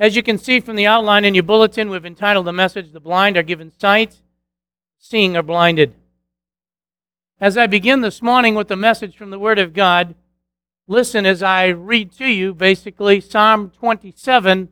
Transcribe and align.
As 0.00 0.14
you 0.14 0.22
can 0.22 0.38
see 0.38 0.60
from 0.60 0.76
the 0.76 0.86
outline 0.86 1.24
in 1.24 1.34
your 1.34 1.42
bulletin, 1.42 1.90
we've 1.90 2.06
entitled 2.06 2.46
the 2.46 2.52
message, 2.52 2.92
The 2.92 3.00
Blind 3.00 3.36
Are 3.36 3.42
Given 3.42 3.72
Sight, 3.76 4.20
Seeing 4.96 5.36
Are 5.36 5.42
Blinded. 5.42 5.92
As 7.40 7.58
I 7.58 7.66
begin 7.66 8.00
this 8.00 8.22
morning 8.22 8.54
with 8.54 8.68
the 8.68 8.76
message 8.76 9.16
from 9.16 9.30
the 9.30 9.40
Word 9.40 9.58
of 9.58 9.72
God, 9.72 10.14
listen 10.86 11.26
as 11.26 11.42
I 11.42 11.66
read 11.66 12.12
to 12.12 12.26
you 12.28 12.54
basically 12.54 13.20
Psalm 13.20 13.70
27 13.70 14.68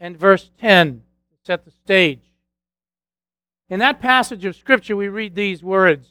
and 0.00 0.18
verse 0.18 0.50
10 0.60 1.02
to 1.30 1.36
set 1.44 1.64
the 1.64 1.70
stage. 1.70 2.32
In 3.68 3.78
that 3.78 4.00
passage 4.00 4.44
of 4.44 4.56
Scripture, 4.56 4.96
we 4.96 5.06
read 5.06 5.36
these 5.36 5.62
words 5.62 6.08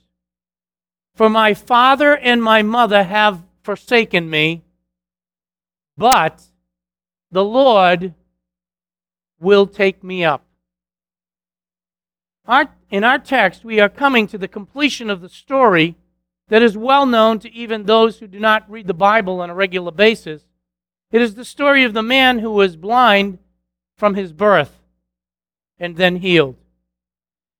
For 1.13 1.29
my 1.29 1.53
father 1.53 2.15
and 2.15 2.41
my 2.41 2.61
mother 2.61 3.03
have 3.03 3.43
forsaken 3.63 4.29
me, 4.29 4.63
but 5.97 6.43
the 7.31 7.43
Lord 7.43 8.13
will 9.39 9.67
take 9.67 10.03
me 10.03 10.23
up. 10.23 10.43
Our, 12.45 12.69
in 12.89 13.03
our 13.03 13.19
text, 13.19 13.63
we 13.63 13.79
are 13.79 13.89
coming 13.89 14.27
to 14.27 14.37
the 14.37 14.47
completion 14.47 15.09
of 15.09 15.21
the 15.21 15.29
story 15.29 15.95
that 16.49 16.61
is 16.61 16.77
well 16.77 17.05
known 17.05 17.39
to 17.39 17.53
even 17.53 17.83
those 17.83 18.19
who 18.19 18.27
do 18.27 18.39
not 18.39 18.69
read 18.69 18.87
the 18.87 18.93
Bible 18.93 19.39
on 19.39 19.49
a 19.49 19.55
regular 19.55 19.91
basis. 19.91 20.43
It 21.11 21.21
is 21.21 21.35
the 21.35 21.45
story 21.45 21.83
of 21.83 21.93
the 21.93 22.03
man 22.03 22.39
who 22.39 22.51
was 22.51 22.75
blind 22.75 23.37
from 23.97 24.15
his 24.15 24.33
birth 24.33 24.79
and 25.79 25.95
then 25.95 26.17
healed. 26.17 26.55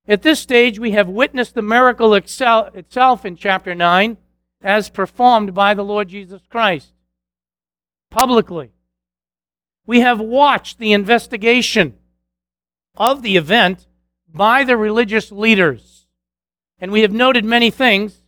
At 0.08 0.24
this 0.24 0.40
stage, 0.40 0.80
we 0.80 0.92
have 0.92 1.08
witnessed 1.08 1.54
the 1.54 1.62
miracle 1.62 2.16
itself 2.16 3.26
in 3.26 3.36
chapter 3.36 3.76
9 3.76 4.18
as 4.62 4.90
performed 4.90 5.54
by 5.54 5.74
the 5.74 5.86
Lord 5.86 6.10
Jesus 6.10 6.42
Christ 6.50 6.94
publicly. 8.10 8.72
We 9.90 10.02
have 10.02 10.20
watched 10.20 10.78
the 10.78 10.94
investigation 10.94 11.98
of 12.96 13.24
the 13.24 13.38
event 13.38 13.88
by 14.32 14.64
the 14.64 14.78
religious 14.78 15.32
leaders. 15.32 16.06
And 16.80 16.92
we 16.92 17.02
have 17.02 17.12
noted 17.12 17.44
many 17.44 17.72
things. 17.72 18.22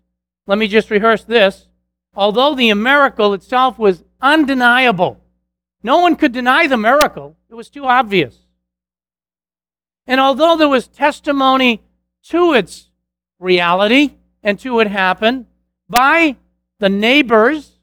Let 0.48 0.58
me 0.58 0.68
just 0.68 0.90
rehearse 0.90 1.24
this. 1.24 1.68
Although 2.16 2.56
the 2.56 2.74
miracle 2.74 3.36
itself 3.36 3.78
was 3.78 4.04
undeniable, 4.20 5.22
no 5.84 6.00
one 6.00 6.16
could 6.16 6.32
deny 6.32 6.66
the 6.66 6.78
miracle, 6.78 7.38
it 7.48 7.54
was 7.54 7.70
too 7.70 7.86
obvious. 7.86 8.40
And 10.08 10.20
although 10.20 10.58
there 10.58 10.68
was 10.68 10.88
testimony 10.88 11.84
to 12.30 12.54
its 12.54 12.90
reality 13.38 14.16
and 14.42 14.60
to 14.62 14.74
what 14.74 14.88
happened 14.88 15.46
by 15.88 16.38
the 16.80 16.90
neighbors 16.90 17.78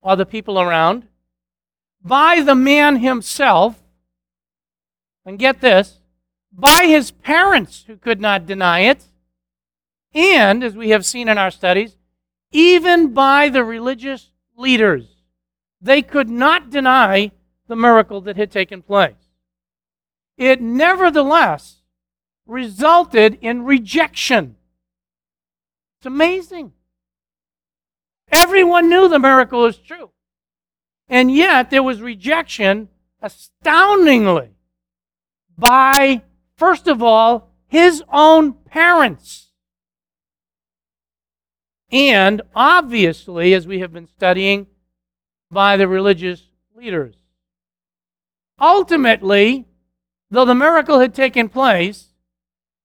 or 0.00 0.14
the 0.14 0.26
people 0.26 0.60
around, 0.60 1.08
by 2.06 2.40
the 2.40 2.54
man 2.54 2.96
himself, 2.96 3.82
and 5.24 5.38
get 5.38 5.60
this, 5.60 5.98
by 6.52 6.86
his 6.86 7.10
parents 7.10 7.84
who 7.86 7.96
could 7.96 8.20
not 8.20 8.46
deny 8.46 8.80
it, 8.80 9.04
and, 10.14 10.62
as 10.62 10.76
we 10.76 10.90
have 10.90 11.04
seen 11.04 11.28
in 11.28 11.36
our 11.36 11.50
studies, 11.50 11.96
even 12.52 13.12
by 13.12 13.48
the 13.48 13.64
religious 13.64 14.30
leaders. 14.56 15.06
They 15.80 16.00
could 16.00 16.30
not 16.30 16.70
deny 16.70 17.32
the 17.66 17.76
miracle 17.76 18.20
that 18.22 18.36
had 18.36 18.50
taken 18.50 18.82
place. 18.82 19.14
It 20.38 20.60
nevertheless 20.60 21.82
resulted 22.46 23.38
in 23.40 23.64
rejection. 23.64 24.56
It's 25.98 26.06
amazing. 26.06 26.72
Everyone 28.30 28.88
knew 28.88 29.08
the 29.08 29.18
miracle 29.18 29.62
was 29.62 29.76
true. 29.76 30.10
And 31.08 31.34
yet 31.34 31.70
there 31.70 31.82
was 31.82 32.00
rejection 32.00 32.88
astoundingly 33.22 34.50
by, 35.56 36.22
first 36.56 36.88
of 36.88 37.02
all, 37.02 37.50
his 37.68 38.02
own 38.12 38.52
parents. 38.52 39.50
And 41.90 42.42
obviously, 42.54 43.54
as 43.54 43.66
we 43.66 43.78
have 43.78 43.92
been 43.92 44.08
studying, 44.08 44.66
by 45.50 45.76
the 45.76 45.86
religious 45.86 46.42
leaders. 46.74 47.14
Ultimately, 48.60 49.66
though 50.30 50.44
the 50.44 50.54
miracle 50.54 50.98
had 50.98 51.14
taken 51.14 51.48
place, 51.48 52.08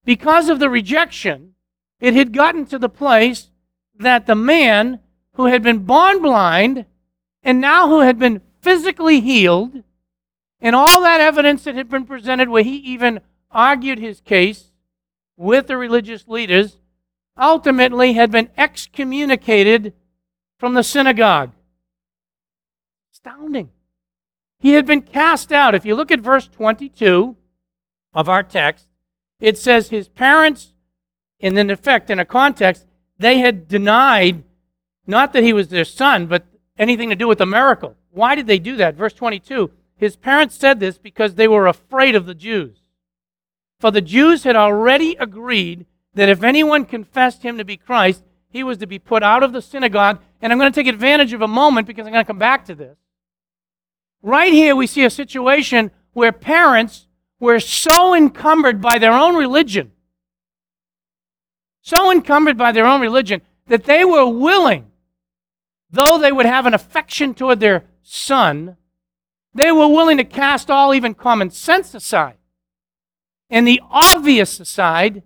because 0.05 0.49
of 0.49 0.59
the 0.59 0.69
rejection, 0.69 1.53
it 1.99 2.13
had 2.13 2.33
gotten 2.33 2.65
to 2.67 2.77
the 2.77 2.89
place 2.89 3.49
that 3.97 4.25
the 4.25 4.35
man 4.35 4.99
who 5.33 5.45
had 5.45 5.63
been 5.63 5.79
born 5.79 6.21
blind 6.21 6.85
and 7.43 7.59
now 7.59 7.87
who 7.87 7.99
had 8.01 8.19
been 8.19 8.41
physically 8.61 9.21
healed, 9.21 9.83
and 10.59 10.75
all 10.75 11.01
that 11.01 11.21
evidence 11.21 11.63
that 11.63 11.75
had 11.75 11.89
been 11.89 12.05
presented, 12.05 12.49
where 12.49 12.63
he 12.63 12.75
even 12.77 13.21
argued 13.49 13.99
his 13.99 14.21
case 14.21 14.71
with 15.35 15.67
the 15.67 15.77
religious 15.77 16.27
leaders, 16.27 16.77
ultimately 17.37 18.13
had 18.13 18.31
been 18.31 18.49
excommunicated 18.57 19.93
from 20.57 20.75
the 20.75 20.83
synagogue. 20.83 21.51
Astounding. 23.11 23.71
He 24.59 24.73
had 24.73 24.85
been 24.85 25.01
cast 25.01 25.51
out. 25.51 25.73
If 25.73 25.85
you 25.85 25.95
look 25.95 26.11
at 26.11 26.19
verse 26.19 26.47
22 26.47 27.35
of 28.13 28.29
our 28.29 28.43
text, 28.43 28.87
it 29.39 29.57
says 29.57 29.89
his 29.89 30.07
parents, 30.07 30.73
and 31.39 31.57
in 31.57 31.71
effect, 31.71 32.11
in 32.11 32.19
a 32.19 32.25
context, 32.25 32.85
they 33.17 33.39
had 33.39 33.67
denied 33.67 34.43
not 35.07 35.33
that 35.33 35.43
he 35.43 35.53
was 35.53 35.69
their 35.69 35.83
son, 35.83 36.27
but 36.27 36.45
anything 36.77 37.09
to 37.09 37.15
do 37.15 37.27
with 37.27 37.37
the 37.37 37.45
miracle. 37.45 37.95
Why 38.11 38.35
did 38.35 38.47
they 38.47 38.59
do 38.59 38.75
that? 38.77 38.95
Verse 38.95 39.13
22 39.13 39.71
His 39.95 40.15
parents 40.15 40.55
said 40.55 40.79
this 40.79 40.97
because 40.97 41.35
they 41.35 41.47
were 41.47 41.67
afraid 41.67 42.15
of 42.15 42.25
the 42.25 42.35
Jews. 42.35 42.81
For 43.79 43.91
the 43.91 44.01
Jews 44.01 44.43
had 44.43 44.55
already 44.55 45.15
agreed 45.19 45.85
that 46.13 46.29
if 46.29 46.43
anyone 46.43 46.85
confessed 46.85 47.43
him 47.43 47.57
to 47.57 47.65
be 47.65 47.77
Christ, 47.77 48.23
he 48.49 48.63
was 48.63 48.77
to 48.79 48.85
be 48.85 48.99
put 48.99 49.23
out 49.23 49.43
of 49.43 49.53
the 49.53 49.61
synagogue. 49.61 50.19
And 50.41 50.51
I'm 50.51 50.59
going 50.59 50.71
to 50.71 50.79
take 50.79 50.91
advantage 50.91 51.33
of 51.33 51.41
a 51.41 51.47
moment 51.47 51.87
because 51.87 52.05
I'm 52.05 52.13
going 52.13 52.23
to 52.23 52.27
come 52.27 52.37
back 52.37 52.65
to 52.65 52.75
this. 52.75 52.97
Right 54.21 54.53
here, 54.53 54.75
we 54.75 54.87
see 54.87 55.03
a 55.03 55.09
situation 55.09 55.89
where 56.13 56.31
parents 56.31 57.07
were 57.39 57.59
so 57.59 58.13
encumbered 58.13 58.81
by 58.81 58.99
their 58.99 59.13
own 59.13 59.35
religion, 59.35 59.91
so 61.81 62.11
encumbered 62.11 62.57
by 62.57 62.71
their 62.71 62.85
own 62.85 63.01
religion, 63.01 63.41
that 63.67 63.85
they 63.85 64.05
were 64.05 64.27
willing 64.27 64.90
though 65.91 66.17
they 66.17 66.31
would 66.31 66.45
have 66.45 66.65
an 66.65 66.73
affection 66.73 67.33
toward 67.33 67.59
their 67.59 67.83
son, 68.01 68.77
they 69.53 69.71
were 69.71 69.87
willing 69.87 70.17
to 70.17 70.23
cast 70.23 70.71
all 70.71 70.93
even 70.93 71.13
common 71.13 71.49
sense 71.49 71.93
aside 71.93 72.37
and 73.49 73.67
the 73.67 73.81
obvious 73.91 74.59
aside 74.59 75.21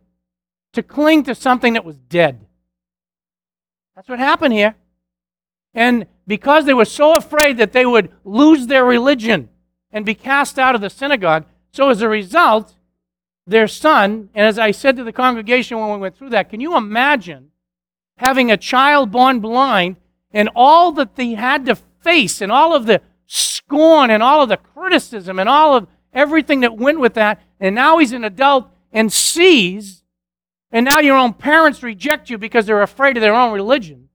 to 0.74 0.84
cling 0.84 1.24
to 1.24 1.36
something 1.36 1.74
that 1.74 1.86
was 1.86 1.98
dead. 1.98 2.46
That's 3.96 4.10
what 4.10 4.20
happened 4.20 4.54
here. 4.54 4.76
And 5.74 6.08
because 6.28 6.66
they 6.66 6.74
were 6.74 6.86
so 6.86 7.16
afraid 7.16 7.58
that 7.58 7.72
they 7.72 7.86
would 7.86 8.12
lose 8.26 8.68
their 8.68 8.84
religion 8.84 9.50
and 9.92 10.06
be 10.06 10.16
cast 10.16 10.58
out 10.58 10.76
of 10.76 10.82
the 10.82 10.90
synagogue, 10.90 11.46
so 11.72 11.90
as 11.90 12.02
a 12.02 12.10
result, 12.10 12.76
their 13.46 13.68
son, 13.68 14.30
and 14.34 14.48
as 14.48 14.58
I 14.58 14.72
said 14.72 14.98
to 14.98 15.04
the 15.04 15.14
congregation 15.14 15.80
when 15.80 15.92
we 15.92 15.98
went 15.98 16.18
through 16.18 16.32
that, 16.32 16.50
can 16.50 16.60
you 16.60 16.76
imagine 16.76 17.52
having 18.18 18.50
a 18.50 18.58
child 18.58 19.12
born 19.12 19.40
blind 19.40 19.98
and 20.36 20.50
all 20.54 20.92
that 20.92 21.16
they 21.16 21.34
had 21.34 21.66
to 21.66 21.76
face 21.76 22.42
and 22.42 22.52
all 22.52 22.76
of 22.76 22.86
the 22.86 23.02
scorn 23.26 24.12
and 24.12 24.22
all 24.22 24.44
of 24.44 24.50
the 24.50 24.58
criticism 24.58 25.40
and 25.40 25.48
all 25.48 25.76
of 25.76 25.88
everything 26.14 26.60
that 26.60 26.78
went 26.78 27.00
with 27.00 27.14
that. 27.14 27.42
And 27.60 27.74
now 27.74 27.98
he's 27.98 28.12
an 28.12 28.26
adult 28.26 28.70
and 28.92 29.12
sees, 29.12 30.04
and 30.72 30.86
now 30.86 31.00
your 31.00 31.18
own 31.18 31.34
parents 31.34 31.82
reject 31.82 32.30
you 32.30 32.38
because 32.38 32.66
they're 32.66 32.82
afraid 32.82 33.16
of 33.16 33.22
their 33.22 33.34
own 33.34 33.54
religion. 33.54 34.10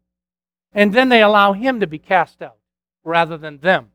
And 0.73 0.93
then 0.93 1.09
they 1.09 1.23
allow 1.23 1.55
him 1.55 1.81
to 1.81 1.87
be 1.87 1.99
cast 1.99 2.43
out 2.43 2.59
rather 3.03 3.39
than 3.39 3.59
them. 3.59 3.89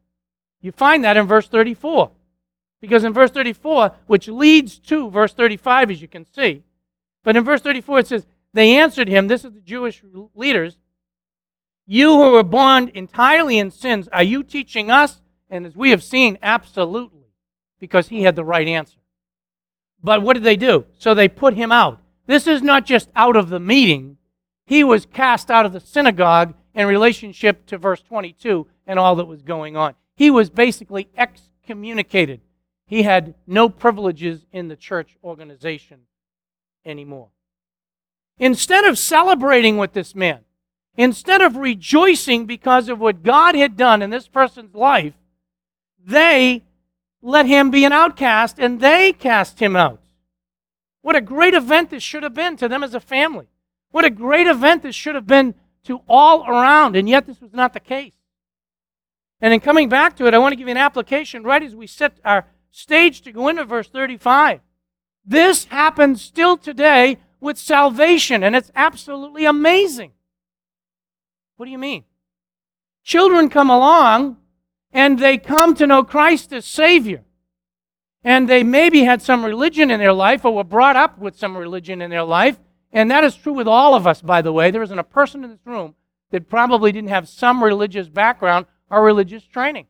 You 0.61 0.71
find 0.71 1.03
that 1.03 1.17
in 1.17 1.27
verse 1.27 1.47
34. 1.47 2.09
Because 2.81 3.03
in 3.03 3.13
verse 3.13 3.31
34, 3.31 3.91
which 4.07 4.27
leads 4.27 4.79
to 4.79 5.09
verse 5.09 5.33
35, 5.33 5.91
as 5.91 6.01
you 6.01 6.07
can 6.07 6.25
see, 6.33 6.63
but 7.23 7.37
in 7.37 7.43
verse 7.43 7.61
34 7.61 7.99
it 7.99 8.07
says, 8.07 8.25
They 8.53 8.75
answered 8.75 9.07
him, 9.07 9.27
this 9.27 9.45
is 9.45 9.53
the 9.53 9.61
Jewish 9.61 10.03
leaders, 10.35 10.77
you 11.85 12.11
who 12.11 12.31
were 12.31 12.43
born 12.43 12.91
entirely 12.93 13.57
in 13.57 13.71
sins, 13.71 14.07
are 14.11 14.23
you 14.23 14.43
teaching 14.43 14.89
us? 14.89 15.21
And 15.49 15.65
as 15.65 15.75
we 15.75 15.91
have 15.91 16.03
seen, 16.03 16.37
absolutely, 16.41 17.27
because 17.79 18.07
he 18.07 18.23
had 18.23 18.35
the 18.35 18.45
right 18.45 18.67
answer. 18.67 18.97
But 20.03 20.21
what 20.21 20.33
did 20.33 20.43
they 20.43 20.55
do? 20.55 20.85
So 20.97 21.13
they 21.13 21.27
put 21.27 21.53
him 21.53 21.71
out. 21.71 21.99
This 22.27 22.47
is 22.47 22.61
not 22.61 22.85
just 22.85 23.09
out 23.15 23.35
of 23.35 23.49
the 23.49 23.59
meeting, 23.59 24.17
he 24.65 24.83
was 24.83 25.05
cast 25.05 25.51
out 25.51 25.65
of 25.65 25.73
the 25.73 25.79
synagogue 25.79 26.55
in 26.73 26.87
relationship 26.87 27.65
to 27.67 27.77
verse 27.77 28.01
22 28.01 28.67
and 28.87 28.97
all 28.97 29.15
that 29.15 29.25
was 29.25 29.41
going 29.41 29.77
on. 29.77 29.93
He 30.15 30.31
was 30.31 30.49
basically 30.49 31.07
excommunicated. 31.15 32.41
He 32.87 33.03
had 33.03 33.35
no 33.45 33.69
privileges 33.69 34.45
in 34.51 34.67
the 34.67 34.75
church 34.75 35.17
organization 35.23 36.01
anymore. 36.85 37.29
Instead 38.37 38.85
of 38.85 38.97
celebrating 38.97 39.77
with 39.77 39.93
this 39.93 40.15
man, 40.15 40.41
Instead 40.97 41.41
of 41.41 41.57
rejoicing 41.57 42.45
because 42.45 42.89
of 42.89 42.99
what 42.99 43.23
God 43.23 43.55
had 43.55 43.75
done 43.75 44.01
in 44.01 44.09
this 44.09 44.27
person's 44.27 44.73
life, 44.73 45.13
they 46.03 46.63
let 47.21 47.47
him 47.47 47.71
be 47.71 47.83
an 47.85 47.91
outcast, 47.91 48.59
and 48.59 48.79
they 48.79 49.11
cast 49.11 49.59
him 49.59 49.75
out. 49.75 49.99
What 51.01 51.15
a 51.15 51.21
great 51.21 51.53
event 51.53 51.89
this 51.89 52.03
should 52.03 52.23
have 52.23 52.33
been 52.33 52.55
to 52.57 52.67
them 52.67 52.83
as 52.83 52.93
a 52.93 52.99
family. 52.99 53.47
What 53.91 54.05
a 54.05 54.09
great 54.09 54.47
event 54.47 54.83
this 54.83 54.95
should 54.95 55.15
have 55.15 55.27
been 55.27 55.55
to 55.85 56.01
all 56.07 56.47
around, 56.47 56.95
and 56.95 57.09
yet 57.09 57.25
this 57.25 57.41
was 57.41 57.53
not 57.53 57.73
the 57.73 57.79
case. 57.79 58.13
And 59.41 59.53
in 59.53 59.59
coming 59.59 59.89
back 59.89 60.15
to 60.17 60.27
it, 60.27 60.33
I 60.33 60.37
want 60.37 60.53
to 60.53 60.55
give 60.55 60.67
you 60.67 60.71
an 60.71 60.77
application 60.77 61.43
right 61.43 61.61
as 61.61 61.75
we 61.75 61.87
set 61.87 62.19
our 62.23 62.45
stage 62.71 63.21
to 63.21 63.31
go 63.31 63.47
into 63.47 63.65
verse 63.65 63.87
35. 63.87 64.61
This 65.25 65.65
happens 65.65 66.21
still 66.21 66.57
today 66.57 67.17
with 67.39 67.57
salvation, 67.57 68.43
and 68.43 68.55
it's 68.55 68.71
absolutely 68.75 69.45
amazing. 69.45 70.11
What 71.57 71.65
do 71.65 71.71
you 71.71 71.77
mean? 71.77 72.03
Children 73.03 73.49
come 73.49 73.69
along 73.69 74.37
and 74.91 75.19
they 75.19 75.37
come 75.37 75.75
to 75.75 75.87
know 75.87 76.03
Christ 76.03 76.51
as 76.53 76.65
Savior. 76.65 77.23
And 78.23 78.49
they 78.49 78.63
maybe 78.63 79.03
had 79.03 79.21
some 79.21 79.45
religion 79.45 79.91
in 79.91 79.99
their 79.99 80.13
life 80.13 80.43
or 80.43 80.55
were 80.55 80.63
brought 80.63 80.95
up 80.95 81.19
with 81.19 81.37
some 81.37 81.55
religion 81.55 82.01
in 82.01 82.09
their 82.09 82.23
life. 82.23 82.57
And 82.91 83.11
that 83.11 83.23
is 83.23 83.35
true 83.35 83.53
with 83.53 83.67
all 83.67 83.93
of 83.93 84.07
us, 84.07 84.21
by 84.21 84.41
the 84.41 84.51
way. 84.51 84.71
There 84.71 84.81
isn't 84.81 84.97
a 84.97 85.03
person 85.03 85.43
in 85.43 85.51
this 85.51 85.65
room 85.65 85.95
that 86.31 86.49
probably 86.49 86.91
didn't 86.91 87.09
have 87.09 87.29
some 87.29 87.63
religious 87.63 88.07
background 88.07 88.65
or 88.89 89.03
religious 89.03 89.45
training. 89.45 89.85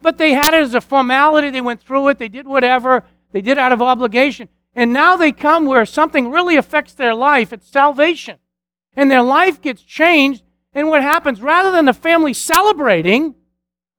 But 0.00 0.16
they 0.16 0.32
had 0.32 0.54
it 0.54 0.62
as 0.62 0.74
a 0.74 0.80
formality. 0.80 1.50
They 1.50 1.60
went 1.60 1.82
through 1.82 2.08
it. 2.08 2.18
They 2.18 2.28
did 2.28 2.46
whatever. 2.46 3.04
They 3.32 3.40
did 3.40 3.58
out 3.58 3.72
of 3.72 3.82
obligation. 3.82 4.48
And 4.74 4.92
now 4.92 5.16
they 5.16 5.32
come 5.32 5.66
where 5.66 5.86
something 5.86 6.30
really 6.30 6.56
affects 6.56 6.94
their 6.94 7.14
life. 7.14 7.52
It's 7.52 7.70
salvation. 7.70 8.38
And 8.96 9.10
their 9.10 9.22
life 9.22 9.60
gets 9.60 9.82
changed. 9.82 10.42
And 10.74 10.88
what 10.88 11.02
happens? 11.02 11.40
Rather 11.40 11.70
than 11.70 11.84
the 11.84 11.92
family 11.92 12.34
celebrating, 12.34 13.34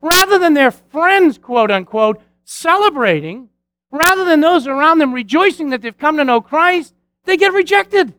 rather 0.01 0.37
than 0.37 0.53
their 0.53 0.71
friends, 0.71 1.37
quote 1.37 1.71
unquote, 1.71 2.21
celebrating, 2.43 3.49
rather 3.91 4.25
than 4.25 4.41
those 4.41 4.67
around 4.67 4.99
them 4.99 5.13
rejoicing 5.13 5.69
that 5.69 5.81
they've 5.81 5.97
come 5.97 6.17
to 6.17 6.25
know 6.25 6.41
Christ, 6.41 6.93
they 7.23 7.37
get 7.37 7.53
rejected. 7.53 8.13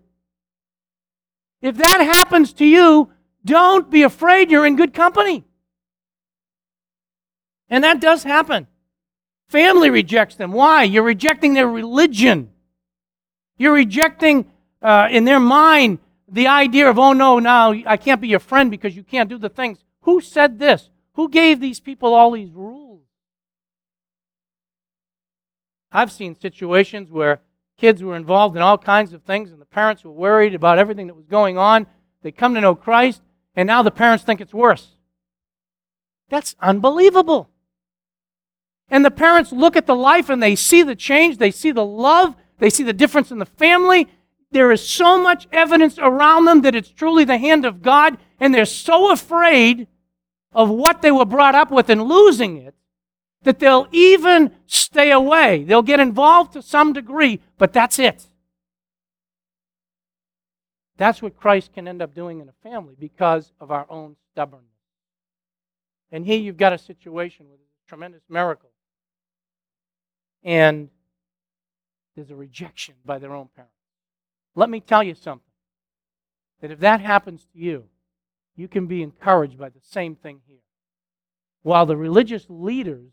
If 1.61 1.77
that 1.77 2.01
happens 2.01 2.53
to 2.55 2.65
you, 2.65 3.11
don't 3.45 3.91
be 3.91 4.03
afraid 4.03 4.51
you're 4.51 4.67
in 4.67 4.77
good 4.77 4.95
company. 4.95 5.45
And 7.69 7.85
that 7.85 8.01
does 8.01 8.23
happen. 8.23 8.67
Family 9.49 9.91
rejects 9.91 10.37
them. 10.37 10.53
Why? 10.53 10.83
You're 10.83 11.03
rejecting 11.03 11.55
their 11.55 11.69
religion. 11.69 12.51
You're 13.59 13.73
rejecting, 13.73 14.47
uh, 14.83 15.09
in 15.11 15.25
their 15.25 15.41
mind, 15.41 15.99
the 16.29 16.47
idea 16.49 16.89
of, 16.89 16.99
oh 16.99 17.13
no, 17.13 17.39
now 17.39 17.73
I 17.87 17.97
can't 17.97 18.21
be 18.21 18.29
your 18.29 18.41
friend 18.41 18.71
because 18.71 18.97
you 18.97 19.05
can't 19.05 19.29
do 19.29 19.39
the 19.39 19.49
things. 19.49 19.79
Who 20.03 20.21
said 20.21 20.59
this? 20.59 20.91
Who 21.15 21.29
gave 21.29 21.61
these 21.61 21.81
people 21.81 22.15
all 22.15 22.33
these 22.33 22.53
rules? 22.53 23.03
I've 25.93 26.13
seen 26.13 26.39
situations 26.39 27.11
where 27.11 27.41
kids 27.79 28.03
were 28.03 28.17
involved 28.17 28.57
in 28.57 28.63
all 28.63 28.79
kinds 28.79 29.13
of 29.13 29.23
things 29.23 29.51
and 29.51 29.61
the 29.61 29.67
parents 29.67 30.05
were 30.05 30.13
worried 30.13 30.55
about 30.55 30.79
everything 30.79 31.07
that 31.07 31.15
was 31.15 31.27
going 31.27 31.57
on. 31.59 31.87
They 32.23 32.33
come 32.33 32.55
to 32.55 32.61
know 32.61 32.75
Christ 32.75 33.23
and 33.55 33.67
now 33.67 33.83
the 33.83 33.91
parents 33.91 34.25
think 34.25 34.41
it's 34.41 34.53
worse. 34.53 34.97
That's 36.29 36.57
unbelievable. 36.61 37.51
And 38.89 39.05
the 39.05 39.11
parents 39.11 39.53
look 39.53 39.77
at 39.77 39.87
the 39.87 39.97
life 39.97 40.29
and 40.29 40.43
they 40.43 40.55
see 40.55 40.83
the 40.83 40.97
change, 40.97 41.39
they 41.39 41.51
see 41.51 41.73
the 41.73 41.85
love, 41.85 42.37
they 42.59 42.71
see 42.71 42.85
the 42.85 42.93
difference 42.93 43.31
in 43.31 43.39
the 43.39 43.47
family. 43.47 44.09
There 44.57 44.73
is 44.73 44.89
so 44.89 45.21
much 45.21 45.47
evidence 45.53 45.99
around 45.99 46.47
them 46.47 46.63
that 46.63 46.75
it's 46.75 46.89
truly 46.89 47.25
the 47.25 47.37
hand 47.37 47.67
of 47.67 47.83
God, 47.83 48.17
and 48.41 48.55
they're 48.55 48.65
so 48.65 49.13
afraid 49.13 49.87
of 50.51 50.71
what 50.71 51.03
they 51.03 51.13
were 51.13 51.27
brought 51.27 51.55
up 51.55 51.71
with 51.71 51.91
and 51.91 52.03
losing 52.03 52.57
it 52.57 52.75
that 53.43 53.59
they'll 53.59 53.87
even 53.93 54.51
stay 54.65 55.11
away. 55.11 55.63
They'll 55.63 55.83
get 55.83 56.01
involved 56.01 56.55
to 56.55 56.63
some 56.63 56.95
degree, 56.95 57.43
but 57.59 57.75
that's 57.75 57.99
it. 57.99 58.29
That's 60.97 61.21
what 61.21 61.37
Christ 61.37 61.75
can 61.75 61.87
end 61.87 62.01
up 62.01 62.15
doing 62.15 62.41
in 62.41 62.49
a 62.49 62.55
family 62.71 62.95
because 62.99 63.53
of 63.61 63.71
our 63.71 63.85
own 63.91 64.17
stubbornness. 64.33 64.71
And 66.11 66.25
here 66.25 66.39
you've 66.39 66.57
got 66.57 66.73
a 66.73 66.79
situation 66.79 67.45
with 67.51 67.61
a 67.61 67.89
tremendous 67.91 68.23
miracle 68.31 68.71
and 70.43 70.89
there's 72.15 72.31
a 72.31 72.35
rejection 72.35 72.95
by 73.05 73.19
their 73.19 73.35
own 73.35 73.51
parents. 73.55 73.76
Let 74.57 74.71
me 74.71 74.81
tell 74.81 75.05
you 75.05 75.15
something 75.15 75.43
that 76.61 76.73
if 76.73 76.81
that 76.81 77.01
happens 77.01 77.47
to 77.53 77.59
you, 77.59 77.85
you 78.57 78.67
can 78.67 78.87
be 78.87 79.03
encouraged 79.03 79.59
by 79.59 79.69
the 79.69 79.81
same 79.83 80.17
thing 80.17 80.41
here. 80.49 80.57
While 81.63 81.87
the 81.87 81.97
religious 81.97 82.47
leaders 82.49 83.13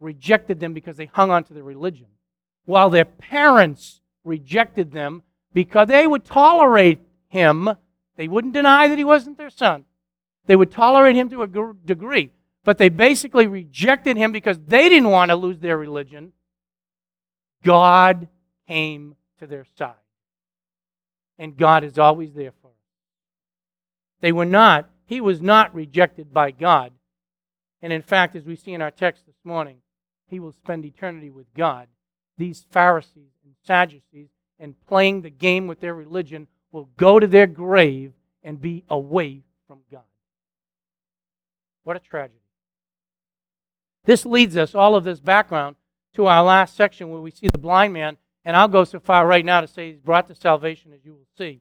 rejected 0.00 0.58
them 0.58 0.72
because 0.72 0.96
they 0.96 1.06
hung 1.06 1.30
on 1.30 1.44
to 1.44 1.54
their 1.54 1.62
religion, 1.62 2.06
while 2.64 2.90
their 2.90 3.04
parents 3.04 4.00
rejected 4.24 4.92
them 4.92 5.22
because 5.52 5.88
they 5.88 6.06
would 6.06 6.24
tolerate 6.24 7.00
him, 7.28 7.68
they 8.16 8.26
wouldn't 8.26 8.54
deny 8.54 8.88
that 8.88 8.98
he 8.98 9.04
wasn't 9.04 9.36
their 9.36 9.50
son. 9.50 9.84
They 10.46 10.56
would 10.56 10.70
tolerate 10.70 11.16
him 11.16 11.28
to 11.30 11.42
a 11.42 11.74
degree, 11.84 12.30
but 12.64 12.78
they 12.78 12.88
basically 12.88 13.46
rejected 13.46 14.16
him 14.16 14.32
because 14.32 14.58
they 14.66 14.88
didn't 14.88 15.10
want 15.10 15.30
to 15.30 15.36
lose 15.36 15.58
their 15.58 15.76
religion 15.76 16.32
God 17.62 18.28
came 18.66 19.14
to 19.38 19.46
their 19.46 19.66
side. 19.76 19.94
And 21.42 21.56
God 21.56 21.82
is 21.82 21.98
always 21.98 22.34
there 22.34 22.52
for 22.62 22.68
us. 22.68 22.76
They 24.20 24.30
were 24.30 24.44
not, 24.44 24.88
he 25.06 25.20
was 25.20 25.42
not 25.42 25.74
rejected 25.74 26.32
by 26.32 26.52
God. 26.52 26.92
And 27.82 27.92
in 27.92 28.02
fact, 28.02 28.36
as 28.36 28.44
we 28.44 28.54
see 28.54 28.74
in 28.74 28.80
our 28.80 28.92
text 28.92 29.26
this 29.26 29.34
morning, 29.42 29.78
he 30.28 30.38
will 30.38 30.52
spend 30.52 30.84
eternity 30.84 31.30
with 31.30 31.52
God. 31.52 31.88
These 32.38 32.64
Pharisees 32.70 33.32
and 33.44 33.54
Sadducees, 33.64 34.28
and 34.60 34.80
playing 34.86 35.22
the 35.22 35.30
game 35.30 35.66
with 35.66 35.80
their 35.80 35.96
religion, 35.96 36.46
will 36.70 36.88
go 36.96 37.18
to 37.18 37.26
their 37.26 37.48
grave 37.48 38.12
and 38.44 38.62
be 38.62 38.84
away 38.88 39.42
from 39.66 39.80
God. 39.90 40.02
What 41.82 41.96
a 41.96 41.98
tragedy. 41.98 42.38
This 44.04 44.24
leads 44.24 44.56
us, 44.56 44.76
all 44.76 44.94
of 44.94 45.02
this 45.02 45.18
background, 45.18 45.74
to 46.14 46.26
our 46.26 46.44
last 46.44 46.76
section 46.76 47.10
where 47.10 47.20
we 47.20 47.32
see 47.32 47.48
the 47.48 47.58
blind 47.58 47.94
man. 47.94 48.16
And 48.44 48.56
I'll 48.56 48.68
go 48.68 48.84
so 48.84 48.98
far 48.98 49.26
right 49.26 49.44
now 49.44 49.60
to 49.60 49.68
say 49.68 49.90
he's 49.90 50.00
brought 50.00 50.28
to 50.28 50.34
salvation, 50.34 50.92
as 50.92 51.04
you 51.04 51.12
will 51.12 51.28
see. 51.38 51.60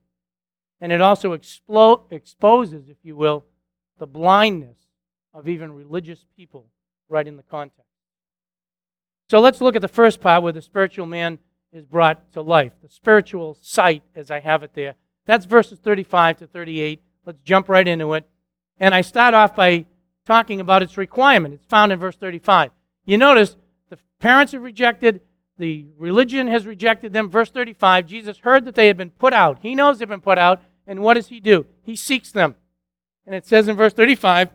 And 0.79 0.91
it 0.91 1.01
also 1.01 1.37
explo- 1.37 2.11
exposes, 2.11 2.89
if 2.89 2.97
you 3.03 3.15
will, 3.15 3.45
the 3.99 4.07
blindness 4.07 4.77
of 5.33 5.47
even 5.47 5.73
religious 5.73 6.25
people 6.35 6.65
right 7.07 7.27
in 7.27 7.37
the 7.37 7.43
context. 7.43 7.85
So 9.29 9.39
let's 9.39 9.61
look 9.61 9.75
at 9.75 9.81
the 9.81 9.87
first 9.87 10.19
part 10.19 10.43
where 10.43 10.51
the 10.51 10.61
spiritual 10.61 11.05
man 11.05 11.39
is 11.71 11.85
brought 11.85 12.33
to 12.33 12.41
life. 12.41 12.73
The 12.81 12.89
spiritual 12.89 13.57
sight, 13.61 14.03
as 14.15 14.31
I 14.31 14.39
have 14.39 14.63
it 14.63 14.73
there. 14.73 14.95
That's 15.25 15.45
verses 15.45 15.79
35 15.79 16.39
to 16.39 16.47
38. 16.47 17.01
Let's 17.25 17.39
jump 17.43 17.69
right 17.69 17.87
into 17.87 18.13
it. 18.13 18.27
And 18.79 18.95
I 18.95 19.01
start 19.01 19.33
off 19.33 19.55
by 19.55 19.85
talking 20.25 20.59
about 20.59 20.81
its 20.81 20.97
requirement. 20.97 21.53
It's 21.53 21.65
found 21.65 21.91
in 21.91 21.99
verse 21.99 22.15
35. 22.15 22.71
You 23.05 23.17
notice 23.17 23.55
the 23.89 23.97
Parents 24.19 24.51
have 24.53 24.63
rejected, 24.63 25.21
the 25.61 25.85
religion 25.97 26.47
has 26.47 26.65
rejected 26.65 27.13
them. 27.13 27.29
Verse 27.29 27.51
35 27.51 28.07
Jesus 28.07 28.39
heard 28.39 28.65
that 28.65 28.75
they 28.75 28.87
had 28.87 28.97
been 28.97 29.11
put 29.11 29.31
out. 29.31 29.59
He 29.61 29.75
knows 29.75 29.99
they've 29.99 30.09
been 30.09 30.19
put 30.19 30.37
out. 30.37 30.61
And 30.87 31.01
what 31.01 31.13
does 31.13 31.27
he 31.27 31.39
do? 31.39 31.67
He 31.83 31.95
seeks 31.95 32.31
them. 32.31 32.55
And 33.25 33.35
it 33.35 33.45
says 33.45 33.67
in 33.67 33.77
verse 33.77 33.93
35 33.93 34.49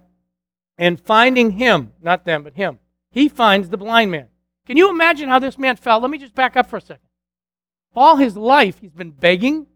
and 0.77 1.01
finding 1.01 1.53
him, 1.53 1.93
not 2.03 2.25
them, 2.25 2.43
but 2.43 2.55
him, 2.55 2.79
he 3.11 3.29
finds 3.29 3.71
the 3.71 3.79
blind 3.79 4.11
man. 4.11 4.27
Can 4.67 4.77
you 4.77 4.91
imagine 4.91 5.29
how 5.29 5.39
this 5.39 5.57
man 5.57 5.77
felt? 5.77 6.03
Let 6.03 6.11
me 6.11 6.19
just 6.19 6.35
back 6.35 6.57
up 6.57 6.69
for 6.69 6.77
a 6.77 6.81
second. 6.81 7.09
All 7.95 8.17
his 8.17 8.37
life, 8.37 8.81
he's 8.81 8.93
been 8.93 9.13
begging. 9.13 9.67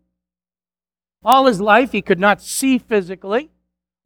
All 1.25 1.47
his 1.47 1.61
life, 1.61 1.93
he 1.93 2.03
could 2.03 2.19
not 2.19 2.43
see 2.43 2.77
physically. 2.79 3.51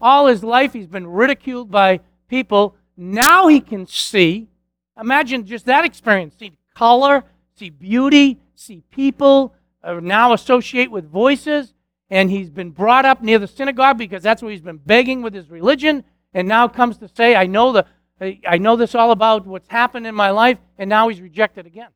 All 0.01 0.27
his 0.27 0.45
life, 0.45 0.75
he's 0.75 0.87
been 0.87 1.07
ridiculed 1.07 1.71
by 1.71 2.01
people. 2.29 2.77
Now 2.97 3.49
he 3.49 3.61
can 3.61 3.87
see. 3.87 4.49
Imagine 5.01 5.47
just 5.47 5.67
that 5.67 5.85
experience. 5.85 6.37
Color, 6.75 7.25
see 7.57 7.71
beauty, 7.71 8.41
see 8.55 8.83
people, 8.91 9.55
uh, 9.83 10.01
now 10.01 10.33
associate 10.33 10.91
with 10.91 11.11
voices. 11.11 11.75
And 12.11 12.31
he's 12.31 12.51
been 12.51 12.71
brought 12.71 13.05
up 13.05 13.23
near 13.23 13.39
the 13.39 13.47
synagogue 13.47 13.99
because 13.99 14.23
that's 14.23 14.43
where 14.43 14.53
he's 14.53 14.61
been 14.61 14.77
begging 14.79 15.23
with 15.23 15.35
his 15.35 15.51
religion. 15.51 16.05
And 16.33 16.47
now 16.47 16.69
comes 16.69 16.99
to 16.99 17.09
say, 17.09 17.35
I 17.35 17.47
know, 17.47 17.73
the, 17.73 17.87
I 18.47 18.59
know 18.59 18.77
this 18.77 18.95
all 18.95 19.11
about 19.11 19.47
what's 19.47 19.69
happened 19.69 20.07
in 20.07 20.15
my 20.15 20.31
life. 20.31 20.59
And 20.79 20.91
now 20.91 21.09
he's 21.09 21.21
rejected 21.21 21.67
again. 21.67 21.91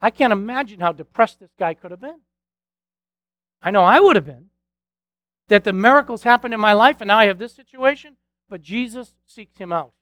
I 0.00 0.10
can't 0.10 0.32
imagine 0.32 0.80
how 0.80 0.92
depressed 0.92 1.40
this 1.40 1.52
guy 1.58 1.74
could 1.74 1.90
have 1.90 2.00
been. 2.00 2.20
I 3.62 3.70
know 3.70 3.82
I 3.82 3.98
would 3.98 4.16
have 4.16 4.26
been. 4.26 4.50
That 5.48 5.64
the 5.64 5.72
miracles 5.72 6.24
happened 6.24 6.54
in 6.54 6.60
my 6.60 6.72
life 6.72 6.96
and 7.00 7.08
now 7.08 7.18
I 7.18 7.26
have 7.26 7.38
this 7.38 7.54
situation, 7.54 8.16
but 8.48 8.62
Jesus 8.62 9.14
seeks 9.24 9.58
him 9.58 9.72
out. 9.72 9.92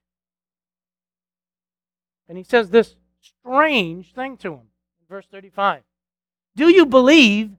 And 2.29 2.39
he 2.39 2.45
says 2.45 2.71
this 2.71 2.97
strange 3.21 4.13
thing 4.13 4.37
to 4.39 4.55
him 4.55 4.69
verse 5.09 5.27
35 5.31 5.83
Do 6.57 6.69
you 6.69 6.87
believe 6.87 7.51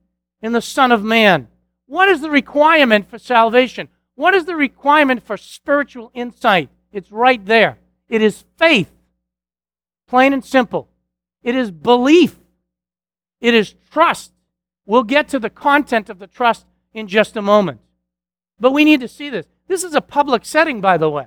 in 0.42 0.52
the 0.52 0.60
Son 0.60 0.92
of 0.92 1.02
Man? 1.02 1.48
What 1.86 2.08
is 2.08 2.20
the 2.20 2.30
requirement 2.30 3.08
for 3.08 3.18
salvation? 3.18 3.88
What 4.14 4.34
is 4.34 4.44
the 4.44 4.56
requirement 4.56 5.24
for 5.24 5.36
spiritual 5.36 6.10
insight? 6.14 6.68
It's 6.92 7.12
right 7.12 7.44
there. 7.44 7.78
It 8.08 8.22
is 8.22 8.44
faith, 8.56 8.90
plain 10.06 10.32
and 10.32 10.44
simple. 10.44 10.88
It 11.42 11.54
is 11.54 11.70
belief. 11.70 12.36
It 13.40 13.54
is 13.54 13.74
trust. 13.90 14.32
We'll 14.84 15.02
get 15.02 15.28
to 15.28 15.38
the 15.38 15.50
content 15.50 16.10
of 16.10 16.18
the 16.18 16.26
trust 16.26 16.66
in 16.92 17.08
just 17.08 17.36
a 17.36 17.42
moment. 17.42 17.80
But 18.58 18.72
we 18.72 18.84
need 18.84 19.00
to 19.00 19.08
see 19.08 19.30
this. 19.30 19.46
This 19.68 19.84
is 19.84 19.94
a 19.94 20.00
public 20.00 20.44
setting, 20.44 20.80
by 20.80 20.96
the 20.96 21.10
way. 21.10 21.26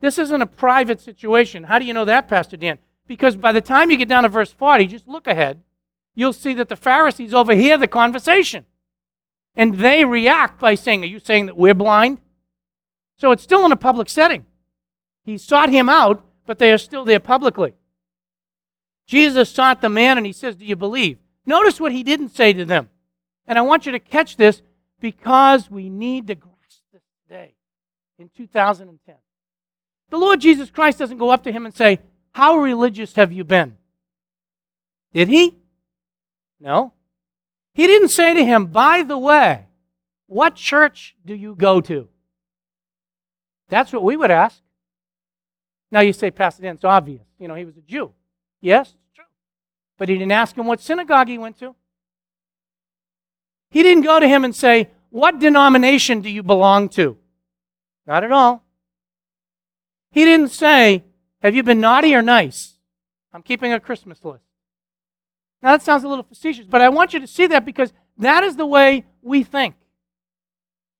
This 0.00 0.18
isn't 0.18 0.42
a 0.42 0.46
private 0.46 1.00
situation. 1.00 1.64
How 1.64 1.78
do 1.78 1.84
you 1.84 1.94
know 1.94 2.04
that, 2.04 2.28
Pastor 2.28 2.56
Dan? 2.56 2.78
Because 3.06 3.36
by 3.36 3.52
the 3.52 3.60
time 3.60 3.90
you 3.90 3.96
get 3.96 4.08
down 4.08 4.24
to 4.24 4.28
verse 4.28 4.52
40, 4.52 4.86
just 4.86 5.08
look 5.08 5.26
ahead, 5.26 5.62
you'll 6.14 6.32
see 6.32 6.54
that 6.54 6.68
the 6.68 6.76
Pharisees 6.76 7.32
overhear 7.32 7.78
the 7.78 7.88
conversation. 7.88 8.66
And 9.54 9.78
they 9.78 10.04
react 10.04 10.60
by 10.60 10.74
saying, 10.74 11.02
Are 11.02 11.06
you 11.06 11.18
saying 11.18 11.46
that 11.46 11.56
we're 11.56 11.74
blind? 11.74 12.18
So 13.18 13.30
it's 13.30 13.42
still 13.42 13.64
in 13.64 13.72
a 13.72 13.76
public 13.76 14.08
setting. 14.08 14.44
He 15.24 15.38
sought 15.38 15.70
him 15.70 15.88
out, 15.88 16.24
but 16.44 16.58
they 16.58 16.72
are 16.72 16.78
still 16.78 17.04
there 17.04 17.20
publicly. 17.20 17.74
Jesus 19.06 19.48
sought 19.50 19.80
the 19.80 19.88
man 19.88 20.18
and 20.18 20.26
he 20.26 20.32
says, 20.32 20.56
Do 20.56 20.66
you 20.66 20.76
believe? 20.76 21.18
Notice 21.46 21.80
what 21.80 21.92
he 21.92 22.02
didn't 22.02 22.30
say 22.30 22.52
to 22.52 22.64
them. 22.64 22.90
And 23.46 23.58
I 23.58 23.62
want 23.62 23.86
you 23.86 23.92
to 23.92 24.00
catch 24.00 24.36
this 24.36 24.62
because 25.00 25.70
we 25.70 25.88
need 25.88 26.26
to 26.26 26.34
grasp 26.34 26.82
this 26.92 27.02
today 27.26 27.54
in 28.18 28.28
2010. 28.36 29.14
The 30.10 30.18
Lord 30.18 30.40
Jesus 30.40 30.70
Christ 30.70 30.98
doesn't 30.98 31.18
go 31.18 31.30
up 31.30 31.42
to 31.44 31.52
him 31.52 31.66
and 31.66 31.74
say, 31.74 32.00
How 32.32 32.58
religious 32.58 33.14
have 33.14 33.32
you 33.32 33.44
been? 33.44 33.76
Did 35.12 35.28
he? 35.28 35.56
No. 36.60 36.92
He 37.74 37.86
didn't 37.86 38.08
say 38.08 38.34
to 38.34 38.44
him, 38.44 38.66
By 38.66 39.02
the 39.02 39.18
way, 39.18 39.66
what 40.26 40.54
church 40.54 41.16
do 41.24 41.34
you 41.34 41.54
go 41.54 41.80
to? 41.82 42.08
That's 43.68 43.92
what 43.92 44.04
we 44.04 44.16
would 44.16 44.30
ask. 44.30 44.60
Now 45.90 46.00
you 46.00 46.12
say, 46.12 46.30
Pastor 46.30 46.62
Dan, 46.62 46.76
it's 46.76 46.84
obvious. 46.84 47.22
You 47.38 47.48
know, 47.48 47.54
he 47.54 47.64
was 47.64 47.76
a 47.76 47.80
Jew. 47.80 48.12
Yes, 48.60 48.88
it's 48.88 49.14
true. 49.14 49.24
But 49.98 50.08
he 50.08 50.16
didn't 50.16 50.32
ask 50.32 50.56
him 50.56 50.66
what 50.66 50.80
synagogue 50.80 51.28
he 51.28 51.38
went 51.38 51.58
to. 51.60 51.74
He 53.70 53.82
didn't 53.82 54.04
go 54.04 54.20
to 54.20 54.28
him 54.28 54.44
and 54.44 54.54
say, 54.54 54.90
What 55.10 55.38
denomination 55.38 56.20
do 56.20 56.30
you 56.30 56.42
belong 56.42 56.88
to? 56.90 57.18
Not 58.06 58.24
at 58.24 58.32
all. 58.32 58.65
He 60.16 60.24
didn't 60.24 60.48
say, 60.48 61.04
Have 61.42 61.54
you 61.54 61.62
been 61.62 61.78
naughty 61.78 62.14
or 62.14 62.22
nice? 62.22 62.78
I'm 63.34 63.42
keeping 63.42 63.74
a 63.74 63.78
Christmas 63.78 64.24
list. 64.24 64.46
Now 65.62 65.72
that 65.72 65.82
sounds 65.82 66.04
a 66.04 66.08
little 66.08 66.24
facetious, 66.24 66.64
but 66.64 66.80
I 66.80 66.88
want 66.88 67.12
you 67.12 67.20
to 67.20 67.26
see 67.26 67.46
that 67.48 67.66
because 67.66 67.92
that 68.16 68.42
is 68.42 68.56
the 68.56 68.64
way 68.64 69.04
we 69.20 69.42
think. 69.42 69.74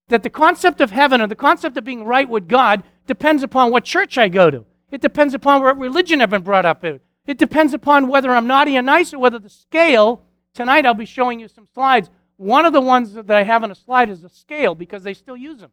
That 0.09 0.23
the 0.23 0.29
concept 0.29 0.83
of 0.83 0.91
heaven 0.91 1.23
or 1.23 1.29
the 1.29 1.35
concept 1.35 1.79
of 1.79 1.85
being 1.85 2.05
right 2.05 2.29
with 2.29 2.47
God 2.47 2.83
depends 3.07 3.43
upon 3.43 3.71
what 3.71 3.85
church 3.85 4.19
I 4.19 4.29
go 4.29 4.51
to. 4.51 4.67
It 4.91 5.01
depends 5.01 5.33
upon 5.33 5.63
what 5.63 5.79
religion 5.79 6.21
I've 6.21 6.29
been 6.29 6.43
brought 6.43 6.67
up 6.67 6.85
in. 6.85 7.01
It 7.27 7.39
depends 7.39 7.73
upon 7.73 8.09
whether 8.09 8.33
I'm 8.33 8.47
naughty 8.47 8.77
or 8.77 8.83
nice 8.83 9.15
or 9.15 9.19
whether 9.19 9.39
the 9.39 9.49
scale. 9.49 10.25
Tonight 10.53 10.85
I'll 10.85 10.93
be 10.93 11.07
showing 11.07 11.41
you 11.41 11.49
some 11.49 11.69
slides. 11.73 12.11
One 12.37 12.67
of 12.67 12.75
the 12.75 12.83
ones 12.83 13.15
that 13.15 13.31
I 13.31 13.45
have 13.45 13.65
on 13.65 13.71
a 13.71 13.75
slide 13.75 14.11
is 14.11 14.23
a 14.25 14.29
scale 14.29 14.75
because 14.75 15.05
they 15.05 15.15
still 15.15 15.39
use 15.39 15.61
them 15.61 15.71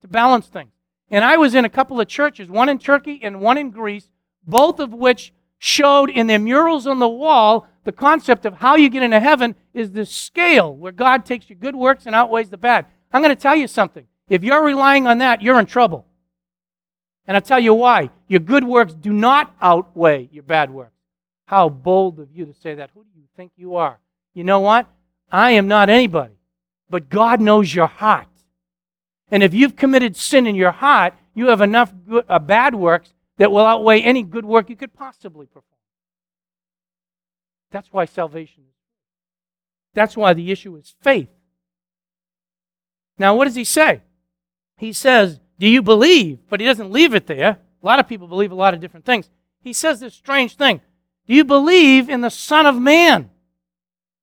to 0.00 0.08
balance 0.08 0.46
things. 0.46 0.72
And 1.12 1.26
I 1.26 1.36
was 1.36 1.54
in 1.54 1.66
a 1.66 1.68
couple 1.68 2.00
of 2.00 2.08
churches, 2.08 2.48
one 2.48 2.70
in 2.70 2.78
Turkey 2.78 3.20
and 3.22 3.40
one 3.40 3.58
in 3.58 3.70
Greece, 3.70 4.08
both 4.46 4.80
of 4.80 4.94
which 4.94 5.32
showed 5.58 6.08
in 6.08 6.26
their 6.26 6.38
murals 6.38 6.86
on 6.86 6.98
the 6.98 7.08
wall 7.08 7.68
the 7.84 7.92
concept 7.92 8.46
of 8.46 8.54
how 8.54 8.76
you 8.76 8.88
get 8.88 9.02
into 9.02 9.20
heaven 9.20 9.54
is 9.74 9.92
the 9.92 10.06
scale 10.06 10.74
where 10.74 10.90
God 10.90 11.26
takes 11.26 11.50
your 11.50 11.58
good 11.58 11.76
works 11.76 12.06
and 12.06 12.14
outweighs 12.14 12.48
the 12.48 12.56
bad. 12.56 12.86
I'm 13.12 13.22
going 13.22 13.34
to 13.34 13.40
tell 13.40 13.54
you 13.54 13.68
something. 13.68 14.06
If 14.30 14.42
you're 14.42 14.64
relying 14.64 15.06
on 15.06 15.18
that, 15.18 15.42
you're 15.42 15.60
in 15.60 15.66
trouble. 15.66 16.06
And 17.26 17.36
I'll 17.36 17.42
tell 17.42 17.60
you 17.60 17.74
why. 17.74 18.08
Your 18.26 18.40
good 18.40 18.64
works 18.64 18.94
do 18.94 19.12
not 19.12 19.54
outweigh 19.60 20.30
your 20.32 20.44
bad 20.44 20.70
works. 20.70 20.96
How 21.44 21.68
bold 21.68 22.20
of 22.20 22.32
you 22.32 22.46
to 22.46 22.54
say 22.54 22.76
that. 22.76 22.90
Who 22.94 23.04
do 23.04 23.20
you 23.20 23.26
think 23.36 23.52
you 23.56 23.76
are? 23.76 23.98
You 24.32 24.44
know 24.44 24.60
what? 24.60 24.86
I 25.30 25.50
am 25.52 25.68
not 25.68 25.90
anybody, 25.90 26.34
but 26.88 27.10
God 27.10 27.40
knows 27.40 27.74
your 27.74 27.86
heart. 27.86 28.26
And 29.32 29.42
if 29.42 29.54
you've 29.54 29.76
committed 29.76 30.14
sin 30.14 30.46
in 30.46 30.54
your 30.54 30.72
heart, 30.72 31.14
you 31.34 31.48
have 31.48 31.62
enough 31.62 31.92
good, 32.06 32.26
uh, 32.28 32.38
bad 32.38 32.74
works 32.74 33.14
that 33.38 33.50
will 33.50 33.66
outweigh 33.66 34.02
any 34.02 34.22
good 34.22 34.44
work 34.44 34.68
you 34.68 34.76
could 34.76 34.92
possibly 34.92 35.46
perform. 35.46 35.64
That's 37.70 37.88
why 37.90 38.04
salvation 38.04 38.64
is. 38.68 38.74
That's 39.94 40.18
why 40.18 40.34
the 40.34 40.52
issue 40.52 40.76
is 40.76 40.94
faith. 41.00 41.30
Now, 43.18 43.34
what 43.34 43.46
does 43.46 43.54
he 43.54 43.64
say? 43.64 44.02
He 44.76 44.92
says, 44.92 45.40
Do 45.58 45.66
you 45.66 45.80
believe? 45.80 46.40
But 46.50 46.60
he 46.60 46.66
doesn't 46.66 46.92
leave 46.92 47.14
it 47.14 47.26
there. 47.26 47.58
A 47.82 47.86
lot 47.86 47.98
of 47.98 48.08
people 48.08 48.28
believe 48.28 48.52
a 48.52 48.54
lot 48.54 48.74
of 48.74 48.80
different 48.80 49.06
things. 49.06 49.30
He 49.62 49.72
says 49.72 50.00
this 50.00 50.12
strange 50.12 50.56
thing 50.56 50.82
Do 51.26 51.32
you 51.32 51.44
believe 51.44 52.10
in 52.10 52.20
the 52.20 52.30
Son 52.30 52.66
of 52.66 52.78
Man? 52.78 53.30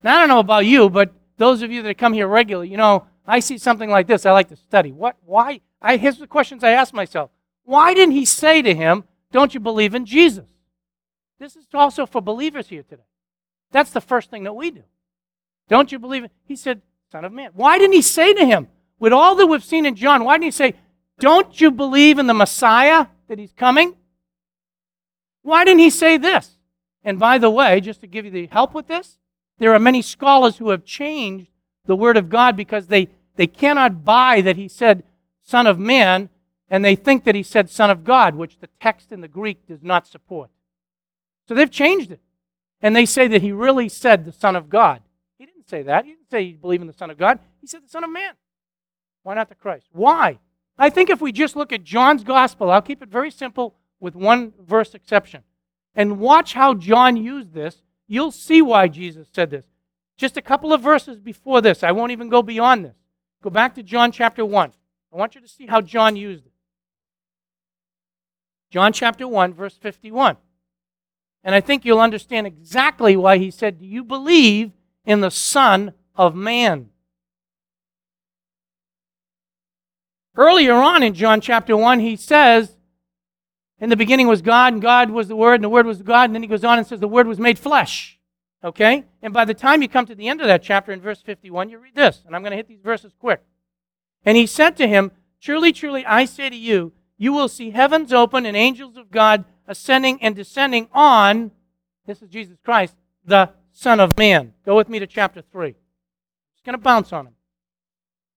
Now, 0.03 0.17
I 0.17 0.19
don't 0.19 0.29
know 0.29 0.39
about 0.39 0.67
you, 0.67 0.87
but 0.87 1.13
those 1.37 1.63
of 1.63 1.71
you 1.71 1.81
that 1.81 1.97
come 1.97 2.13
here 2.13 2.27
regularly, 2.27 2.69
you 2.69 2.77
know, 2.77 3.07
I 3.29 3.39
see 3.39 3.59
something 3.59 3.91
like 3.91 4.07
this. 4.07 4.25
I 4.25 4.31
like 4.31 4.49
to 4.49 4.55
study. 4.55 4.91
What? 4.91 5.15
Why? 5.23 5.61
I, 5.81 5.97
here's 5.97 6.17
the 6.17 6.27
questions 6.27 6.63
I 6.63 6.71
ask 6.71 6.93
myself. 6.93 7.29
Why 7.63 7.93
didn't 7.93 8.15
he 8.15 8.25
say 8.25 8.63
to 8.63 8.73
him, 8.73 9.03
Don't 9.31 9.53
you 9.53 9.59
believe 9.59 9.93
in 9.93 10.05
Jesus? 10.05 10.49
This 11.39 11.55
is 11.55 11.67
also 11.73 12.07
for 12.07 12.21
believers 12.21 12.67
here 12.67 12.81
today. 12.83 13.03
That's 13.71 13.91
the 13.91 14.01
first 14.01 14.31
thing 14.31 14.43
that 14.45 14.55
we 14.55 14.71
do. 14.71 14.83
Don't 15.69 15.91
you 15.91 15.99
believe? 15.99 16.25
He 16.43 16.55
said, 16.55 16.81
Son 17.11 17.23
of 17.23 17.31
Man. 17.31 17.51
Why 17.53 17.77
didn't 17.77 17.93
he 17.93 18.01
say 18.01 18.33
to 18.33 18.45
him, 18.45 18.67
with 18.97 19.13
all 19.13 19.35
that 19.35 19.45
we've 19.45 19.63
seen 19.63 19.85
in 19.85 19.95
John, 19.95 20.23
why 20.23 20.35
didn't 20.35 20.45
he 20.45 20.51
say, 20.51 20.73
Don't 21.19 21.61
you 21.61 21.69
believe 21.69 22.17
in 22.17 22.25
the 22.25 22.33
Messiah 22.33 23.07
that 23.27 23.37
he's 23.37 23.53
coming? 23.53 23.95
Why 25.43 25.65
didn't 25.65 25.79
he 25.79 25.91
say 25.91 26.17
this? 26.17 26.57
And 27.03 27.19
by 27.19 27.37
the 27.37 27.51
way, 27.51 27.79
just 27.79 28.01
to 28.01 28.07
give 28.07 28.25
you 28.25 28.31
the 28.31 28.47
help 28.47 28.73
with 28.73 28.87
this, 28.87 29.17
there 29.59 29.73
are 29.73 29.79
many 29.79 30.01
scholars 30.01 30.57
who 30.57 30.71
have 30.71 30.83
changed 30.83 31.51
the 31.85 31.95
Word 31.95 32.17
of 32.17 32.29
God 32.29 32.55
because 32.55 32.87
they, 32.87 33.09
they 33.39 33.47
cannot 33.47 34.03
buy 34.03 34.41
that 34.41 34.57
he 34.57 34.67
said 34.67 35.05
Son 35.41 35.65
of 35.65 35.79
Man, 35.79 36.27
and 36.69 36.83
they 36.83 36.93
think 36.93 37.23
that 37.23 37.35
he 37.35 37.41
said 37.41 37.69
Son 37.69 37.89
of 37.89 38.03
God, 38.03 38.35
which 38.35 38.59
the 38.59 38.67
text 38.81 39.13
in 39.13 39.21
the 39.21 39.29
Greek 39.29 39.65
does 39.65 39.81
not 39.81 40.05
support. 40.05 40.49
So 41.47 41.53
they've 41.53 41.71
changed 41.71 42.11
it. 42.11 42.19
And 42.81 42.93
they 42.93 43.05
say 43.05 43.29
that 43.29 43.41
he 43.41 43.53
really 43.53 43.87
said 43.87 44.25
the 44.25 44.33
Son 44.33 44.57
of 44.57 44.67
God. 44.67 45.01
He 45.37 45.45
didn't 45.45 45.69
say 45.69 45.83
that. 45.83 46.03
He 46.03 46.11
didn't 46.11 46.29
say 46.29 46.47
he 46.47 46.51
believed 46.51 46.81
in 46.81 46.87
the 46.87 46.93
Son 46.93 47.09
of 47.09 47.17
God. 47.17 47.39
He 47.61 47.67
said 47.67 47.85
the 47.85 47.89
Son 47.89 48.03
of 48.03 48.09
Man. 48.09 48.33
Why 49.23 49.35
not 49.35 49.47
the 49.47 49.55
Christ? 49.55 49.87
Why? 49.93 50.39
I 50.77 50.89
think 50.89 51.09
if 51.09 51.21
we 51.21 51.31
just 51.31 51.55
look 51.55 51.71
at 51.71 51.85
John's 51.85 52.25
gospel, 52.25 52.69
I'll 52.69 52.81
keep 52.81 53.01
it 53.01 53.07
very 53.07 53.31
simple 53.31 53.73
with 54.01 54.15
one 54.15 54.51
verse 54.61 54.93
exception, 54.93 55.43
and 55.95 56.19
watch 56.19 56.55
how 56.55 56.73
John 56.73 57.15
used 57.15 57.53
this, 57.53 57.83
you'll 58.05 58.31
see 58.31 58.61
why 58.61 58.89
Jesus 58.89 59.29
said 59.31 59.49
this. 59.49 59.63
Just 60.17 60.35
a 60.35 60.41
couple 60.41 60.73
of 60.73 60.81
verses 60.81 61.21
before 61.21 61.61
this. 61.61 61.83
I 61.83 61.93
won't 61.93 62.11
even 62.11 62.27
go 62.27 62.43
beyond 62.43 62.83
this. 62.83 62.95
Go 63.41 63.49
back 63.49 63.75
to 63.75 63.83
John 63.83 64.11
chapter 64.11 64.45
1. 64.45 64.73
I 65.13 65.17
want 65.17 65.35
you 65.35 65.41
to 65.41 65.47
see 65.47 65.65
how 65.65 65.81
John 65.81 66.15
used 66.15 66.45
it. 66.45 66.51
John 68.69 68.93
chapter 68.93 69.27
1, 69.27 69.53
verse 69.53 69.75
51. 69.77 70.37
And 71.43 71.55
I 71.55 71.61
think 71.61 71.85
you'll 71.85 72.01
understand 72.01 72.45
exactly 72.45 73.15
why 73.15 73.37
he 73.37 73.49
said, 73.49 73.79
Do 73.79 73.85
you 73.85 74.03
believe 74.03 74.71
in 75.05 75.21
the 75.21 75.31
Son 75.31 75.93
of 76.15 76.35
Man? 76.35 76.89
Earlier 80.35 80.73
on 80.73 81.01
in 81.01 81.13
John 81.13 81.41
chapter 81.41 81.75
1, 81.75 81.99
he 81.99 82.15
says, 82.15 82.75
In 83.79 83.89
the 83.89 83.97
beginning 83.97 84.27
was 84.27 84.41
God, 84.41 84.73
and 84.73 84.81
God 84.81 85.09
was 85.09 85.27
the 85.27 85.35
Word, 85.35 85.55
and 85.55 85.63
the 85.63 85.69
Word 85.69 85.85
was 85.85 86.01
God. 86.01 86.29
And 86.29 86.35
then 86.35 86.43
he 86.43 86.47
goes 86.47 86.63
on 86.63 86.77
and 86.77 86.85
says, 86.85 86.99
The 86.99 87.07
Word 87.07 87.27
was 87.27 87.39
made 87.39 87.57
flesh. 87.57 88.18
Okay? 88.63 89.05
And 89.21 89.33
by 89.33 89.45
the 89.45 89.53
time 89.53 89.81
you 89.81 89.87
come 89.87 90.05
to 90.05 90.15
the 90.15 90.27
end 90.27 90.41
of 90.41 90.47
that 90.47 90.63
chapter 90.63 90.91
in 90.91 91.01
verse 91.01 91.21
51, 91.21 91.69
you 91.69 91.79
read 91.79 91.95
this. 91.95 92.23
And 92.25 92.35
I'm 92.35 92.41
going 92.41 92.51
to 92.51 92.57
hit 92.57 92.67
these 92.67 92.81
verses 92.81 93.13
quick. 93.19 93.41
And 94.25 94.35
he 94.35 94.45
said 94.45 94.75
to 94.77 94.87
him, 94.87 95.11
Truly, 95.41 95.71
truly, 95.71 96.05
I 96.05 96.25
say 96.25 96.49
to 96.49 96.55
you, 96.55 96.91
you 97.17 97.31
will 97.31 97.47
see 97.47 97.71
heavens 97.71 98.11
open 98.11 98.45
and 98.45 98.57
angels 98.57 98.97
of 98.97 99.11
God 99.11 99.45
ascending 99.67 100.21
and 100.21 100.35
descending 100.35 100.89
on, 100.93 101.51
this 102.05 102.21
is 102.21 102.29
Jesus 102.29 102.57
Christ, 102.63 102.95
the 103.25 103.51
Son 103.71 103.99
of 103.99 104.17
Man. 104.17 104.53
Go 104.65 104.75
with 104.75 104.89
me 104.89 104.99
to 104.99 105.07
chapter 105.07 105.41
3. 105.41 105.71
Just 106.53 106.65
going 106.65 106.73
to 106.73 106.81
bounce 106.81 107.13
on 107.13 107.27
him. 107.27 107.33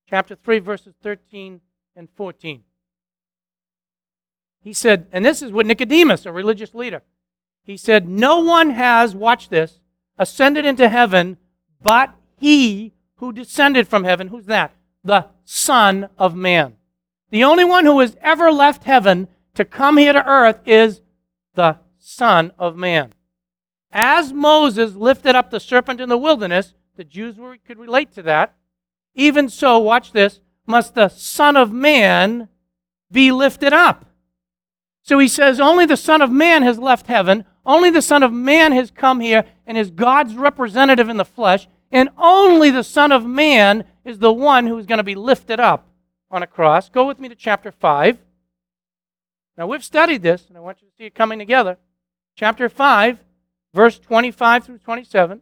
Chapter 0.09 0.37
3, 0.37 0.61
verses 0.61 0.95
13 1.03 1.61
and 1.97 2.09
14. 2.17 2.63
He 4.61 4.73
said, 4.73 5.07
and 5.11 5.25
this 5.25 5.43
is 5.43 5.51
what 5.51 5.67
Nicodemus, 5.67 6.27
a 6.27 6.33
religious 6.33 6.75
leader, 6.75 7.03
he 7.65 7.77
said, 7.77 8.09
No 8.09 8.41
one 8.41 8.71
has, 8.71 9.15
watch 9.15 9.49
this, 9.49 9.81
ascended 10.19 10.65
into 10.65 10.89
heaven 10.89 11.37
but 11.83 12.15
he 12.39 12.93
who 13.17 13.33
descended 13.33 13.89
from 13.89 14.05
heaven. 14.05 14.29
Who's 14.29 14.47
that? 14.47 14.75
The 15.05 15.27
Son 15.45 16.09
of 16.19 16.35
Man. 16.35 16.77
The 17.31 17.45
only 17.45 17.65
one 17.65 17.85
who 17.85 18.01
has 18.01 18.17
ever 18.21 18.53
left 18.53 18.85
heaven 18.85 19.29
to 19.55 19.65
come 19.65 19.97
here 19.97 20.13
to 20.13 20.27
earth 20.27 20.61
is 20.67 21.03
the 21.55 21.79
Son 21.99 22.53
of 22.59 22.77
Man. 22.77 23.13
As 23.91 24.33
Moses 24.33 24.95
lifted 24.95 25.35
up 25.35 25.51
the 25.51 25.61
serpent 25.61 26.01
in 26.01 26.09
the 26.09 26.19
wilderness, 26.19 26.75
the 26.97 27.05
Jews 27.05 27.37
were, 27.37 27.57
could 27.57 27.79
relate 27.79 28.13
to 28.15 28.23
that. 28.23 28.55
Even 29.15 29.49
so, 29.49 29.79
watch 29.79 30.13
this, 30.13 30.41
must 30.67 30.95
the 30.95 31.09
Son 31.09 31.57
of 31.57 31.73
Man 31.73 32.49
be 33.11 33.33
lifted 33.33 33.73
up. 33.73 34.07
So 35.03 35.19
he 35.19 35.29
says, 35.29 35.61
Only 35.61 35.85
the 35.85 35.97
Son 35.97 36.23
of 36.23 36.31
Man 36.31 36.63
has 36.63 36.79
left 36.79 37.07
heaven. 37.07 37.45
Only 37.67 37.91
the 37.91 38.03
Son 38.03 38.23
of 38.23 38.33
Man 38.33 38.73
has 38.73 38.91
come 38.91 39.21
here 39.21 39.45
and 39.73 39.79
is 39.79 39.91
God's 39.91 40.35
representative 40.35 41.09
in 41.09 41.17
the 41.17 41.25
flesh. 41.25 41.67
And 41.91 42.11
only 42.19 42.69
the 42.69 42.85
Son 42.85 43.11
of 43.11 43.25
Man 43.25 43.85
is 44.05 44.19
the 44.19 44.31
one 44.31 44.67
who 44.67 44.77
is 44.77 44.85
going 44.85 44.99
to 44.99 45.03
be 45.03 45.15
lifted 45.15 45.59
up 45.59 45.89
on 46.31 46.43
a 46.43 46.47
cross. 46.47 46.91
Go 46.91 47.07
with 47.07 47.19
me 47.19 47.31
to 47.31 47.35
chapter 47.35 47.73
5. 47.73 48.19
Now, 49.57 49.67
we've 49.67 49.83
studied 49.83 50.21
this, 50.21 50.45
and 50.47 50.59
I 50.59 50.61
want 50.61 50.83
you 50.83 50.89
to 50.89 50.95
see 50.95 51.05
it 51.07 51.15
coming 51.15 51.39
together. 51.39 51.79
Chapter 52.37 52.69
5, 52.69 53.19
verse 53.73 53.99
25 53.99 54.65
through 54.65 54.77
27. 54.77 55.41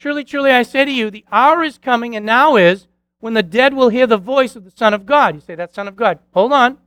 Truly, 0.00 0.24
truly, 0.24 0.50
I 0.50 0.62
say 0.62 0.86
to 0.86 0.90
you, 0.90 1.10
the 1.10 1.26
hour 1.30 1.62
is 1.62 1.76
coming, 1.76 2.16
and 2.16 2.24
now 2.24 2.56
is, 2.56 2.86
when 3.20 3.34
the 3.34 3.42
dead 3.42 3.74
will 3.74 3.90
hear 3.90 4.06
the 4.06 4.16
voice 4.16 4.56
of 4.56 4.64
the 4.64 4.72
Son 4.74 4.94
of 4.94 5.04
God. 5.04 5.34
You 5.34 5.42
say, 5.42 5.54
that 5.54 5.74
Son 5.74 5.86
of 5.86 5.96
God. 5.96 6.18
Hold 6.32 6.54
on. 6.54 6.78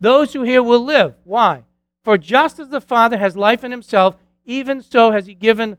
Those 0.00 0.32
who 0.32 0.42
hear 0.42 0.62
will 0.62 0.82
live. 0.82 1.16
Why? 1.24 1.64
For 2.02 2.16
just 2.16 2.58
as 2.58 2.70
the 2.70 2.80
Father 2.80 3.18
has 3.18 3.36
life 3.36 3.62
in 3.62 3.72
himself, 3.72 4.16
even 4.46 4.80
so 4.80 5.10
has 5.10 5.26
he 5.26 5.34
given 5.34 5.76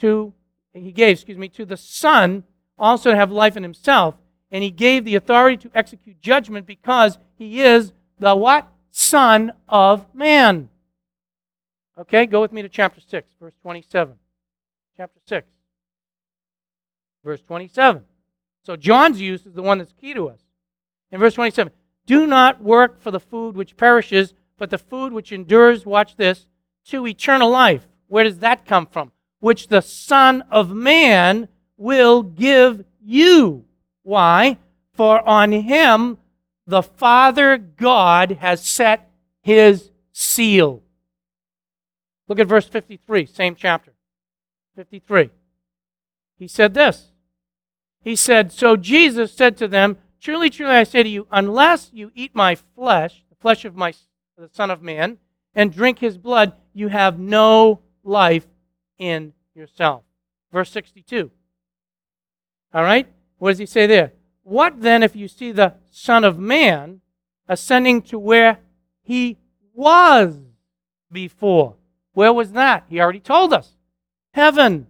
to 0.00 0.32
he 0.74 0.90
gave, 0.90 1.16
excuse 1.16 1.36
me, 1.36 1.48
to 1.50 1.66
the 1.66 1.76
Son 1.76 2.44
also 2.78 3.10
to 3.10 3.16
have 3.16 3.30
life 3.30 3.56
in 3.56 3.62
himself, 3.62 4.16
and 4.50 4.64
he 4.64 4.70
gave 4.70 5.04
the 5.04 5.14
authority 5.14 5.56
to 5.58 5.70
execute 5.74 6.20
judgment 6.20 6.66
because 6.66 7.18
he 7.36 7.60
is 7.60 7.92
the 8.18 8.34
what? 8.34 8.68
Son 8.90 9.52
of 9.68 10.06
Man. 10.14 10.68
Okay, 11.98 12.26
go 12.26 12.40
with 12.40 12.52
me 12.52 12.62
to 12.62 12.68
chapter 12.68 13.00
6, 13.00 13.32
verse 13.40 13.54
27. 13.62 14.14
Chapter 14.96 15.20
6, 15.26 15.46
verse 17.24 17.42
27. 17.42 18.02
So 18.64 18.76
John's 18.76 19.20
use 19.20 19.46
is 19.46 19.54
the 19.54 19.62
one 19.62 19.78
that's 19.78 19.92
key 19.92 20.14
to 20.14 20.28
us. 20.28 20.40
In 21.10 21.20
verse 21.20 21.34
27, 21.34 21.72
do 22.06 22.26
not 22.26 22.62
work 22.62 23.00
for 23.00 23.10
the 23.10 23.20
food 23.20 23.56
which 23.56 23.76
perishes, 23.76 24.34
but 24.58 24.70
the 24.70 24.78
food 24.78 25.12
which 25.12 25.32
endures, 25.32 25.84
watch 25.84 26.16
this, 26.16 26.46
to 26.86 27.06
eternal 27.06 27.50
life. 27.50 27.86
Where 28.08 28.24
does 28.24 28.38
that 28.40 28.66
come 28.66 28.86
from? 28.86 29.12
Which 29.40 29.68
the 29.68 29.80
Son 29.80 30.42
of 30.50 30.70
Man 30.70 31.48
will 31.76 32.22
give 32.22 32.84
you. 33.00 33.64
Why? 34.02 34.58
For 34.92 35.26
on 35.26 35.52
him 35.52 36.18
the 36.66 36.82
Father 36.82 37.56
God 37.58 38.32
has 38.40 38.64
set 38.64 39.10
his 39.42 39.90
seal. 40.12 40.82
Look 42.28 42.38
at 42.38 42.46
verse 42.46 42.68
53, 42.68 43.26
same 43.26 43.54
chapter. 43.54 43.92
53. 44.76 45.30
He 46.38 46.48
said 46.48 46.74
this. 46.74 47.12
He 48.00 48.16
said, 48.16 48.52
So 48.52 48.76
Jesus 48.76 49.32
said 49.32 49.56
to 49.58 49.68
them, 49.68 49.98
Truly, 50.20 50.50
truly, 50.50 50.74
I 50.74 50.84
say 50.84 51.02
to 51.02 51.08
you, 51.08 51.26
unless 51.30 51.90
you 51.92 52.12
eat 52.14 52.34
my 52.34 52.54
flesh, 52.54 53.24
the 53.28 53.36
flesh 53.36 53.64
of 53.64 53.74
my 53.74 53.92
the 54.38 54.48
Son 54.52 54.70
of 54.70 54.82
Man, 54.82 55.18
and 55.54 55.72
drink 55.72 55.98
his 55.98 56.18
blood, 56.18 56.52
you 56.72 56.88
have 56.88 57.18
no 57.18 57.80
life 58.04 58.46
in 58.98 59.32
yourself. 59.54 60.02
Verse 60.52 60.70
62. 60.70 61.30
All 62.74 62.82
right? 62.82 63.06
What 63.38 63.50
does 63.50 63.58
he 63.58 63.66
say 63.66 63.86
there? 63.86 64.12
What 64.44 64.80
then 64.80 65.02
if 65.02 65.14
you 65.14 65.28
see 65.28 65.52
the 65.52 65.74
Son 65.90 66.24
of 66.24 66.38
Man 66.38 67.00
ascending 67.48 68.02
to 68.02 68.18
where 68.18 68.58
he 69.02 69.38
was 69.74 70.38
before? 71.10 71.76
Where 72.14 72.32
was 72.32 72.52
that? 72.52 72.84
He 72.88 73.00
already 73.00 73.20
told 73.20 73.52
us. 73.52 73.76
Heaven. 74.34 74.86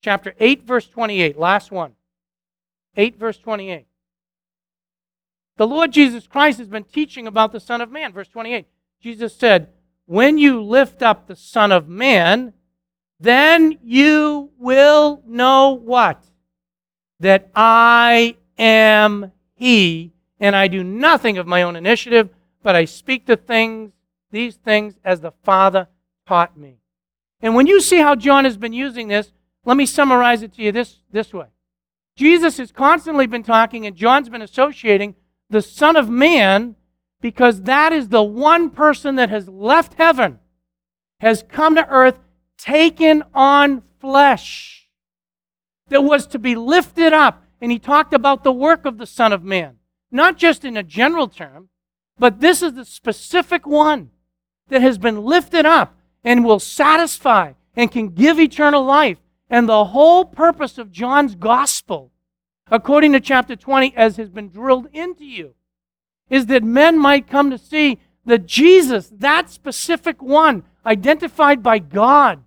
Chapter 0.00 0.34
8, 0.38 0.62
verse 0.62 0.86
28. 0.86 1.38
Last 1.38 1.72
one. 1.72 1.92
8, 2.96 3.18
verse 3.18 3.38
28. 3.38 3.86
The 5.56 5.66
Lord 5.66 5.92
Jesus 5.92 6.26
Christ 6.26 6.58
has 6.58 6.68
been 6.68 6.84
teaching 6.84 7.26
about 7.26 7.52
the 7.52 7.60
Son 7.60 7.80
of 7.80 7.90
Man. 7.90 8.12
Verse 8.12 8.28
28. 8.28 8.66
Jesus 9.00 9.34
said, 9.34 9.68
When 10.08 10.38
you 10.38 10.62
lift 10.62 11.02
up 11.02 11.26
the 11.26 11.36
Son 11.36 11.70
of 11.70 11.86
Man, 11.86 12.54
then 13.20 13.78
you 13.82 14.50
will 14.56 15.22
know 15.26 15.72
what? 15.72 16.24
That 17.20 17.50
I 17.54 18.36
am 18.56 19.32
He, 19.54 20.14
and 20.40 20.56
I 20.56 20.66
do 20.68 20.82
nothing 20.82 21.36
of 21.36 21.46
my 21.46 21.60
own 21.60 21.76
initiative, 21.76 22.30
but 22.62 22.74
I 22.74 22.86
speak 22.86 23.26
the 23.26 23.36
things, 23.36 23.92
these 24.30 24.56
things, 24.56 24.94
as 25.04 25.20
the 25.20 25.32
Father 25.44 25.88
taught 26.26 26.56
me. 26.56 26.78
And 27.42 27.54
when 27.54 27.66
you 27.66 27.78
see 27.82 27.98
how 27.98 28.14
John 28.14 28.46
has 28.46 28.56
been 28.56 28.72
using 28.72 29.08
this, 29.08 29.30
let 29.66 29.76
me 29.76 29.84
summarize 29.84 30.42
it 30.42 30.54
to 30.54 30.62
you 30.62 30.72
this, 30.72 31.00
this 31.12 31.34
way. 31.34 31.48
Jesus 32.16 32.56
has 32.56 32.72
constantly 32.72 33.26
been 33.26 33.42
talking, 33.42 33.84
and 33.84 33.94
John's 33.94 34.30
been 34.30 34.40
associating 34.40 35.16
the 35.50 35.60
Son 35.60 35.96
of 35.96 36.08
Man, 36.08 36.76
because 37.20 37.62
that 37.62 37.92
is 37.92 38.08
the 38.08 38.22
one 38.22 38.70
person 38.70 39.16
that 39.16 39.30
has 39.30 39.48
left 39.48 39.94
heaven, 39.94 40.38
has 41.20 41.44
come 41.48 41.74
to 41.74 41.88
earth, 41.88 42.18
taken 42.56 43.22
on 43.34 43.82
flesh, 44.00 44.88
that 45.88 46.02
was 46.02 46.26
to 46.28 46.38
be 46.38 46.54
lifted 46.54 47.12
up. 47.12 47.44
And 47.60 47.72
he 47.72 47.78
talked 47.78 48.14
about 48.14 48.44
the 48.44 48.52
work 48.52 48.84
of 48.84 48.98
the 48.98 49.06
Son 49.06 49.32
of 49.32 49.42
Man, 49.42 49.76
not 50.12 50.36
just 50.36 50.64
in 50.64 50.76
a 50.76 50.82
general 50.82 51.28
term, 51.28 51.70
but 52.18 52.40
this 52.40 52.62
is 52.62 52.74
the 52.74 52.84
specific 52.84 53.66
one 53.66 54.10
that 54.68 54.82
has 54.82 54.98
been 54.98 55.24
lifted 55.24 55.66
up 55.66 55.98
and 56.22 56.44
will 56.44 56.60
satisfy 56.60 57.52
and 57.74 57.90
can 57.90 58.10
give 58.10 58.38
eternal 58.38 58.84
life. 58.84 59.18
And 59.50 59.68
the 59.68 59.86
whole 59.86 60.24
purpose 60.24 60.78
of 60.78 60.92
John's 60.92 61.34
gospel 61.34 62.12
according 62.70 63.12
to 63.12 63.20
chapter 63.20 63.56
20, 63.56 63.94
as 63.96 64.16
has 64.16 64.28
been 64.28 64.48
drilled 64.48 64.88
into 64.92 65.24
you, 65.24 65.54
is 66.30 66.46
that 66.46 66.62
men 66.62 66.98
might 66.98 67.26
come 67.26 67.50
to 67.50 67.58
see 67.58 67.98
that 68.24 68.46
Jesus, 68.46 69.10
that 69.16 69.50
specific 69.50 70.22
one, 70.22 70.64
identified 70.84 71.62
by 71.62 71.78
God, 71.78 72.42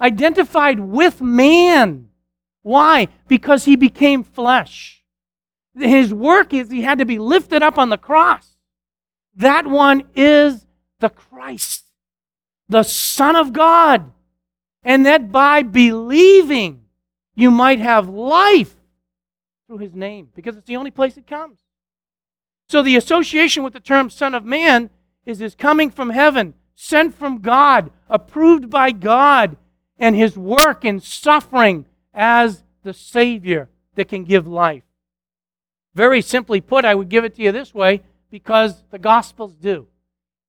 identified 0.00 0.80
with 0.80 1.20
man. 1.20 2.08
Why? 2.62 3.08
Because 3.28 3.64
he 3.64 3.76
became 3.76 4.24
flesh. 4.24 5.02
His 5.76 6.14
work 6.14 6.52
is 6.52 6.70
he 6.70 6.82
had 6.82 6.98
to 6.98 7.04
be 7.04 7.18
lifted 7.18 7.62
up 7.62 7.78
on 7.78 7.88
the 7.88 7.98
cross. 7.98 8.56
That 9.36 9.66
one 9.66 10.04
is 10.14 10.66
the 11.00 11.10
Christ, 11.10 11.84
the 12.68 12.84
Son 12.84 13.36
of 13.36 13.52
God. 13.52 14.12
And 14.82 15.06
that 15.06 15.32
by 15.32 15.62
believing, 15.62 16.84
you 17.34 17.50
might 17.50 17.80
have 17.80 18.08
life 18.08 18.74
through 19.66 19.78
his 19.78 19.94
name 19.94 20.28
because 20.34 20.56
it's 20.56 20.66
the 20.66 20.76
only 20.76 20.90
place 20.90 21.16
it 21.16 21.26
comes. 21.26 21.58
So 22.68 22.82
the 22.82 22.96
association 22.96 23.62
with 23.62 23.72
the 23.72 23.80
term 23.80 24.10
Son 24.10 24.34
of 24.34 24.44
Man 24.44 24.90
is 25.26 25.38
his 25.38 25.54
coming 25.54 25.90
from 25.90 26.10
heaven, 26.10 26.54
sent 26.74 27.14
from 27.14 27.40
God, 27.40 27.90
approved 28.08 28.70
by 28.70 28.90
God, 28.90 29.56
and 29.98 30.16
his 30.16 30.36
work 30.36 30.84
in 30.84 31.00
suffering 31.00 31.86
as 32.12 32.64
the 32.82 32.94
Savior 32.94 33.68
that 33.94 34.08
can 34.08 34.24
give 34.24 34.46
life. 34.46 34.82
Very 35.94 36.20
simply 36.20 36.60
put, 36.60 36.84
I 36.84 36.94
would 36.94 37.08
give 37.08 37.24
it 37.24 37.36
to 37.36 37.42
you 37.42 37.52
this 37.52 37.72
way 37.72 38.02
because 38.30 38.82
the 38.90 38.98
Gospels 38.98 39.54
do. 39.54 39.86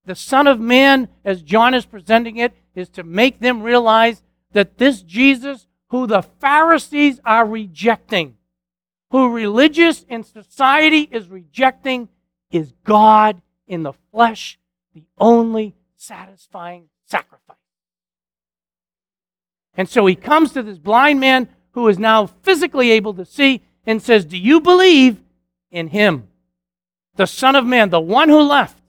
The 0.05 0.15
Son 0.15 0.47
of 0.47 0.59
Man, 0.59 1.07
as 1.23 1.41
John 1.41 1.73
is 1.73 1.85
presenting 1.85 2.37
it, 2.37 2.53
is 2.73 2.89
to 2.89 3.03
make 3.03 3.39
them 3.39 3.61
realize 3.61 4.23
that 4.53 4.77
this 4.77 5.01
Jesus, 5.01 5.67
who 5.89 6.07
the 6.07 6.21
Pharisees 6.21 7.19
are 7.25 7.45
rejecting, 7.45 8.37
who 9.11 9.29
religious 9.29 10.05
and 10.09 10.25
society 10.25 11.07
is 11.11 11.27
rejecting 11.29 12.09
is 12.51 12.73
God 12.83 13.41
in 13.67 13.83
the 13.83 13.93
flesh, 14.11 14.59
the 14.93 15.03
only 15.17 15.75
satisfying 15.95 16.89
sacrifice. 17.05 17.57
And 19.77 19.89
so 19.89 20.05
he 20.05 20.15
comes 20.15 20.51
to 20.53 20.63
this 20.63 20.77
blind 20.77 21.19
man 21.19 21.49
who 21.71 21.87
is 21.87 21.99
now 21.99 22.27
physically 22.27 22.91
able 22.91 23.13
to 23.15 23.25
see 23.25 23.61
and 23.85 24.01
says, 24.01 24.25
Do 24.25 24.37
you 24.37 24.61
believe 24.61 25.21
in 25.71 25.87
him? 25.87 26.29
The 27.15 27.27
Son 27.27 27.55
of 27.55 27.65
Man, 27.65 27.89
the 27.89 27.99
one 27.99 28.29
who 28.29 28.41
left, 28.41 28.81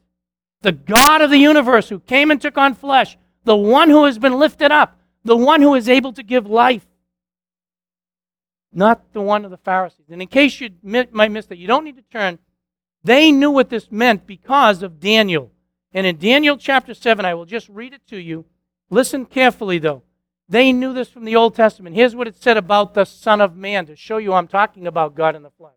the 0.63 0.73
God 0.73 1.23
of 1.23 1.31
the 1.31 1.39
universe 1.39 1.89
who 1.89 2.01
came 2.01 2.31
and 2.31 2.41
took 2.41 2.59
on 2.59 2.75
flesh, 2.75 3.17
the 3.45 3.57
one 3.57 3.91
who 3.91 4.05
has 4.05 4.19
been 4.19 4.39
lifted 4.39 4.73
up, 4.73 4.99
the 5.25 5.37
one 5.37 5.63
who 5.63 5.75
is 5.75 5.89
able 5.89 6.13
to 6.13 6.23
give 6.23 6.47
life 6.47 6.87
not 8.77 9.13
the 9.15 9.21
one 9.23 9.45
of 9.45 9.51
the 9.51 9.57
Pharisees. 9.57 10.07
And 10.11 10.21
in 10.21 10.29
case 10.29 10.61
you 10.61 10.71
might 10.83 11.31
miss 11.31 11.47
that, 11.47 11.59
you 11.59 11.67
don't 11.67 11.85
need 11.85 11.97
to 11.97 12.03
turn. 12.03 12.39
They 13.03 13.33
knew 13.33 13.51
what 13.51 13.71
this 13.71 13.91
meant 13.91 14.27
because 14.27 14.83
of 14.83 15.01
Daniel. 15.01 15.51
And 15.95 16.07
in 16.07 16.19
Daniel 16.19 16.59
chapter 16.59 16.93
7, 16.93 17.25
I 17.25 17.35
will 17.35 17.47
just 17.47 17.69
read 17.71 17.95
it 17.95 18.03
to 18.09 18.19
you. 18.19 18.45
Listen 18.91 19.25
carefully, 19.25 19.79
though. 19.79 20.03
They 20.49 20.73
knew 20.73 20.93
this 20.93 21.09
from 21.09 21.25
the 21.25 21.35
Old 21.35 21.55
Testament. 21.55 21.97
Here's 21.97 22.15
what 22.15 22.29
it 22.29 22.37
said 22.37 22.57
about 22.57 22.95
the 22.95 23.07
Son 23.07 23.41
of 23.41 23.57
Man 23.57 23.87
to 23.87 23.97
show 23.97 24.19
you 24.19 24.35
I'm 24.35 24.47
talking 24.47 24.87
about 24.87 25.15
God 25.15 25.35
in 25.35 25.43
the 25.43 25.51
flesh. 25.51 25.73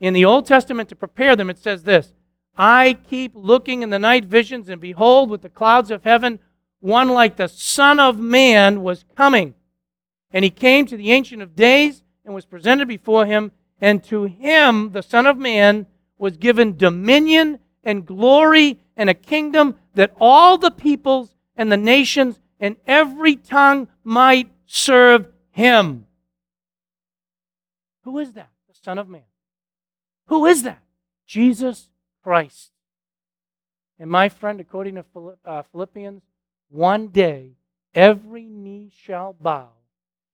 In 0.00 0.14
the 0.14 0.24
Old 0.24 0.46
Testament, 0.46 0.88
to 0.88 0.96
prepare 0.96 1.36
them, 1.36 1.50
it 1.50 1.58
says 1.58 1.82
this 1.84 2.14
I 2.56 2.96
keep 3.08 3.32
looking 3.34 3.82
in 3.82 3.90
the 3.90 3.98
night 3.98 4.24
visions, 4.24 4.68
and 4.68 4.80
behold, 4.80 5.28
with 5.28 5.42
the 5.42 5.48
clouds 5.48 5.90
of 5.90 6.04
heaven, 6.04 6.40
one 6.80 7.08
like 7.08 7.36
the 7.36 7.48
Son 7.48 8.00
of 8.00 8.18
Man 8.18 8.82
was 8.82 9.04
coming. 9.14 9.54
And 10.32 10.44
he 10.44 10.50
came 10.50 10.86
to 10.86 10.96
the 10.96 11.12
Ancient 11.12 11.42
of 11.42 11.56
Days 11.56 12.02
and 12.24 12.34
was 12.34 12.44
presented 12.44 12.88
before 12.88 13.26
him, 13.26 13.52
and 13.80 14.04
to 14.04 14.24
him, 14.24 14.92
the 14.92 15.02
Son 15.02 15.26
of 15.26 15.38
Man, 15.38 15.86
was 16.18 16.36
given 16.36 16.76
dominion 16.76 17.58
and 17.82 18.04
glory 18.04 18.78
and 18.96 19.08
a 19.08 19.14
kingdom 19.14 19.76
that 19.94 20.12
all 20.20 20.58
the 20.58 20.70
peoples 20.70 21.34
and 21.56 21.72
the 21.72 21.76
nations 21.76 22.38
and 22.60 22.76
every 22.86 23.36
tongue 23.36 23.88
might 24.04 24.50
serve 24.66 25.26
him. 25.50 26.06
Who 28.02 28.18
is 28.18 28.32
that? 28.32 28.50
The 28.68 28.74
Son 28.74 28.98
of 28.98 29.08
Man. 29.08 29.22
Who 30.26 30.44
is 30.44 30.64
that? 30.64 30.82
Jesus 31.26 31.88
Christ. 32.22 32.72
And 33.98 34.10
my 34.10 34.28
friend, 34.28 34.60
according 34.60 34.96
to 34.96 35.04
uh, 35.44 35.62
Philippians, 35.72 36.22
one 36.68 37.08
day 37.08 37.52
every 37.94 38.44
knee 38.44 38.92
shall 38.94 39.32
bow 39.32 39.70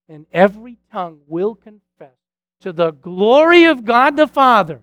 and 0.07 0.25
every 0.31 0.77
tongue 0.91 1.19
will 1.27 1.55
confess 1.55 2.15
to 2.61 2.71
the 2.71 2.91
glory 2.91 3.65
of 3.65 3.85
God 3.85 4.15
the 4.15 4.27
Father 4.27 4.81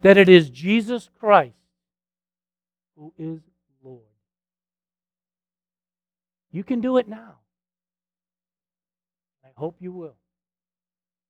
that 0.00 0.16
it 0.16 0.28
is 0.28 0.50
Jesus 0.50 1.08
Christ 1.18 1.54
who 2.96 3.12
is 3.18 3.40
Lord. 3.82 4.02
You 6.50 6.64
can 6.64 6.80
do 6.80 6.96
it 6.98 7.08
now. 7.08 7.36
I 9.44 9.48
hope 9.56 9.76
you 9.80 9.92
will. 9.92 10.16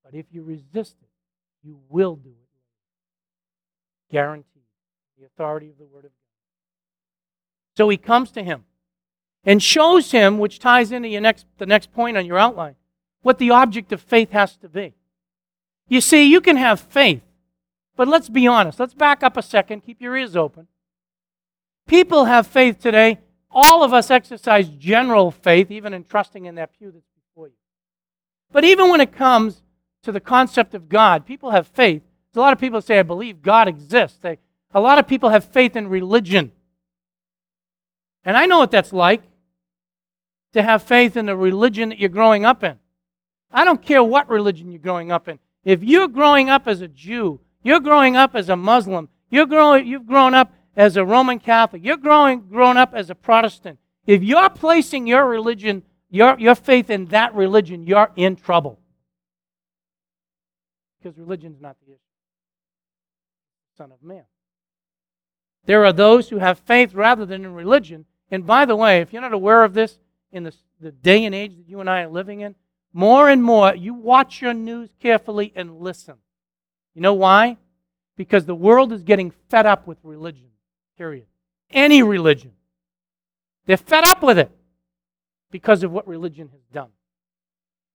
But 0.04 0.14
if 0.14 0.26
you 0.30 0.42
resist 0.42 0.96
it, 1.00 1.08
you 1.62 1.78
will 1.88 2.16
do 2.16 2.30
it 2.30 2.48
Guaranteed. 4.10 4.62
The 5.18 5.26
authority 5.26 5.70
of 5.70 5.78
the 5.78 5.84
Word 5.84 6.04
of 6.04 6.10
God. 6.10 6.14
So 7.76 7.88
he 7.88 7.96
comes 7.96 8.30
to 8.32 8.42
him 8.42 8.64
and 9.44 9.62
shows 9.62 10.10
him, 10.10 10.38
which 10.38 10.58
ties 10.58 10.92
into 10.92 11.08
your 11.08 11.20
next, 11.20 11.46
the 11.58 11.66
next 11.66 11.92
point 11.92 12.16
on 12.16 12.26
your 12.26 12.38
outline, 12.38 12.76
what 13.22 13.38
the 13.38 13.50
object 13.50 13.92
of 13.92 14.00
faith 14.00 14.30
has 14.32 14.56
to 14.56 14.68
be. 14.68 14.94
You 15.88 16.00
see, 16.00 16.24
you 16.24 16.40
can 16.40 16.56
have 16.56 16.80
faith, 16.80 17.22
but 17.96 18.08
let's 18.08 18.28
be 18.28 18.46
honest. 18.46 18.78
Let's 18.78 18.94
back 18.94 19.22
up 19.22 19.36
a 19.36 19.42
second. 19.42 19.80
Keep 19.80 20.00
your 20.00 20.16
ears 20.16 20.36
open. 20.36 20.68
People 21.86 22.26
have 22.26 22.46
faith 22.46 22.78
today. 22.78 23.18
All 23.50 23.82
of 23.82 23.94
us 23.94 24.10
exercise 24.10 24.68
general 24.68 25.30
faith, 25.30 25.70
even 25.70 25.94
in 25.94 26.04
trusting 26.04 26.44
in 26.44 26.56
that 26.56 26.78
pew 26.78 26.90
that's 26.90 27.08
before 27.16 27.48
you. 27.48 27.54
But 28.52 28.64
even 28.64 28.90
when 28.90 29.00
it 29.00 29.12
comes 29.12 29.62
to 30.02 30.12
the 30.12 30.20
concept 30.20 30.74
of 30.74 30.88
God, 30.88 31.26
people 31.26 31.50
have 31.50 31.66
faith. 31.66 32.02
There's 32.02 32.40
a 32.40 32.44
lot 32.44 32.52
of 32.52 32.60
people 32.60 32.82
say, 32.82 32.98
I 32.98 33.02
believe 33.02 33.42
God 33.42 33.68
exists. 33.68 34.18
They, 34.20 34.38
a 34.72 34.80
lot 34.80 34.98
of 34.98 35.08
people 35.08 35.30
have 35.30 35.46
faith 35.46 35.74
in 35.76 35.88
religion. 35.88 36.52
And 38.24 38.36
I 38.36 38.44
know 38.44 38.58
what 38.58 38.70
that's 38.70 38.92
like 38.92 39.22
to 40.52 40.62
have 40.62 40.82
faith 40.82 41.16
in 41.16 41.26
the 41.26 41.36
religion 41.36 41.88
that 41.88 41.98
you're 41.98 42.10
growing 42.10 42.44
up 42.44 42.62
in. 42.62 42.78
I 43.50 43.64
don't 43.64 43.82
care 43.82 44.02
what 44.02 44.28
religion 44.28 44.70
you're 44.70 44.80
growing 44.80 45.10
up 45.10 45.28
in. 45.28 45.38
If 45.64 45.82
you're 45.82 46.08
growing 46.08 46.50
up 46.50 46.66
as 46.66 46.80
a 46.80 46.88
Jew, 46.88 47.40
you're 47.62 47.80
growing 47.80 48.16
up 48.16 48.34
as 48.34 48.48
a 48.48 48.56
Muslim, 48.56 49.08
you're 49.30 49.46
growing, 49.46 49.86
you've 49.86 50.06
grown 50.06 50.34
up 50.34 50.52
as 50.76 50.96
a 50.96 51.04
Roman 51.04 51.38
Catholic, 51.38 51.84
you're 51.84 51.96
growing, 51.96 52.40
grown 52.48 52.76
up 52.76 52.94
as 52.94 53.10
a 53.10 53.14
Protestant. 53.14 53.78
If 54.06 54.22
you're 54.22 54.50
placing 54.50 55.06
your 55.06 55.26
religion, 55.26 55.82
your, 56.10 56.38
your 56.38 56.54
faith 56.54 56.88
in 56.88 57.06
that 57.06 57.34
religion, 57.34 57.86
you're 57.86 58.10
in 58.16 58.36
trouble. 58.36 58.78
Because 60.98 61.18
religion's 61.18 61.60
not 61.60 61.76
the 61.80 61.92
issue. 61.92 62.00
Son 63.76 63.92
of 63.92 64.02
Man. 64.02 64.24
There 65.66 65.84
are 65.84 65.92
those 65.92 66.28
who 66.28 66.38
have 66.38 66.58
faith 66.60 66.94
rather 66.94 67.26
than 67.26 67.44
in 67.44 67.52
religion. 67.52 68.06
And 68.30 68.46
by 68.46 68.64
the 68.64 68.76
way, 68.76 69.00
if 69.00 69.12
you're 69.12 69.22
not 69.22 69.32
aware 69.32 69.64
of 69.64 69.74
this 69.74 69.98
in 70.32 70.44
the, 70.44 70.54
the 70.80 70.90
day 70.90 71.24
and 71.24 71.34
age 71.34 71.56
that 71.56 71.68
you 71.68 71.80
and 71.80 71.90
I 71.90 72.02
are 72.02 72.08
living 72.08 72.40
in, 72.40 72.54
more 72.92 73.28
and 73.28 73.42
more, 73.42 73.74
you 73.74 73.94
watch 73.94 74.40
your 74.40 74.54
news 74.54 74.90
carefully 75.00 75.52
and 75.54 75.80
listen. 75.80 76.16
You 76.94 77.02
know 77.02 77.14
why? 77.14 77.58
Because 78.16 78.46
the 78.46 78.54
world 78.54 78.92
is 78.92 79.02
getting 79.02 79.32
fed 79.48 79.66
up 79.66 79.86
with 79.86 79.98
religion, 80.02 80.48
period. 80.96 81.26
Any 81.70 82.02
religion. 82.02 82.52
They're 83.66 83.76
fed 83.76 84.04
up 84.04 84.22
with 84.22 84.38
it 84.38 84.50
because 85.50 85.82
of 85.82 85.90
what 85.90 86.08
religion 86.08 86.48
has 86.50 86.62
done. 86.72 86.90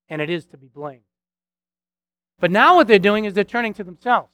And 0.10 0.22
it 0.22 0.30
is 0.30 0.46
to 0.48 0.58
be 0.58 0.68
blamed. 0.68 1.02
But 2.40 2.52
now 2.52 2.76
what 2.76 2.88
they're 2.88 3.00
doing 3.00 3.26
is 3.26 3.34
they're 3.34 3.44
turning 3.44 3.74
to 3.76 3.84
themselves. 3.84 4.30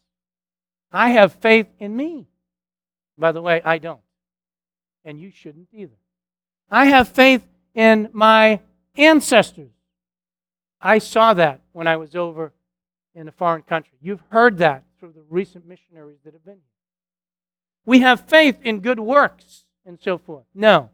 I 0.92 1.10
have 1.10 1.34
faith 1.34 1.68
in 1.80 1.96
me. 1.96 2.28
By 3.18 3.32
the 3.32 3.42
way, 3.42 3.62
I 3.64 3.78
don't. 3.78 4.02
And 5.06 5.20
you 5.20 5.32
shouldn't 5.32 5.68
either. 5.72 5.98
I 6.72 6.86
have 6.86 7.10
faith 7.10 7.46
in 7.74 8.10
my 8.12 8.60
ancestors. 8.98 9.72
I 10.82 11.00
saw 11.00 11.34
that 11.34 11.62
when 11.72 11.88
I 11.88 11.98
was 11.98 12.16
over 12.16 12.54
in 13.14 13.28
a 13.28 13.32
foreign 13.32 13.64
country. 13.64 13.98
You've 14.02 14.24
heard 14.30 14.58
that 14.60 14.84
through 15.00 15.14
the 15.14 15.24
recent 15.30 15.66
missionaries 15.66 16.20
that 16.24 16.34
have 16.34 16.46
been 16.46 16.56
here. 16.56 16.64
We 17.86 18.00
have 18.00 18.22
faith 18.22 18.60
in 18.64 18.80
good 18.80 19.00
works 19.00 19.66
and 19.86 20.00
so 20.02 20.18
forth. 20.18 20.46
No. 20.54 20.90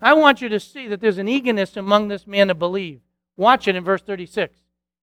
I 0.00 0.12
want 0.14 0.40
you 0.40 0.48
to 0.48 0.60
see 0.60 0.88
that 0.88 1.00
there's 1.00 1.18
an 1.18 1.28
eagerness 1.28 1.76
among 1.76 2.08
this 2.08 2.26
man 2.26 2.48
to 2.48 2.54
believe. 2.54 3.00
Watch 3.36 3.68
it 3.68 3.76
in 3.76 3.84
verse 3.84 4.02
36. 4.02 4.58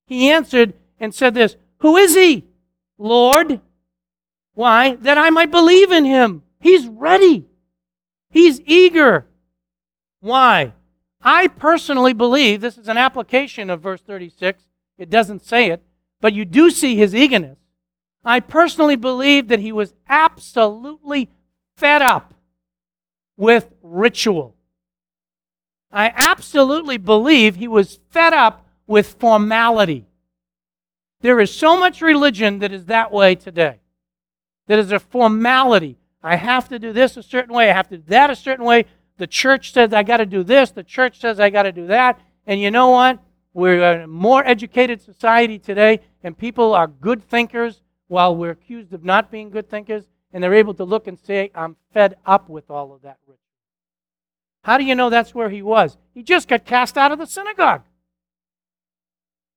He 0.06 0.30
answered 0.30 0.74
and 1.00 1.14
said 1.14 1.34
this 1.34 1.56
Who 1.78 1.98
is 1.98 2.16
he? 2.16 2.46
Lord, 2.98 3.60
why? 4.54 4.96
That 4.96 5.18
I 5.18 5.30
might 5.30 5.52
believe 5.52 5.92
in 5.92 6.06
him. 6.06 6.44
He's 6.60 6.88
ready. 6.88 7.46
He's 8.30 8.62
eager. 8.62 9.26
Why? 10.20 10.74
I 11.26 11.48
personally 11.48 12.14
believe 12.14 12.62
this 12.62 12.78
is 12.78 12.88
an 12.88 12.98
application 12.98 13.72
of 13.72 13.82
verse 13.82 14.02
36. 14.02 14.64
It 15.00 15.10
doesn't 15.10 15.44
say 15.44 15.72
it, 15.72 15.84
but 16.22 16.34
you 16.34 16.46
do 16.46 16.70
see 16.70 16.96
his 16.96 17.16
eagerness. 17.16 17.58
I 18.24 18.40
personally 18.40 18.96
believe 18.96 19.48
that 19.48 19.60
he 19.60 19.72
was 19.72 19.96
absolutely 20.08 21.30
fed 21.76 22.04
up 22.04 22.36
with 23.36 23.74
ritual. 23.82 24.56
I 25.92 26.14
absolutely 26.16 26.98
believe 26.98 27.56
he 27.56 27.68
was 27.68 28.00
fed 28.12 28.34
up 28.34 28.68
with 28.86 29.16
formality. 29.20 30.06
There 31.22 31.40
is 31.40 31.52
so 31.52 31.78
much 31.78 32.02
religion 32.02 32.60
that 32.60 32.72
is 32.72 32.86
that 32.86 33.12
way 33.12 33.34
today 33.34 33.80
that 34.68 34.80
is 34.80 34.92
a 34.92 35.00
formality. 35.00 35.98
I 36.24 36.36
have 36.36 36.70
to 36.70 36.80
do 36.80 36.92
this 36.92 37.18
a 37.18 37.24
certain 37.24 37.54
way. 37.54 37.70
I 37.70 37.74
have 37.74 37.88
to 37.90 37.98
do 37.98 38.04
that 38.08 38.30
a 38.30 38.36
certain 38.36 38.66
way. 38.66 38.86
The 39.18 39.28
church 39.28 39.72
says 39.72 39.94
I 39.94 40.04
got 40.04 40.18
to 40.18 40.26
do 40.26 40.44
this. 40.44 40.72
The 40.72 40.84
church 40.84 41.20
says 41.20 41.40
I 41.40 41.50
got 41.50 41.64
to 41.64 41.72
do 41.72 41.88
that. 41.88 42.20
And 42.46 42.60
you 42.60 42.72
know 42.72 42.90
what? 42.90 43.20
We're 43.54 44.02
a 44.02 44.08
more 44.08 44.46
educated 44.46 45.02
society 45.02 45.58
today, 45.58 46.02
and 46.24 46.38
people 46.38 46.74
are 46.74 46.88
good 46.88 47.24
thinkers 47.24 47.82
while 48.08 48.36
we're 48.36 48.52
accused 48.52 48.94
of 48.94 49.06
not 49.06 49.32
being 49.32 49.50
good 49.50 49.70
thinkers, 49.70 50.04
and 50.34 50.44
they're 50.44 50.54
able 50.54 50.74
to 50.74 50.84
look 50.84 51.08
and 51.08 51.18
say, 51.18 51.52
I'm 51.56 51.78
fed 51.94 52.18
up 52.26 52.50
with 52.50 52.70
all 52.70 52.94
of 52.94 53.02
that. 53.04 53.18
How 54.64 54.80
do 54.80 54.84
you 54.84 54.96
know 54.96 55.12
that's 55.12 55.36
where 55.36 55.50
he 55.50 55.62
was? 55.62 55.96
He 56.14 56.24
just 56.24 56.48
got 56.48 56.66
cast 56.66 56.98
out 56.98 57.12
of 57.12 57.20
the 57.20 57.28
synagogue. 57.28 57.84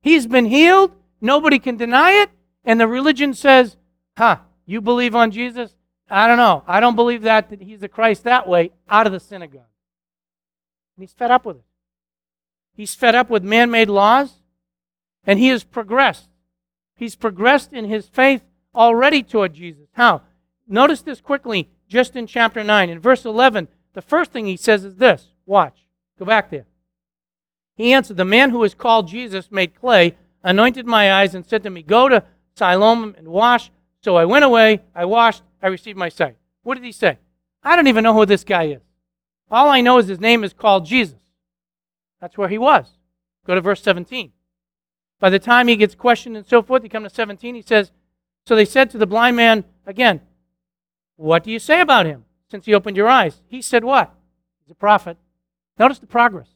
He's 0.02 0.26
been 0.26 0.44
healed. 0.44 0.92
Nobody 1.20 1.58
can 1.58 1.78
deny 1.78 2.12
it. 2.12 2.30
And 2.62 2.78
the 2.78 2.86
religion 2.86 3.32
says, 3.32 3.78
huh, 4.18 4.36
you 4.66 4.82
believe 4.82 5.16
on 5.16 5.30
Jesus? 5.30 5.74
I 6.10 6.26
don't 6.26 6.38
know. 6.38 6.64
I 6.66 6.80
don't 6.80 6.96
believe 6.96 7.22
that, 7.22 7.50
that 7.50 7.60
he's 7.60 7.80
the 7.80 7.88
Christ 7.88 8.24
that 8.24 8.48
way, 8.48 8.72
out 8.88 9.06
of 9.06 9.12
the 9.12 9.20
synagogue. 9.20 9.62
And 10.96 11.02
he's 11.02 11.12
fed 11.12 11.30
up 11.30 11.44
with 11.44 11.56
it. 11.56 11.64
He's 12.74 12.94
fed 12.94 13.14
up 13.14 13.28
with 13.28 13.42
man 13.42 13.70
made 13.70 13.88
laws, 13.88 14.34
and 15.24 15.38
he 15.38 15.48
has 15.48 15.64
progressed. 15.64 16.28
He's 16.94 17.16
progressed 17.16 17.72
in 17.72 17.84
his 17.84 18.08
faith 18.08 18.42
already 18.74 19.22
toward 19.22 19.54
Jesus. 19.54 19.88
How? 19.92 20.22
Notice 20.66 21.02
this 21.02 21.20
quickly, 21.20 21.68
just 21.88 22.16
in 22.16 22.26
chapter 22.26 22.62
9. 22.62 22.88
In 22.88 23.00
verse 23.00 23.24
11, 23.24 23.68
the 23.94 24.02
first 24.02 24.30
thing 24.30 24.46
he 24.46 24.56
says 24.56 24.84
is 24.84 24.96
this 24.96 25.28
Watch. 25.44 25.86
Go 26.18 26.24
back 26.24 26.50
there. 26.50 26.66
He 27.74 27.92
answered, 27.92 28.16
The 28.16 28.24
man 28.24 28.50
who 28.50 28.62
is 28.64 28.74
called 28.74 29.08
Jesus 29.08 29.50
made 29.50 29.74
clay, 29.74 30.16
anointed 30.42 30.86
my 30.86 31.12
eyes, 31.12 31.34
and 31.34 31.46
said 31.46 31.62
to 31.62 31.70
me, 31.70 31.82
Go 31.82 32.08
to 32.08 32.24
Siloam 32.54 33.14
and 33.16 33.28
wash. 33.28 33.70
So 34.02 34.16
I 34.16 34.24
went 34.24 34.44
away, 34.44 34.82
I 34.94 35.04
washed, 35.04 35.42
I 35.62 35.68
received 35.68 35.98
my 35.98 36.08
sight. 36.08 36.36
What 36.62 36.74
did 36.74 36.84
he 36.84 36.92
say? 36.92 37.18
I 37.62 37.76
don't 37.76 37.86
even 37.88 38.04
know 38.04 38.14
who 38.14 38.26
this 38.26 38.44
guy 38.44 38.64
is. 38.64 38.82
All 39.50 39.68
I 39.68 39.80
know 39.80 39.98
is 39.98 40.08
his 40.08 40.20
name 40.20 40.44
is 40.44 40.52
called 40.52 40.86
Jesus. 40.86 41.18
That's 42.20 42.36
where 42.36 42.48
he 42.48 42.58
was. 42.58 42.86
Go 43.46 43.54
to 43.54 43.60
verse 43.60 43.82
17. 43.82 44.32
By 45.20 45.30
the 45.30 45.38
time 45.38 45.68
he 45.68 45.76
gets 45.76 45.94
questioned 45.94 46.36
and 46.36 46.46
so 46.46 46.62
forth, 46.62 46.82
he 46.82 46.88
comes 46.88 47.08
to 47.08 47.14
17, 47.14 47.54
he 47.54 47.62
says, 47.62 47.90
So 48.46 48.54
they 48.54 48.64
said 48.64 48.90
to 48.90 48.98
the 48.98 49.06
blind 49.06 49.36
man 49.36 49.64
again, 49.86 50.20
What 51.16 51.44
do 51.44 51.50
you 51.50 51.58
say 51.58 51.80
about 51.80 52.06
him 52.06 52.24
since 52.50 52.66
he 52.66 52.74
opened 52.74 52.96
your 52.96 53.08
eyes? 53.08 53.40
He 53.48 53.62
said, 53.62 53.84
What? 53.84 54.14
He's 54.60 54.70
a 54.70 54.74
prophet. 54.74 55.16
Notice 55.78 55.98
the 55.98 56.06
progress. 56.06 56.48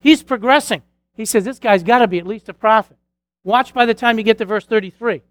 He's 0.00 0.22
progressing. 0.22 0.82
He 1.14 1.24
says, 1.24 1.44
This 1.44 1.58
guy's 1.58 1.82
got 1.82 2.00
to 2.00 2.08
be 2.08 2.18
at 2.18 2.26
least 2.26 2.48
a 2.48 2.54
prophet. 2.54 2.96
Watch 3.44 3.72
by 3.72 3.86
the 3.86 3.94
time 3.94 4.18
you 4.18 4.24
get 4.24 4.38
to 4.38 4.44
verse 4.44 4.66
33. 4.66 5.22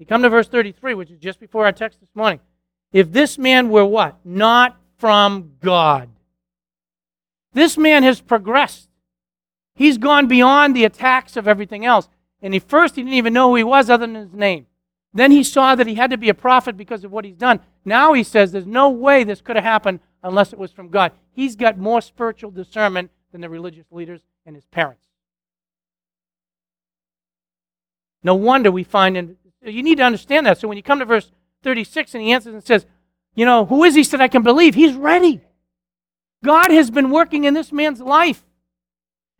You 0.00 0.06
come 0.06 0.22
to 0.22 0.30
verse 0.30 0.48
33, 0.48 0.94
which 0.94 1.10
is 1.10 1.18
just 1.18 1.38
before 1.38 1.66
our 1.66 1.72
text 1.72 2.00
this 2.00 2.08
morning. 2.14 2.40
If 2.90 3.12
this 3.12 3.36
man 3.36 3.68
were 3.68 3.84
what? 3.84 4.18
Not 4.24 4.80
from 4.96 5.52
God. 5.60 6.08
This 7.52 7.76
man 7.76 8.02
has 8.02 8.22
progressed. 8.22 8.88
He's 9.74 9.98
gone 9.98 10.26
beyond 10.26 10.74
the 10.74 10.86
attacks 10.86 11.36
of 11.36 11.46
everything 11.46 11.84
else. 11.84 12.08
And 12.40 12.54
he 12.54 12.60
first 12.60 12.96
he 12.96 13.02
didn't 13.02 13.14
even 13.14 13.34
know 13.34 13.50
who 13.50 13.56
he 13.56 13.64
was 13.64 13.90
other 13.90 14.06
than 14.06 14.14
his 14.14 14.32
name. 14.32 14.66
Then 15.12 15.32
he 15.32 15.44
saw 15.44 15.74
that 15.74 15.86
he 15.86 15.96
had 15.96 16.10
to 16.10 16.16
be 16.16 16.30
a 16.30 16.34
prophet 16.34 16.78
because 16.78 17.04
of 17.04 17.12
what 17.12 17.26
he's 17.26 17.36
done. 17.36 17.60
Now 17.84 18.14
he 18.14 18.22
says 18.22 18.52
there's 18.52 18.66
no 18.66 18.88
way 18.88 19.22
this 19.22 19.42
could 19.42 19.56
have 19.56 19.64
happened 19.64 20.00
unless 20.22 20.54
it 20.54 20.58
was 20.58 20.72
from 20.72 20.88
God. 20.88 21.12
He's 21.30 21.56
got 21.56 21.76
more 21.76 22.00
spiritual 22.00 22.50
discernment 22.50 23.10
than 23.32 23.42
the 23.42 23.50
religious 23.50 23.86
leaders 23.90 24.22
and 24.46 24.56
his 24.56 24.64
parents. 24.66 25.04
No 28.22 28.34
wonder 28.34 28.70
we 28.70 28.84
find, 28.84 29.16
in, 29.16 29.36
you 29.62 29.82
need 29.82 29.96
to 29.96 30.04
understand 30.04 30.46
that. 30.46 30.58
So 30.58 30.68
when 30.68 30.76
you 30.76 30.82
come 30.82 30.98
to 30.98 31.04
verse 31.04 31.30
36 31.62 32.14
and 32.14 32.22
he 32.22 32.32
answers 32.32 32.54
and 32.54 32.64
says, 32.64 32.86
You 33.34 33.44
know, 33.44 33.64
who 33.66 33.84
is 33.84 33.94
he 33.94 34.02
that 34.02 34.20
I 34.20 34.28
can 34.28 34.42
believe? 34.42 34.74
He's 34.74 34.94
ready. 34.94 35.40
God 36.44 36.70
has 36.70 36.90
been 36.90 37.10
working 37.10 37.44
in 37.44 37.54
this 37.54 37.70
man's 37.70 38.00
life, 38.00 38.42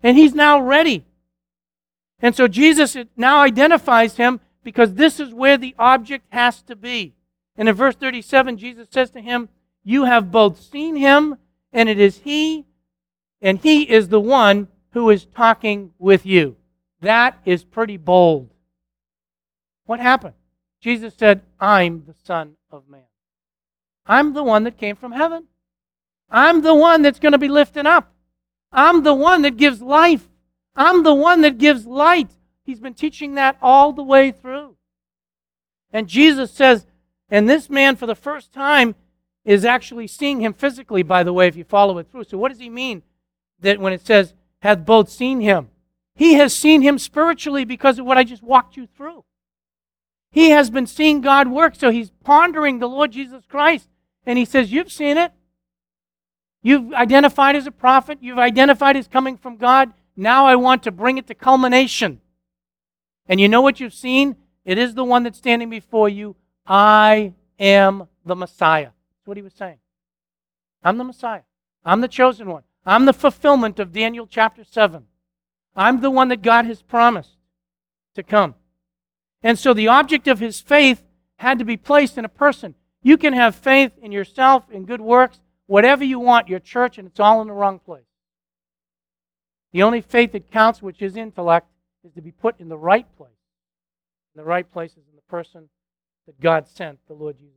and 0.02 0.18
he's 0.18 0.34
now 0.34 0.60
ready. 0.60 1.04
And 2.20 2.36
so 2.36 2.46
Jesus 2.46 2.96
now 3.16 3.40
identifies 3.40 4.16
him 4.16 4.40
because 4.62 4.94
this 4.94 5.18
is 5.18 5.32
where 5.32 5.56
the 5.56 5.74
object 5.78 6.26
has 6.28 6.62
to 6.62 6.76
be. 6.76 7.14
And 7.56 7.68
in 7.68 7.74
verse 7.74 7.96
37, 7.96 8.58
Jesus 8.58 8.88
says 8.90 9.10
to 9.12 9.20
him, 9.20 9.48
You 9.82 10.04
have 10.04 10.30
both 10.30 10.60
seen 10.60 10.96
him, 10.96 11.36
and 11.72 11.88
it 11.88 11.98
is 11.98 12.18
he, 12.18 12.66
and 13.40 13.58
he 13.58 13.82
is 13.82 14.08
the 14.08 14.20
one 14.20 14.68
who 14.92 15.08
is 15.08 15.24
talking 15.24 15.92
with 15.98 16.26
you. 16.26 16.56
That 17.00 17.38
is 17.46 17.64
pretty 17.64 17.96
bold. 17.96 18.50
What 19.90 19.98
happened? 19.98 20.34
Jesus 20.80 21.14
said, 21.18 21.42
I'm 21.58 22.04
the 22.06 22.14
Son 22.22 22.54
of 22.70 22.88
Man. 22.88 23.08
I'm 24.06 24.34
the 24.34 24.44
one 24.44 24.62
that 24.62 24.78
came 24.78 24.94
from 24.94 25.10
heaven. 25.10 25.48
I'm 26.30 26.62
the 26.62 26.76
one 26.76 27.02
that's 27.02 27.18
going 27.18 27.32
to 27.32 27.38
be 27.38 27.48
lifted 27.48 27.86
up. 27.86 28.14
I'm 28.70 29.02
the 29.02 29.14
one 29.14 29.42
that 29.42 29.56
gives 29.56 29.82
life. 29.82 30.28
I'm 30.76 31.02
the 31.02 31.12
one 31.12 31.40
that 31.40 31.58
gives 31.58 31.86
light. 31.86 32.30
He's 32.62 32.78
been 32.78 32.94
teaching 32.94 33.34
that 33.34 33.58
all 33.60 33.92
the 33.92 34.04
way 34.04 34.30
through. 34.30 34.76
And 35.92 36.06
Jesus 36.06 36.52
says, 36.52 36.86
and 37.28 37.50
this 37.50 37.68
man, 37.68 37.96
for 37.96 38.06
the 38.06 38.14
first 38.14 38.52
time, 38.52 38.94
is 39.44 39.64
actually 39.64 40.06
seeing 40.06 40.38
him 40.38 40.52
physically, 40.52 41.02
by 41.02 41.24
the 41.24 41.32
way, 41.32 41.48
if 41.48 41.56
you 41.56 41.64
follow 41.64 41.98
it 41.98 42.12
through. 42.12 42.22
So, 42.22 42.38
what 42.38 42.50
does 42.50 42.60
he 42.60 42.70
mean 42.70 43.02
that 43.58 43.80
when 43.80 43.92
it 43.92 44.06
says, 44.06 44.34
hath 44.62 44.86
both 44.86 45.08
seen 45.08 45.40
him? 45.40 45.70
He 46.14 46.34
has 46.34 46.54
seen 46.54 46.80
him 46.80 46.96
spiritually 46.96 47.64
because 47.64 47.98
of 47.98 48.06
what 48.06 48.18
I 48.18 48.22
just 48.22 48.44
walked 48.44 48.76
you 48.76 48.86
through. 48.86 49.24
He 50.30 50.50
has 50.50 50.70
been 50.70 50.86
seeing 50.86 51.20
God 51.20 51.48
work, 51.48 51.74
so 51.74 51.90
he's 51.90 52.12
pondering 52.24 52.78
the 52.78 52.88
Lord 52.88 53.12
Jesus 53.12 53.44
Christ. 53.46 53.88
And 54.24 54.38
he 54.38 54.44
says, 54.44 54.72
You've 54.72 54.92
seen 54.92 55.18
it. 55.18 55.32
You've 56.62 56.92
identified 56.92 57.56
as 57.56 57.66
a 57.66 57.72
prophet. 57.72 58.18
You've 58.20 58.38
identified 58.38 58.96
as 58.96 59.08
coming 59.08 59.36
from 59.36 59.56
God. 59.56 59.92
Now 60.16 60.46
I 60.46 60.56
want 60.56 60.82
to 60.84 60.90
bring 60.90 61.18
it 61.18 61.26
to 61.28 61.34
culmination. 61.34 62.20
And 63.26 63.40
you 63.40 63.48
know 63.48 63.60
what 63.60 63.80
you've 63.80 63.94
seen? 63.94 64.36
It 64.64 64.76
is 64.76 64.94
the 64.94 65.04
one 65.04 65.22
that's 65.22 65.38
standing 65.38 65.70
before 65.70 66.08
you. 66.08 66.36
I 66.66 67.34
am 67.58 68.08
the 68.24 68.36
Messiah. 68.36 68.90
That's 68.90 69.26
what 69.26 69.36
he 69.36 69.42
was 69.42 69.54
saying. 69.54 69.78
I'm 70.82 70.98
the 70.98 71.04
Messiah. 71.04 71.42
I'm 71.84 72.00
the 72.02 72.08
chosen 72.08 72.48
one. 72.48 72.62
I'm 72.84 73.06
the 73.06 73.12
fulfillment 73.12 73.78
of 73.78 73.92
Daniel 73.92 74.26
chapter 74.26 74.64
7. 74.64 75.06
I'm 75.74 76.00
the 76.00 76.10
one 76.10 76.28
that 76.28 76.42
God 76.42 76.66
has 76.66 76.82
promised 76.82 77.36
to 78.14 78.22
come. 78.22 78.54
And 79.42 79.58
so 79.58 79.72
the 79.72 79.88
object 79.88 80.28
of 80.28 80.38
his 80.38 80.60
faith 80.60 81.02
had 81.36 81.58
to 81.58 81.64
be 81.64 81.76
placed 81.76 82.18
in 82.18 82.24
a 82.24 82.28
person. 82.28 82.74
You 83.02 83.16
can 83.16 83.32
have 83.32 83.54
faith 83.54 83.92
in 84.02 84.12
yourself, 84.12 84.70
in 84.70 84.84
good 84.84 85.00
works, 85.00 85.40
whatever 85.66 86.04
you 86.04 86.18
want, 86.18 86.48
your 86.48 86.60
church, 86.60 86.98
and 86.98 87.06
it's 87.06 87.20
all 87.20 87.40
in 87.40 87.48
the 87.48 87.54
wrong 87.54 87.78
place. 87.78 88.04
The 89.72 89.82
only 89.82 90.00
faith 90.00 90.32
that 90.32 90.50
counts, 90.50 90.82
which 90.82 91.00
is 91.00 91.16
intellect, 91.16 91.68
is 92.04 92.12
to 92.14 92.20
be 92.20 92.32
put 92.32 92.60
in 92.60 92.68
the 92.68 92.76
right 92.76 93.06
place. 93.16 93.30
And 94.34 94.44
the 94.44 94.48
right 94.48 94.70
place 94.70 94.92
is 94.92 95.04
in 95.08 95.16
the 95.16 95.22
person 95.30 95.68
that 96.26 96.40
God 96.40 96.68
sent, 96.68 96.98
the 97.08 97.14
Lord 97.14 97.38
Jesus. 97.38 97.54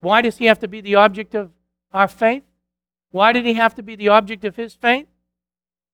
Why 0.00 0.20
does 0.22 0.38
he 0.38 0.46
have 0.46 0.58
to 0.60 0.68
be 0.68 0.80
the 0.80 0.96
object 0.96 1.34
of 1.34 1.52
our 1.92 2.08
faith? 2.08 2.42
Why 3.10 3.32
did 3.32 3.46
he 3.46 3.54
have 3.54 3.74
to 3.76 3.82
be 3.82 3.94
the 3.94 4.08
object 4.08 4.44
of 4.44 4.56
his 4.56 4.74
faith? 4.74 5.06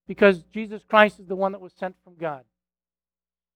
Because 0.06 0.44
Jesus 0.54 0.82
Christ 0.88 1.20
is 1.20 1.26
the 1.26 1.36
one 1.36 1.52
that 1.52 1.60
was 1.60 1.72
sent 1.78 1.96
from 2.02 2.14
God. 2.18 2.44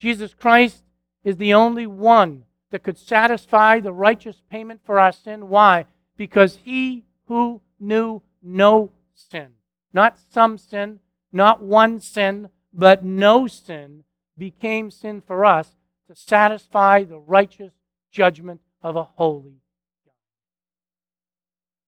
Jesus 0.03 0.35
Christ 0.35 0.83
is 1.23 1.37
the 1.37 1.55
only 1.55 1.87
one 1.87 2.43
that 2.73 2.83
could 2.83 2.99
satisfy 2.99 3.79
the 3.79 3.93
righteous 3.93 4.43
payment 4.51 4.81
for 4.85 4.99
our 4.99 5.13
sin. 5.13 5.49
Why? 5.49 5.87
Because 6.17 6.59
he 6.65 7.05
who 7.27 7.61
knew 7.79 8.21
no 8.43 8.91
sin, 9.15 9.51
not 9.93 10.19
some 10.33 10.59
sin, 10.59 10.99
not 11.33 11.63
one 11.63 12.01
sin, 12.01 12.49
but 12.75 13.05
no 13.05 13.47
sin, 13.47 14.03
became 14.37 14.91
sin 14.91 15.23
for 15.25 15.45
us 15.45 15.77
to 16.09 16.17
satisfy 16.17 17.05
the 17.05 17.21
righteous 17.21 17.73
judgment 18.11 18.61
of 18.83 18.97
a 18.97 19.05
holy 19.05 19.61
God. 20.05 20.15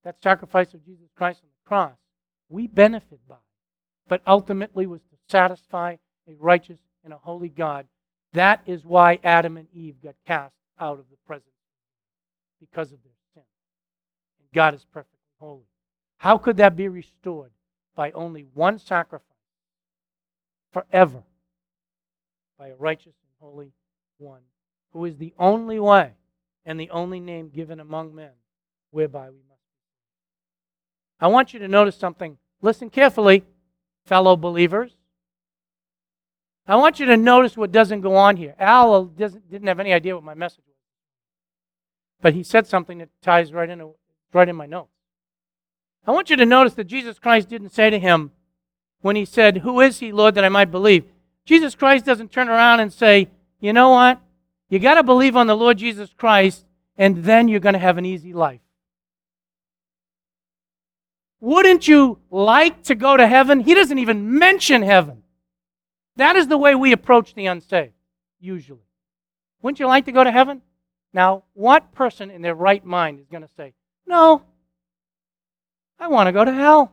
That 0.05 0.22
sacrifice 0.22 0.72
of 0.72 0.87
Jesus 0.87 1.09
Christ 1.16 1.40
on 1.42 1.48
the 1.48 1.68
cross, 1.68 1.96
we 2.48 2.68
benefit 2.68 3.18
by, 3.29 3.42
but 4.07 4.22
ultimately 4.24 4.87
was 4.87 5.00
to 5.00 5.16
satisfy 5.29 5.96
a 6.29 6.37
righteous 6.38 6.79
and 7.03 7.12
a 7.12 7.18
holy 7.18 7.48
God 7.48 7.88
that 8.35 8.62
is 8.66 8.85
why 8.85 9.18
Adam 9.25 9.57
and 9.57 9.66
Eve 9.75 9.97
got 10.03 10.14
cast 10.27 10.55
out 10.79 10.99
of 10.99 11.07
the 11.11 11.16
presence 11.27 11.49
because 12.61 12.92
of 12.92 12.99
their 13.03 13.12
sin. 13.35 13.42
And 14.40 14.49
God 14.53 14.75
is 14.75 14.85
perfectly 14.92 15.18
holy. 15.40 15.66
How 16.18 16.38
could 16.38 16.59
that 16.59 16.77
be 16.77 16.88
restored? 16.88 17.51
By 17.97 18.11
only 18.11 18.47
one 18.55 18.79
sacrifice 18.79 19.25
forever 20.73 21.23
by 22.59 22.68
a 22.68 22.75
righteous 22.77 23.07
and 23.07 23.31
holy 23.40 23.73
one 24.18 24.40
who 24.92 25.05
is 25.05 25.16
the 25.16 25.33
only 25.38 25.79
way 25.79 26.12
and 26.64 26.79
the 26.79 26.90
only 26.90 27.20
name 27.20 27.49
given 27.49 27.81
among 27.81 28.14
men 28.14 28.31
whereby 28.90 29.29
we 29.29 29.37
must 29.49 29.61
be. 29.61 29.81
I 31.20 31.29
want 31.29 31.53
you 31.53 31.61
to 31.61 31.68
notice 31.68 31.97
something. 31.97 32.38
Listen 32.62 32.90
carefully, 32.90 33.44
fellow 34.07 34.37
believers. 34.37 34.92
I 36.66 36.77
want 36.77 36.98
you 36.98 37.07
to 37.07 37.16
notice 37.16 37.57
what 37.57 37.72
doesn't 37.72 38.00
go 38.00 38.16
on 38.16 38.37
here. 38.37 38.55
Al 38.59 39.05
didn't 39.05 39.66
have 39.66 39.81
any 39.81 39.92
idea 39.92 40.14
what 40.14 40.24
my 40.24 40.35
message 40.35 40.64
was. 40.66 40.77
But 42.22 42.35
he 42.35 42.42
said 42.42 42.66
something 42.66 42.98
that 42.98 43.11
ties 43.20 43.53
right 43.53 43.68
in, 43.68 43.92
right 44.33 44.48
in 44.48 44.57
my 44.57 44.66
notes. 44.66 44.90
I 46.07 46.11
want 46.11 46.31
you 46.31 46.37
to 46.37 46.46
notice 46.46 46.74
that 46.74 46.85
Jesus 46.85 47.18
Christ 47.18 47.48
didn't 47.48 47.70
say 47.70 47.90
to 47.90 47.98
him, 47.98 48.33
when 49.05 49.16
he 49.16 49.27
said, 49.27 49.59
Who 49.59 49.83
is 49.83 49.98
he, 49.98 50.12
Lord, 50.12 50.35
that 50.35 50.44
I 50.44 50.48
might 50.48 50.70
believe? 50.70 51.05
Jesus 51.44 51.74
Christ 51.74 52.07
doesn't 52.07 52.33
turn 52.33 52.48
around 52.48 52.81
and 52.81 52.90
say, 52.90 53.29
You 53.61 53.74
know 53.74 53.90
what? 53.90 54.18
You 54.70 54.79
got 54.79 54.94
to 54.94 55.03
believe 55.03 55.37
on 55.37 55.46
the 55.46 55.55
Lord 55.55 55.77
Jesus 55.77 56.11
Christ, 56.16 56.64
and 56.96 57.18
then 57.18 57.46
you're 57.46 57.61
going 57.61 57.74
to 57.74 57.79
have 57.79 57.98
an 57.98 58.07
easy 58.07 58.33
life. 58.33 58.62
Wouldn't 61.38 61.87
you 61.87 62.18
like 62.31 62.83
to 62.85 62.94
go 62.94 63.18
to 63.18 63.27
heaven? 63.27 63.61
He 63.61 63.74
doesn't 63.74 63.98
even 63.98 64.38
mention 64.38 64.81
heaven. 64.81 65.23
That 66.16 66.37
is 66.37 66.48
the 66.48 66.59
way 66.59 66.74
we 66.74 66.92
approach 66.92 67.35
the 67.35 67.46
unsaved, 67.46 67.94
usually. 68.40 68.87
Wouldn't 69.62 69.81
you 69.81 69.87
like 69.87 70.05
to 70.05 70.12
go 70.12 70.22
to 70.22 70.31
heaven? 70.31 70.62
Now, 71.12 71.44
what 71.55 71.92
person 71.92 72.31
in 72.31 72.42
their 72.42 72.55
right 72.55 72.85
mind 72.85 73.20
is 73.20 73.27
going 73.29 73.42
to 73.42 73.48
say, 73.57 73.74
No, 74.07 74.42
I 75.98 76.09
want 76.09 76.27
to 76.29 76.33
go 76.33 76.44
to 76.44 76.53
hell? 76.53 76.92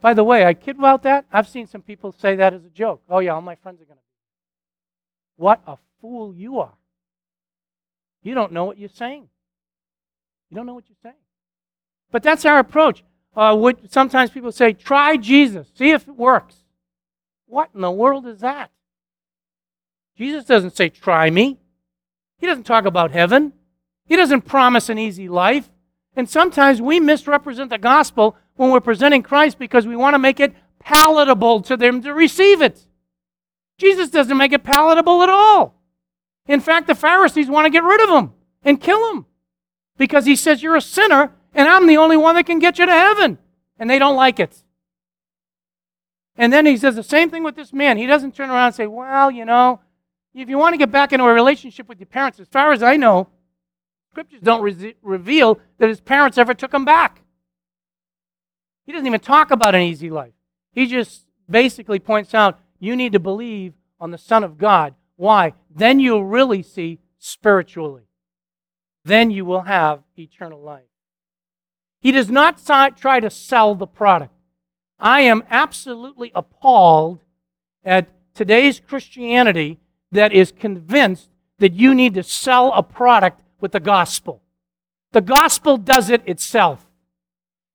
By 0.00 0.14
the 0.14 0.24
way, 0.24 0.46
I 0.46 0.54
kid 0.54 0.78
about 0.78 1.02
that. 1.02 1.26
I've 1.30 1.48
seen 1.48 1.66
some 1.66 1.82
people 1.82 2.12
say 2.12 2.36
that 2.36 2.54
as 2.54 2.64
a 2.64 2.70
joke. 2.70 3.02
Oh, 3.08 3.18
yeah, 3.18 3.34
all 3.34 3.42
my 3.42 3.54
friends 3.56 3.82
are 3.82 3.84
going 3.84 3.98
to 3.98 4.02
be. 4.02 5.42
What 5.42 5.60
a 5.66 5.76
fool 6.00 6.34
you 6.34 6.60
are. 6.60 6.72
You 8.22 8.34
don't 8.34 8.52
know 8.52 8.64
what 8.64 8.78
you're 8.78 8.88
saying. 8.88 9.28
You 10.50 10.56
don't 10.56 10.66
know 10.66 10.74
what 10.74 10.84
you're 10.88 10.96
saying. 11.02 11.16
But 12.10 12.22
that's 12.22 12.44
our 12.44 12.58
approach. 12.58 13.04
Uh, 13.36 13.56
what, 13.56 13.92
sometimes 13.92 14.30
people 14.30 14.52
say, 14.52 14.72
try 14.72 15.16
Jesus, 15.16 15.68
see 15.74 15.90
if 15.90 16.08
it 16.08 16.16
works. 16.16 16.56
What 17.50 17.70
in 17.74 17.80
the 17.80 17.90
world 17.90 18.28
is 18.28 18.38
that? 18.40 18.70
Jesus 20.16 20.44
doesn't 20.44 20.76
say, 20.76 20.88
try 20.88 21.30
me. 21.30 21.58
He 22.38 22.46
doesn't 22.46 22.62
talk 22.62 22.84
about 22.84 23.10
heaven. 23.10 23.54
He 24.06 24.14
doesn't 24.14 24.42
promise 24.42 24.88
an 24.88 24.98
easy 24.98 25.28
life. 25.28 25.68
And 26.14 26.30
sometimes 26.30 26.80
we 26.80 27.00
misrepresent 27.00 27.70
the 27.70 27.78
gospel 27.78 28.36
when 28.54 28.70
we're 28.70 28.78
presenting 28.78 29.24
Christ 29.24 29.58
because 29.58 29.84
we 29.84 29.96
want 29.96 30.14
to 30.14 30.18
make 30.20 30.38
it 30.38 30.54
palatable 30.78 31.62
to 31.62 31.76
them 31.76 32.02
to 32.02 32.14
receive 32.14 32.62
it. 32.62 32.86
Jesus 33.78 34.10
doesn't 34.10 34.36
make 34.36 34.52
it 34.52 34.62
palatable 34.62 35.20
at 35.22 35.28
all. 35.28 35.74
In 36.46 36.60
fact, 36.60 36.86
the 36.86 36.94
Pharisees 36.94 37.48
want 37.48 37.66
to 37.66 37.70
get 37.70 37.82
rid 37.82 38.00
of 38.00 38.10
him 38.10 38.32
and 38.62 38.80
kill 38.80 39.10
him 39.12 39.26
because 39.98 40.24
he 40.24 40.36
says, 40.36 40.62
You're 40.62 40.76
a 40.76 40.80
sinner 40.80 41.32
and 41.52 41.66
I'm 41.66 41.88
the 41.88 41.96
only 41.96 42.16
one 42.16 42.36
that 42.36 42.46
can 42.46 42.60
get 42.60 42.78
you 42.78 42.86
to 42.86 42.92
heaven. 42.92 43.38
And 43.76 43.90
they 43.90 43.98
don't 43.98 44.16
like 44.16 44.38
it. 44.38 44.62
And 46.40 46.50
then 46.50 46.64
he 46.64 46.78
says 46.78 46.96
the 46.96 47.02
same 47.02 47.28
thing 47.28 47.44
with 47.44 47.54
this 47.54 47.70
man. 47.70 47.98
He 47.98 48.06
doesn't 48.06 48.34
turn 48.34 48.48
around 48.48 48.68
and 48.68 48.74
say, 48.74 48.86
Well, 48.86 49.30
you 49.30 49.44
know, 49.44 49.80
if 50.34 50.48
you 50.48 50.56
want 50.56 50.72
to 50.72 50.78
get 50.78 50.90
back 50.90 51.12
into 51.12 51.26
a 51.26 51.34
relationship 51.34 51.86
with 51.86 52.00
your 52.00 52.06
parents, 52.06 52.40
as 52.40 52.48
far 52.48 52.72
as 52.72 52.82
I 52.82 52.96
know, 52.96 53.28
scriptures 54.10 54.40
don't 54.42 54.62
re- 54.62 54.96
reveal 55.02 55.60
that 55.76 55.90
his 55.90 56.00
parents 56.00 56.38
ever 56.38 56.54
took 56.54 56.72
him 56.72 56.86
back. 56.86 57.20
He 58.86 58.92
doesn't 58.92 59.06
even 59.06 59.20
talk 59.20 59.50
about 59.50 59.74
an 59.74 59.82
easy 59.82 60.08
life. 60.08 60.32
He 60.72 60.86
just 60.86 61.26
basically 61.48 61.98
points 61.98 62.32
out 62.32 62.58
you 62.78 62.96
need 62.96 63.12
to 63.12 63.20
believe 63.20 63.74
on 64.00 64.10
the 64.10 64.16
Son 64.16 64.42
of 64.42 64.56
God, 64.56 64.94
Why? 65.16 65.52
Then 65.68 66.00
you'll 66.00 66.24
really 66.24 66.62
see 66.62 67.00
spiritually. 67.18 68.04
Then 69.04 69.30
you 69.30 69.44
will 69.44 69.62
have 69.62 70.04
eternal 70.16 70.62
life. 70.62 70.84
He 72.00 72.12
does 72.12 72.30
not 72.30 72.56
try 72.96 73.20
to 73.20 73.28
sell 73.28 73.74
the 73.74 73.86
product. 73.86 74.32
I 75.00 75.22
am 75.22 75.44
absolutely 75.50 76.30
appalled 76.34 77.20
at 77.84 78.08
today's 78.34 78.80
Christianity 78.80 79.78
that 80.12 80.32
is 80.32 80.52
convinced 80.52 81.30
that 81.58 81.72
you 81.72 81.94
need 81.94 82.14
to 82.14 82.22
sell 82.22 82.72
a 82.72 82.82
product 82.82 83.40
with 83.60 83.72
the 83.72 83.80
gospel. 83.80 84.42
The 85.12 85.20
gospel 85.20 85.76
does 85.76 86.10
it 86.10 86.22
itself. 86.26 86.86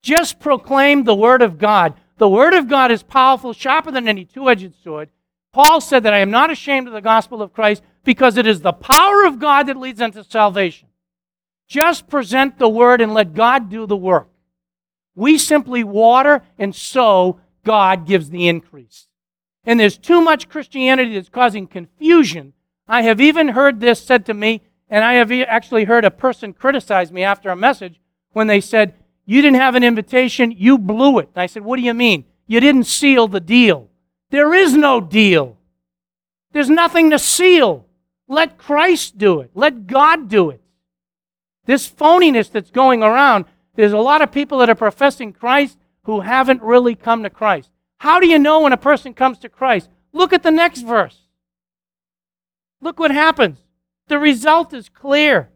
Just 0.02 0.40
proclaim 0.40 1.04
the 1.04 1.16
word 1.16 1.42
of 1.42 1.58
God. 1.58 1.96
The 2.18 2.30
word 2.30 2.54
of 2.54 2.68
God 2.68 2.92
is 2.92 3.04
powerful, 3.04 3.54
sharper 3.54 3.92
than 3.92 4.08
any 4.08 4.26
two 4.26 4.50
edged 4.50 4.74
sword. 4.84 5.10
Paul 5.52 5.82
said 5.82 6.04
that 6.04 6.14
I 6.14 6.20
am 6.20 6.32
not 6.32 6.52
ashamed 6.52 6.88
of 6.88 6.94
the 6.94 7.02
gospel 7.02 7.42
of 7.42 7.54
Christ 7.54 7.82
because 8.04 8.38
it 8.38 8.46
is 8.46 8.62
the 8.62 8.74
power 8.74 9.26
of 9.26 9.40
God 9.40 9.68
that 9.68 9.78
leads 9.78 10.02
unto 10.02 10.22
salvation. 10.24 10.90
Just 11.68 12.08
present 12.08 12.60
the 12.60 12.70
word 12.70 13.02
and 13.02 13.14
let 13.14 13.34
God 13.34 13.70
do 13.70 13.88
the 13.88 13.98
work. 13.98 14.30
We 15.16 15.38
simply 15.38 15.84
water 15.84 16.44
and 16.60 16.76
sow, 16.76 17.40
God 17.64 18.06
gives 18.06 18.30
the 18.30 18.48
increase. 18.48 19.08
And 19.66 19.80
there's 19.80 19.98
too 19.98 20.22
much 20.22 20.50
Christianity 20.50 21.16
that's 21.16 21.30
causing 21.30 21.68
confusion. 21.68 22.54
I 22.88 23.02
have 23.04 23.20
even 23.20 23.50
heard 23.50 23.80
this 23.80 24.04
said 24.04 24.26
to 24.28 24.34
me, 24.34 24.62
and 24.90 25.04
I 25.04 25.14
have 25.14 25.32
actually 25.32 25.86
heard 25.86 26.06
a 26.06 26.12
person 26.12 26.54
criticize 26.54 27.12
me 27.12 27.24
after 27.24 27.50
a 27.50 27.56
message 27.56 28.00
when 28.34 28.48
they 28.48 28.62
said, 28.62 28.94
You 29.26 29.42
didn't 29.42 29.60
have 29.60 29.76
an 29.76 29.84
invitation, 29.84 30.52
you 30.52 30.78
blew 30.78 31.18
it. 31.20 31.30
And 31.34 31.42
I 31.42 31.48
said, 31.48 31.64
What 31.64 31.78
do 31.78 31.82
you 31.82 31.94
mean? 31.94 32.26
You 32.46 32.60
didn't 32.60 32.84
seal 32.84 33.28
the 33.28 33.40
deal. 33.40 33.90
There 34.30 34.54
is 34.54 34.74
no 34.74 35.02
deal. 35.02 35.58
There's 36.52 36.70
nothing 36.70 37.10
to 37.10 37.20
seal. 37.20 37.86
Let 38.28 38.58
Christ 38.58 39.18
do 39.18 39.40
it. 39.40 39.52
Let 39.56 39.88
God 39.88 40.30
do 40.30 40.52
it. 40.52 40.62
This 41.66 41.90
phoniness 41.90 42.52
that's 42.52 42.72
going 42.72 43.02
around, 43.02 43.46
there's 43.76 43.94
a 43.94 43.98
lot 43.98 44.22
of 44.22 44.32
people 44.32 44.60
that 44.60 44.70
are 44.70 44.76
professing 44.76 45.34
Christ 45.34 45.78
who 46.04 46.22
haven't 46.22 46.62
really 46.62 46.96
come 46.96 47.24
to 47.24 47.30
Christ. 47.30 47.72
How 47.98 48.20
do 48.20 48.28
you 48.28 48.40
know 48.40 48.62
when 48.62 48.74
a 48.74 48.78
person 48.78 49.14
comes 49.14 49.40
to 49.40 49.50
Christ? 49.50 49.90
Look 50.14 50.34
at 50.34 50.44
the 50.44 50.52
next 50.52 50.82
verse. 50.82 51.22
Look 52.82 53.00
what 53.00 53.12
happens. 53.12 53.60
The 54.08 54.20
result 54.20 54.74
is 54.74 54.90
clear. 54.90 55.50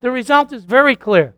The 0.00 0.10
result 0.10 0.52
is 0.52 0.64
very 0.64 0.96
clear. 0.96 1.34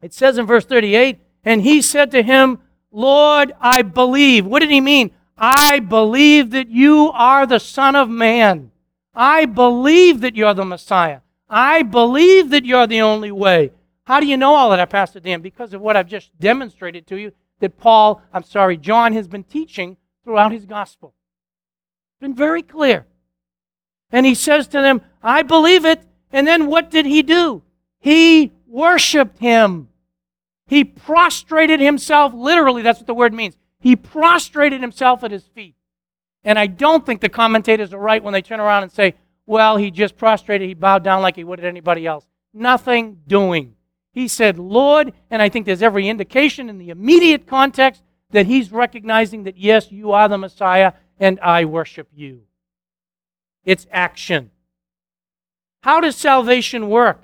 It 0.00 0.14
says 0.14 0.38
in 0.38 0.46
verse 0.46 0.64
38 0.64 1.18
And 1.44 1.62
he 1.62 1.82
said 1.82 2.10
to 2.12 2.22
him, 2.22 2.58
Lord, 2.90 3.52
I 3.60 3.82
believe. 3.82 4.46
What 4.46 4.60
did 4.60 4.70
he 4.70 4.80
mean? 4.80 5.10
I 5.36 5.80
believe 5.80 6.50
that 6.50 6.68
you 6.68 7.10
are 7.12 7.46
the 7.46 7.60
Son 7.60 7.94
of 7.94 8.08
Man. 8.08 8.70
I 9.14 9.46
believe 9.46 10.20
that 10.20 10.36
you're 10.36 10.54
the 10.54 10.64
Messiah. 10.64 11.20
I 11.48 11.82
believe 11.82 12.50
that 12.50 12.64
you're 12.64 12.86
the 12.86 13.00
only 13.00 13.32
way. 13.32 13.72
How 14.08 14.20
do 14.20 14.26
you 14.26 14.38
know 14.38 14.54
all 14.54 14.72
of 14.72 14.78
that, 14.78 14.88
Pastor 14.88 15.20
Dan? 15.20 15.42
Because 15.42 15.74
of 15.74 15.82
what 15.82 15.94
I've 15.94 16.08
just 16.08 16.30
demonstrated 16.40 17.06
to 17.08 17.16
you 17.16 17.30
that 17.60 17.76
Paul, 17.76 18.22
I'm 18.32 18.42
sorry, 18.42 18.78
John 18.78 19.12
has 19.12 19.28
been 19.28 19.44
teaching 19.44 19.98
throughout 20.24 20.50
his 20.50 20.64
gospel. 20.64 21.12
It's 22.14 22.20
been 22.22 22.34
very 22.34 22.62
clear. 22.62 23.04
And 24.10 24.24
he 24.24 24.34
says 24.34 24.66
to 24.68 24.80
them, 24.80 25.02
I 25.22 25.42
believe 25.42 25.84
it. 25.84 26.00
And 26.32 26.46
then 26.46 26.68
what 26.68 26.90
did 26.90 27.04
he 27.04 27.22
do? 27.22 27.62
He 28.00 28.50
worshiped 28.66 29.40
him. 29.40 29.90
He 30.66 30.84
prostrated 30.84 31.78
himself, 31.78 32.32
literally, 32.32 32.80
that's 32.80 33.00
what 33.00 33.06
the 33.06 33.12
word 33.12 33.34
means. 33.34 33.58
He 33.78 33.94
prostrated 33.94 34.80
himself 34.80 35.22
at 35.22 35.32
his 35.32 35.44
feet. 35.44 35.74
And 36.44 36.58
I 36.58 36.66
don't 36.66 37.04
think 37.04 37.20
the 37.20 37.28
commentators 37.28 37.92
are 37.92 38.00
right 38.00 38.24
when 38.24 38.32
they 38.32 38.40
turn 38.40 38.58
around 38.58 38.84
and 38.84 38.92
say, 38.92 39.16
well, 39.44 39.76
he 39.76 39.90
just 39.90 40.16
prostrated, 40.16 40.66
he 40.66 40.72
bowed 40.72 41.04
down 41.04 41.20
like 41.20 41.36
he 41.36 41.44
would 41.44 41.58
at 41.58 41.66
anybody 41.66 42.06
else. 42.06 42.24
Nothing 42.54 43.18
doing. 43.26 43.74
He 44.18 44.26
said, 44.26 44.58
Lord, 44.58 45.12
and 45.30 45.40
I 45.40 45.48
think 45.48 45.64
there's 45.64 45.80
every 45.80 46.08
indication 46.08 46.68
in 46.68 46.78
the 46.78 46.90
immediate 46.90 47.46
context 47.46 48.02
that 48.32 48.46
he's 48.46 48.72
recognizing 48.72 49.44
that, 49.44 49.56
yes, 49.56 49.92
you 49.92 50.10
are 50.10 50.28
the 50.28 50.36
Messiah 50.36 50.94
and 51.20 51.38
I 51.38 51.66
worship 51.66 52.08
you. 52.12 52.40
It's 53.64 53.86
action. 53.92 54.50
How 55.84 56.00
does 56.00 56.16
salvation 56.16 56.88
work? 56.88 57.22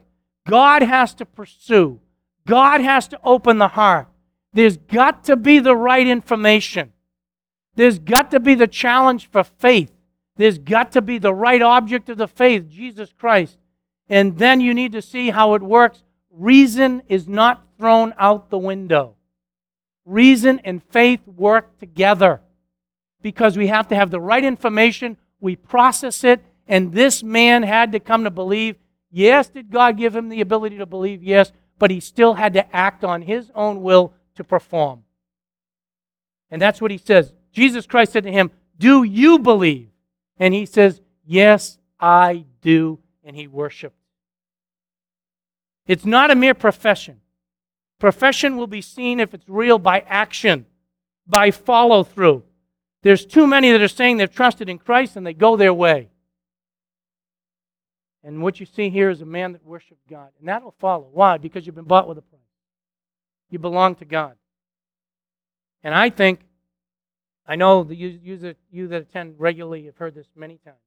God 0.49 0.83
has 0.83 1.15
to 1.15 1.27
pursue, 1.27 1.99
God 2.47 2.81
has 2.81 3.09
to 3.09 3.19
open 3.25 3.59
the 3.59 3.67
heart. 3.67 4.07
There's 4.53 4.77
got 4.77 5.25
to 5.25 5.35
be 5.35 5.59
the 5.59 5.75
right 5.75 6.07
information. 6.07 6.93
There's 7.75 7.99
got 7.99 8.31
to 8.31 8.39
be 8.39 8.55
the 8.55 8.69
challenge 8.69 9.29
for 9.29 9.43
faith. 9.43 9.91
There's 10.37 10.59
got 10.59 10.93
to 10.93 11.03
be 11.03 11.19
the 11.19 11.35
right 11.35 11.61
object 11.61 12.09
of 12.09 12.19
the 12.19 12.29
faith, 12.29 12.69
Jesus 12.71 13.13
Christ. 13.13 13.59
And 14.09 14.39
then 14.39 14.61
you 14.61 14.73
need 14.73 14.93
to 14.93 15.03
see 15.03 15.31
how 15.31 15.55
it 15.55 15.63
works. 15.63 16.04
Reason 16.37 17.03
is 17.09 17.29
not 17.29 17.64
thrown 17.79 18.12
out 18.18 18.51
the 18.51 18.59
window. 18.59 19.14
Reason 20.05 20.61
and 20.64 20.83
faith 20.83 21.20
work 21.27 21.79
together 21.79 22.40
because 23.23 23.57
we 23.57 23.68
have 23.68 23.88
to 23.88 23.94
have 23.94 24.11
the 24.11 24.20
right 24.20 24.44
information. 24.44 25.16
We 25.40 25.57
process 25.57 26.25
it, 26.25 26.44
and 26.66 26.92
this 26.92 27.23
man 27.23 27.62
had 27.62 27.92
to 27.92 28.01
come 28.01 28.25
to 28.25 28.31
believe. 28.31 28.77
Yes, 29.11 29.49
did 29.49 29.70
God 29.70 29.97
give 29.97 30.14
him 30.14 30.29
the 30.29 30.40
ability 30.40 30.79
to 30.79 30.87
believe? 30.87 31.23
Yes, 31.23 31.53
but 31.79 31.90
he 31.90 32.01
still 32.01 32.35
had 32.35 32.53
to 32.55 32.77
act 32.77 33.05
on 33.05 33.23
his 33.23 33.51
own 33.55 33.83
will 33.83 34.12
to 34.35 34.44
perform. 34.44 35.05
And 36.51 36.61
that's 36.61 36.81
what 36.81 36.90
he 36.90 36.99
says. 36.99 37.33
Jesus 37.53 37.87
Christ 37.87 38.12
said 38.12 38.25
to 38.25 38.33
him, 38.33 38.51
Do 38.77 39.05
you 39.05 39.38
believe? 39.38 39.88
And 40.38 40.53
he 40.53 40.66
says, 40.66 41.01
Yes, 41.25 41.79
I 41.99 42.44
do. 42.61 42.99
And 43.23 43.37
he 43.37 43.47
worshiped. 43.47 43.97
It's 45.87 46.05
not 46.05 46.31
a 46.31 46.35
mere 46.35 46.55
profession. 46.55 47.20
Profession 47.99 48.57
will 48.57 48.66
be 48.66 48.81
seen 48.81 49.20
if 49.20 49.35
it's 49.35 49.49
real 49.49 49.79
by 49.79 50.01
action, 50.01 50.66
by 51.27 51.51
follow 51.51 52.05
through. 52.05 52.42
There's 53.03 53.27
too 53.27 53.47
many 53.47 53.70
that 53.70 53.83
are 53.83 53.88
saying 53.88 54.16
they've 54.16 54.35
trusted 54.35 54.68
in 54.68 54.79
Christ 54.79 55.16
and 55.16 55.27
they 55.27 55.35
go 55.35 55.57
their 55.57 55.75
way. 55.75 56.09
And 58.23 58.42
what 58.42 58.59
you 58.59 58.64
see 58.64 58.88
here 58.88 59.11
is 59.11 59.20
a 59.20 59.27
man 59.27 59.53
that 59.53 59.64
worshiped 59.64 60.09
God. 60.09 60.31
And 60.38 60.49
that 60.49 60.62
will 60.62 60.75
follow. 60.81 61.09
Why? 61.12 61.37
Because 61.37 61.66
you've 61.66 61.75
been 61.75 61.85
bought 61.85 62.09
with 62.09 62.16
a 62.16 62.23
price. 62.23 62.40
You 63.51 63.59
belong 63.59 63.97
to 63.97 64.07
God. 64.07 64.35
And 65.83 65.94
I 65.94 66.09
think, 66.09 66.40
I 67.47 67.57
know 67.57 67.85
that 67.85 67.94
you, 67.94 68.18
you, 68.23 68.38
that, 68.38 68.57
you 68.70 68.88
that 68.88 69.03
attend 69.03 69.35
regularly 69.38 69.85
have 69.85 69.99
heard 69.99 70.14
this 70.14 70.27
many 70.35 70.59
times, 70.64 70.79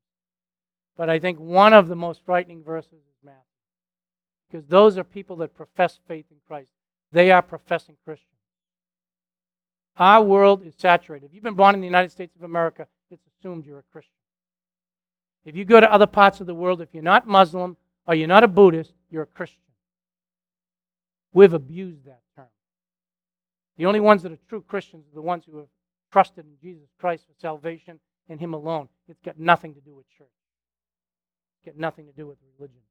but 0.98 1.08
I 1.08 1.20
think 1.20 1.40
one 1.40 1.74
of 1.74 1.88
the 1.88 1.96
most 1.96 2.22
frightening 2.26 2.64
verses 2.64 2.94
is 2.94 3.24
Matthew. 3.24 3.47
Because 4.50 4.66
those 4.68 4.98
are 4.98 5.04
people 5.04 5.36
that 5.38 5.56
profess 5.56 6.00
faith 6.08 6.26
in 6.32 6.38
Christ. 6.48 6.70
They 7.12 7.32
are 7.32 7.42
professing 7.42 7.98
Christians. 8.04 8.32
Our 9.98 10.24
world 10.24 10.66
is 10.66 10.76
saturated. 10.78 11.28
If 11.28 11.34
you've 11.34 11.44
been 11.44 11.56
born 11.56 11.76
in 11.76 11.82
the 11.82 11.88
United 11.88 12.12
States 12.12 12.36
of 12.36 12.44
America, 12.44 12.88
it's 13.10 13.24
assumed 13.40 13.66
you're 13.66 13.80
a 13.80 13.92
Christian. 13.92 14.14
If 15.44 15.56
you 15.56 15.66
go 15.66 15.80
to 15.80 15.92
other 15.92 16.06
parts 16.06 16.40
of 16.42 16.48
the 16.48 16.54
world, 16.54 16.82
if 16.82 16.90
you're 16.94 17.04
not 17.04 17.28
Muslim 17.28 17.78
or 18.06 18.16
you're 18.16 18.28
not 18.28 18.44
a 18.44 18.48
Buddhist, 18.48 18.94
you're 19.10 19.24
a 19.24 19.28
Christian. 19.28 19.62
We've 21.34 21.54
abused 21.54 22.06
that 22.06 22.22
term. 22.36 22.48
The 23.78 23.86
only 23.86 24.00
ones 24.00 24.24
that 24.24 24.32
are 24.32 24.40
true 24.50 24.64
Christians 24.68 25.06
are 25.12 25.16
the 25.16 25.22
ones 25.22 25.46
who 25.50 25.58
have 25.58 25.68
trusted 26.12 26.46
in 26.46 26.58
Jesus 26.62 26.90
Christ 27.00 27.26
for 27.26 27.34
salvation 27.40 28.00
and 28.30 28.40
Him 28.40 28.54
alone. 28.54 28.90
It's 29.08 29.22
got 29.22 29.40
nothing 29.40 29.74
to 29.76 29.82
do 29.82 29.96
with 29.96 30.06
church. 30.18 30.28
It's 31.58 31.74
got 31.74 31.80
nothing 31.80 32.08
to 32.08 32.12
do 32.12 32.28
with 32.28 32.38
religion. 32.58 32.82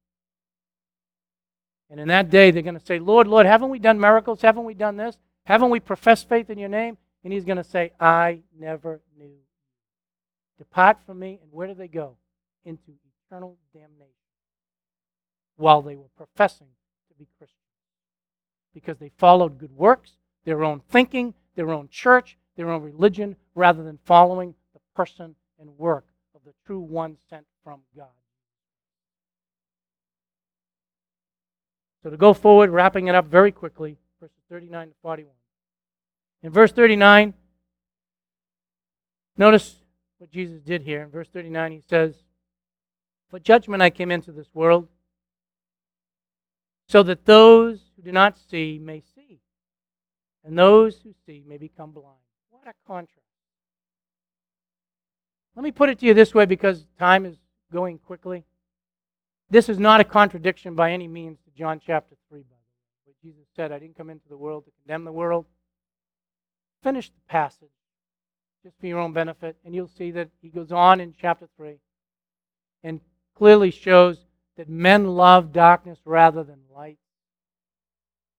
And 1.89 1.99
in 1.99 2.07
that 2.09 2.29
day, 2.29 2.51
they're 2.51 2.61
going 2.61 2.79
to 2.79 2.85
say, 2.85 2.99
Lord, 2.99 3.27
Lord, 3.27 3.45
haven't 3.45 3.69
we 3.69 3.79
done 3.79 3.99
miracles? 3.99 4.41
Haven't 4.41 4.65
we 4.65 4.73
done 4.73 4.97
this? 4.97 5.17
Haven't 5.45 5.69
we 5.69 5.79
professed 5.79 6.27
faith 6.27 6.49
in 6.49 6.57
your 6.57 6.69
name? 6.69 6.97
And 7.23 7.31
he's 7.31 7.45
going 7.45 7.57
to 7.57 7.63
say, 7.63 7.91
I 7.99 8.39
never 8.57 9.01
knew. 9.17 9.35
Depart 10.57 10.97
from 11.05 11.19
me. 11.19 11.39
And 11.41 11.51
where 11.51 11.67
do 11.67 11.73
they 11.73 11.87
go? 11.87 12.17
Into 12.65 12.91
eternal 13.25 13.57
damnation. 13.73 14.13
While 15.55 15.81
they 15.81 15.95
were 15.95 16.09
professing 16.17 16.67
to 17.09 17.13
be 17.17 17.27
Christians. 17.37 17.57
Because 18.73 18.97
they 18.97 19.11
followed 19.17 19.57
good 19.57 19.75
works, 19.75 20.11
their 20.45 20.63
own 20.63 20.81
thinking, 20.89 21.33
their 21.55 21.71
own 21.71 21.87
church, 21.89 22.37
their 22.57 22.69
own 22.69 22.83
religion, 22.83 23.35
rather 23.55 23.83
than 23.83 23.99
following 24.05 24.53
the 24.73 24.79
person 24.95 25.35
and 25.59 25.69
work 25.77 26.05
of 26.35 26.41
the 26.45 26.53
true 26.65 26.79
one 26.79 27.17
sent 27.29 27.45
from 27.63 27.81
God. 27.95 28.07
So 32.07 32.11
to 32.11 32.15
go 32.15 32.33
forward, 32.33 32.69
wrapping 32.69 33.07
it 33.07 33.15
up 33.15 33.25
very 33.25 33.51
quickly, 33.51 33.97
verses 34.21 34.37
39 34.49 34.87
to 34.87 34.93
41. 35.01 35.33
In 36.41 36.51
verse 36.53 36.71
39, 36.71 37.33
notice 39.35 39.75
what 40.17 40.31
Jesus 40.31 40.61
did 40.61 40.83
here. 40.83 41.03
In 41.03 41.09
verse 41.09 41.27
39, 41.27 41.73
he 41.73 41.83
says, 41.85 42.15
For 43.29 43.39
judgment 43.39 43.83
I 43.83 43.89
came 43.89 44.09
into 44.09 44.31
this 44.31 44.47
world, 44.53 44.87
so 46.87 47.03
that 47.03 47.25
those 47.25 47.81
who 47.97 48.03
do 48.03 48.13
not 48.13 48.37
see 48.37 48.79
may 48.81 49.03
see, 49.13 49.41
and 50.45 50.57
those 50.57 51.01
who 51.03 51.13
see 51.25 51.43
may 51.45 51.57
become 51.57 51.91
blind. 51.91 52.15
What 52.51 52.67
a 52.67 52.73
contrast. 52.87 53.19
Let 55.57 55.63
me 55.63 55.73
put 55.73 55.89
it 55.89 55.99
to 55.99 56.05
you 56.05 56.13
this 56.13 56.33
way 56.33 56.45
because 56.45 56.85
time 56.97 57.25
is 57.25 57.35
going 57.69 57.97
quickly. 57.97 58.45
This 59.49 59.69
is 59.69 59.79
not 59.79 60.01
a 60.01 60.03
contradiction 60.03 60.75
by 60.75 60.91
any 60.91 61.07
means 61.07 61.37
to 61.45 61.51
John 61.57 61.79
chapter 61.85 62.15
3, 62.29 62.39
by 62.39 62.43
the 62.43 62.53
way, 62.53 63.05
where 63.05 63.15
Jesus 63.23 63.47
said, 63.55 63.71
I 63.71 63.79
didn't 63.79 63.97
come 63.97 64.09
into 64.09 64.27
the 64.27 64.37
world 64.37 64.65
to 64.65 64.71
condemn 64.81 65.05
the 65.05 65.11
world. 65.11 65.45
Finish 66.83 67.09
the 67.09 67.21
passage 67.29 67.69
just 68.63 68.77
for 68.79 68.87
your 68.87 68.99
own 68.99 69.13
benefit, 69.13 69.55
and 69.63 69.73
you'll 69.73 69.87
see 69.87 70.11
that 70.11 70.29
he 70.41 70.49
goes 70.49 70.71
on 70.71 70.99
in 70.99 71.13
chapter 71.19 71.47
3 71.55 71.77
and 72.83 72.99
clearly 73.35 73.71
shows 73.71 74.25
that 74.57 74.67
men 74.67 75.07
love 75.07 75.53
darkness 75.53 75.99
rather 76.03 76.43
than 76.43 76.59
light. 76.75 76.97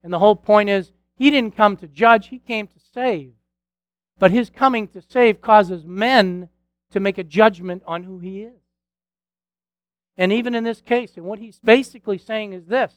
And 0.02 0.12
the 0.12 0.18
whole 0.18 0.36
point 0.36 0.68
is, 0.68 0.92
he 1.16 1.30
didn't 1.30 1.56
come 1.56 1.76
to 1.78 1.88
judge, 1.88 2.28
he 2.28 2.38
came 2.38 2.66
to 2.66 2.80
save. 2.92 3.32
But 4.18 4.30
his 4.30 4.50
coming 4.50 4.88
to 4.88 5.02
save 5.02 5.40
causes 5.40 5.84
men 5.84 6.48
to 6.90 7.00
make 7.00 7.18
a 7.18 7.24
judgment 7.24 7.82
on 7.86 8.02
who 8.02 8.18
he 8.18 8.42
is. 8.42 8.60
And 10.18 10.32
even 10.32 10.56
in 10.56 10.64
this 10.64 10.80
case, 10.80 11.12
and 11.16 11.24
what 11.24 11.38
he's 11.38 11.60
basically 11.60 12.18
saying 12.18 12.52
is 12.52 12.66
this 12.66 12.92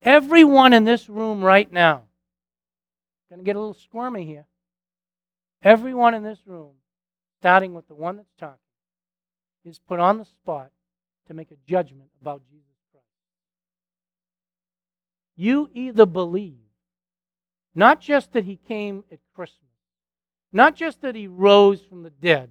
everyone 0.00 0.72
in 0.72 0.84
this 0.84 1.08
room 1.08 1.42
right 1.42 1.70
now, 1.70 2.04
going 3.28 3.40
to 3.40 3.44
get 3.44 3.56
a 3.56 3.58
little 3.58 3.74
squirmy 3.74 4.24
here, 4.24 4.46
everyone 5.62 6.14
in 6.14 6.22
this 6.22 6.38
room, 6.46 6.74
starting 7.40 7.74
with 7.74 7.88
the 7.88 7.94
one 7.94 8.16
that's 8.16 8.32
talking, 8.38 8.58
is 9.64 9.80
put 9.80 9.98
on 9.98 10.18
the 10.18 10.24
spot 10.24 10.70
to 11.26 11.34
make 11.34 11.50
a 11.50 11.56
judgment 11.66 12.08
about 12.22 12.40
Jesus 12.48 12.64
Christ. 12.92 13.06
You 15.34 15.68
either 15.74 16.06
believe, 16.06 16.54
not 17.74 18.00
just 18.00 18.32
that 18.32 18.44
he 18.44 18.60
came 18.68 19.02
at 19.10 19.18
Christmas, 19.34 19.58
not 20.52 20.76
just 20.76 21.00
that 21.00 21.16
he 21.16 21.26
rose 21.26 21.80
from 21.80 22.04
the 22.04 22.10
dead, 22.10 22.50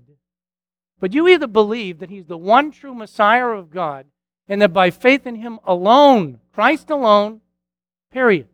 but 0.99 1.13
you 1.13 1.27
either 1.27 1.47
believe 1.47 1.99
that 1.99 2.09
he's 2.09 2.25
the 2.25 2.37
one 2.37 2.71
true 2.71 2.93
Messiah 2.93 3.47
of 3.47 3.69
God 3.69 4.05
and 4.47 4.61
that 4.61 4.73
by 4.73 4.89
faith 4.89 5.25
in 5.25 5.35
him 5.35 5.59
alone, 5.65 6.39
Christ 6.53 6.89
alone, 6.89 7.41
period, 8.11 8.47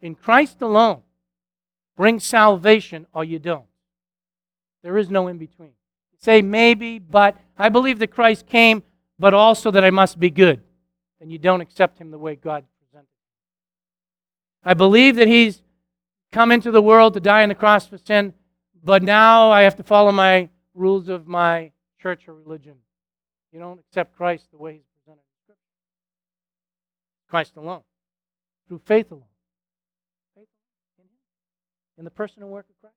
in 0.00 0.14
Christ 0.14 0.60
alone, 0.60 1.02
brings 1.96 2.24
salvation 2.24 3.06
or 3.12 3.24
you 3.24 3.38
don't. 3.38 3.66
There 4.82 4.98
is 4.98 5.08
no 5.08 5.28
in 5.28 5.38
between. 5.38 5.72
Say 6.18 6.42
maybe, 6.42 6.98
but 6.98 7.36
I 7.56 7.68
believe 7.68 7.98
that 8.00 8.08
Christ 8.08 8.46
came, 8.46 8.82
but 9.18 9.34
also 9.34 9.70
that 9.70 9.84
I 9.84 9.90
must 9.90 10.18
be 10.18 10.30
good. 10.30 10.62
And 11.20 11.30
you 11.30 11.38
don't 11.38 11.60
accept 11.60 11.98
him 11.98 12.10
the 12.10 12.18
way 12.18 12.34
God 12.34 12.64
presented. 12.80 13.08
I 14.64 14.74
believe 14.74 15.16
that 15.16 15.28
he's 15.28 15.62
come 16.32 16.50
into 16.50 16.70
the 16.70 16.82
world 16.82 17.14
to 17.14 17.20
die 17.20 17.42
on 17.42 17.50
the 17.50 17.54
cross 17.54 17.86
for 17.86 17.98
sin, 17.98 18.34
but 18.82 19.02
now 19.02 19.50
I 19.50 19.62
have 19.62 19.76
to 19.76 19.82
follow 19.82 20.12
my 20.12 20.48
rules 20.74 21.08
of 21.08 21.26
my 21.26 21.72
church 22.00 22.28
or 22.28 22.34
religion. 22.34 22.74
You 23.52 23.60
don't 23.60 23.80
accept 23.80 24.16
Christ 24.16 24.48
the 24.50 24.58
way 24.58 24.74
he's 24.74 24.86
presented 24.98 25.20
in 25.20 25.44
Scripture. 25.44 25.60
Christ 27.28 27.56
alone, 27.56 27.82
through 28.68 28.80
faith 28.84 29.10
alone. 29.10 29.24
Faith 30.34 30.48
in 30.98 31.04
him, 31.04 31.10
in 31.98 32.04
the 32.04 32.10
person 32.10 32.42
and 32.42 32.50
work 32.50 32.66
of 32.68 32.80
Christ. 32.80 32.96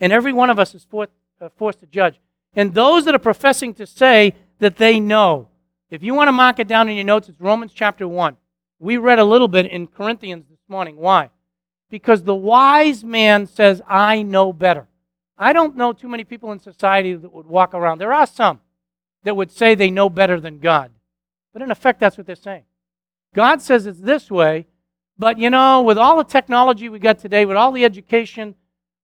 And 0.00 0.12
every 0.12 0.32
one 0.32 0.50
of 0.50 0.58
us 0.58 0.74
is 0.74 0.84
forced, 0.84 1.12
uh, 1.40 1.50
forced 1.56 1.80
to 1.80 1.86
judge. 1.86 2.18
And 2.56 2.72
those 2.72 3.04
that 3.04 3.14
are 3.14 3.20
professing 3.20 3.74
to 3.74 3.86
say 3.86 4.34
that 4.58 4.76
they 4.76 5.00
know, 5.00 5.48
if 5.90 6.02
you 6.02 6.14
want 6.14 6.28
to 6.28 6.32
mark 6.32 6.58
it 6.58 6.68
down 6.68 6.88
in 6.88 6.96
your 6.96 7.04
notes, 7.04 7.28
it's 7.28 7.40
Romans 7.40 7.72
chapter 7.74 8.08
1. 8.08 8.36
We 8.78 8.96
read 8.96 9.18
a 9.18 9.24
little 9.24 9.48
bit 9.48 9.66
in 9.66 9.86
Corinthians 9.86 10.46
this 10.48 10.58
morning. 10.68 10.96
Why? 10.96 11.30
Because 11.90 12.22
the 12.22 12.34
wise 12.34 13.04
man 13.04 13.46
says, 13.46 13.82
I 13.86 14.22
know 14.22 14.52
better. 14.52 14.88
I 15.36 15.52
don't 15.52 15.76
know 15.76 15.92
too 15.92 16.08
many 16.08 16.24
people 16.24 16.52
in 16.52 16.60
society 16.60 17.14
that 17.14 17.32
would 17.32 17.46
walk 17.46 17.74
around. 17.74 17.98
There 17.98 18.12
are 18.12 18.26
some 18.26 18.60
that 19.24 19.36
would 19.36 19.50
say 19.50 19.74
they 19.74 19.90
know 19.90 20.08
better 20.08 20.40
than 20.40 20.58
God. 20.58 20.92
But 21.52 21.62
in 21.62 21.70
effect, 21.70 22.00
that's 22.00 22.16
what 22.16 22.26
they're 22.26 22.36
saying. 22.36 22.64
God 23.34 23.60
says 23.60 23.86
it's 23.86 24.00
this 24.00 24.30
way, 24.30 24.66
but 25.18 25.38
you 25.38 25.50
know, 25.50 25.82
with 25.82 25.98
all 25.98 26.16
the 26.18 26.24
technology 26.24 26.88
we 26.88 26.98
got 26.98 27.18
today, 27.18 27.44
with 27.44 27.56
all 27.56 27.72
the 27.72 27.84
education, 27.84 28.54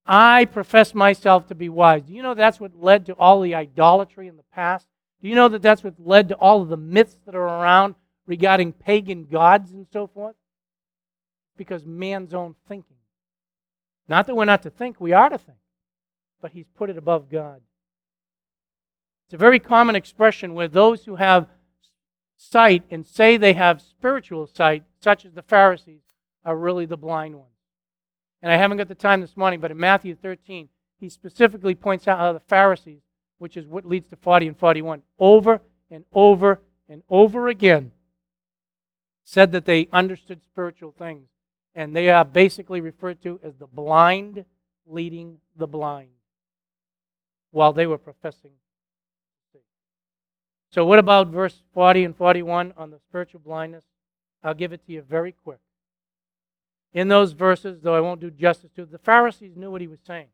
I 0.06 0.44
profess 0.44 0.94
myself 0.94 1.48
to 1.48 1.54
be 1.54 1.68
wise. 1.68 2.02
Do 2.02 2.12
you 2.12 2.22
know 2.22 2.34
that's 2.34 2.60
what 2.60 2.80
led 2.80 3.06
to 3.06 3.12
all 3.14 3.40
the 3.40 3.54
idolatry 3.54 4.28
in 4.28 4.36
the 4.36 4.44
past? 4.54 4.86
Do 5.20 5.28
you 5.28 5.34
know 5.34 5.48
that 5.48 5.62
that's 5.62 5.82
what 5.82 5.94
led 5.98 6.28
to 6.28 6.34
all 6.36 6.62
of 6.62 6.68
the 6.68 6.76
myths 6.76 7.16
that 7.26 7.34
are 7.34 7.42
around 7.42 7.96
regarding 8.26 8.72
pagan 8.72 9.26
gods 9.26 9.72
and 9.72 9.86
so 9.92 10.06
forth? 10.06 10.36
Because 11.56 11.84
man's 11.84 12.34
own 12.34 12.54
thinking. 12.68 12.96
Not 14.08 14.26
that 14.26 14.34
we're 14.34 14.44
not 14.44 14.62
to 14.62 14.70
think, 14.70 15.00
we 15.00 15.12
are 15.12 15.28
to 15.28 15.38
think 15.38 15.58
but 16.40 16.52
he's 16.52 16.66
put 16.76 16.90
it 16.90 16.98
above 16.98 17.30
God. 17.30 17.60
It's 19.26 19.34
a 19.34 19.38
very 19.38 19.60
common 19.60 19.94
expression 19.94 20.54
where 20.54 20.68
those 20.68 21.04
who 21.04 21.16
have 21.16 21.48
sight 22.36 22.82
and 22.90 23.06
say 23.06 23.36
they 23.36 23.52
have 23.52 23.80
spiritual 23.80 24.46
sight, 24.46 24.82
such 25.00 25.24
as 25.24 25.34
the 25.34 25.42
Pharisees, 25.42 26.00
are 26.44 26.56
really 26.56 26.86
the 26.86 26.96
blind 26.96 27.36
ones. 27.36 27.46
And 28.42 28.50
I 28.50 28.56
haven't 28.56 28.78
got 28.78 28.88
the 28.88 28.94
time 28.94 29.20
this 29.20 29.36
morning, 29.36 29.60
but 29.60 29.70
in 29.70 29.78
Matthew 29.78 30.16
13, 30.16 30.68
he 30.98 31.08
specifically 31.08 31.74
points 31.74 32.08
out 32.08 32.18
how 32.18 32.32
the 32.32 32.40
Pharisees, 32.40 33.02
which 33.38 33.56
is 33.56 33.66
what 33.66 33.84
leads 33.84 34.08
to 34.08 34.16
40 34.16 34.48
and 34.48 34.58
41, 34.58 35.02
over 35.18 35.60
and 35.90 36.04
over 36.12 36.60
and 36.88 37.02
over 37.08 37.48
again 37.48 37.92
said 39.22 39.52
that 39.52 39.64
they 39.64 39.88
understood 39.92 40.42
spiritual 40.42 40.92
things. 40.98 41.28
And 41.74 41.94
they 41.94 42.10
are 42.10 42.24
basically 42.24 42.80
referred 42.80 43.22
to 43.22 43.38
as 43.44 43.54
the 43.56 43.66
blind 43.66 44.44
leading 44.86 45.38
the 45.56 45.68
blind 45.68 46.08
while 47.50 47.72
they 47.72 47.86
were 47.86 47.98
professing 47.98 48.52
So, 50.72 50.84
what 50.84 51.00
about 51.00 51.28
verse 51.28 51.62
40 51.74 52.04
and 52.04 52.16
41 52.16 52.74
on 52.76 52.90
the 52.90 53.00
spiritual 53.08 53.40
blindness? 53.40 53.84
I'll 54.42 54.54
give 54.54 54.72
it 54.72 54.86
to 54.86 54.92
you 54.92 55.02
very 55.02 55.32
quick. 55.32 55.58
In 56.92 57.08
those 57.08 57.32
verses, 57.32 57.80
though 57.82 57.94
I 57.94 58.00
won't 58.00 58.20
do 58.20 58.30
justice 58.30 58.70
to 58.76 58.82
it, 58.82 58.92
the 58.92 58.98
Pharisees 58.98 59.56
knew 59.56 59.70
what 59.70 59.80
he 59.80 59.88
was 59.88 59.98
saying. 60.06 60.28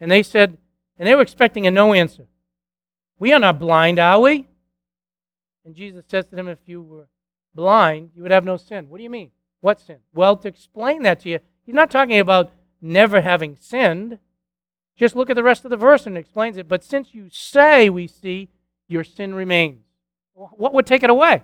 And 0.00 0.10
they 0.10 0.22
said, 0.22 0.58
and 0.98 1.08
they 1.08 1.14
were 1.14 1.22
expecting 1.22 1.66
a 1.66 1.70
no 1.70 1.92
answer. 1.92 2.26
We 3.18 3.32
are 3.32 3.38
not 3.38 3.58
blind, 3.58 3.98
are 3.98 4.20
we? 4.20 4.46
And 5.64 5.74
Jesus 5.74 6.04
says 6.08 6.26
to 6.26 6.36
them, 6.36 6.48
if 6.48 6.58
you 6.66 6.82
were 6.82 7.08
blind, 7.54 8.10
you 8.14 8.22
would 8.22 8.32
have 8.32 8.44
no 8.44 8.56
sin. 8.56 8.88
What 8.88 8.98
do 8.98 9.02
you 9.02 9.10
mean? 9.10 9.30
What 9.60 9.80
sin? 9.80 9.98
Well, 10.12 10.36
to 10.36 10.48
explain 10.48 11.02
that 11.02 11.20
to 11.20 11.30
you, 11.30 11.38
he's 11.64 11.74
not 11.74 11.90
talking 11.90 12.18
about 12.18 12.52
never 12.82 13.22
having 13.22 13.56
sinned. 13.58 14.18
Just 14.96 15.16
look 15.16 15.28
at 15.28 15.36
the 15.36 15.42
rest 15.42 15.64
of 15.64 15.70
the 15.70 15.76
verse 15.76 16.06
and 16.06 16.16
it 16.16 16.20
explains 16.20 16.56
it. 16.56 16.68
But 16.68 16.84
since 16.84 17.14
you 17.14 17.28
say, 17.30 17.90
we 17.90 18.06
see, 18.06 18.48
your 18.88 19.04
sin 19.04 19.34
remains. 19.34 19.82
What 20.34 20.72
would 20.72 20.86
take 20.86 21.02
it 21.02 21.10
away? 21.10 21.42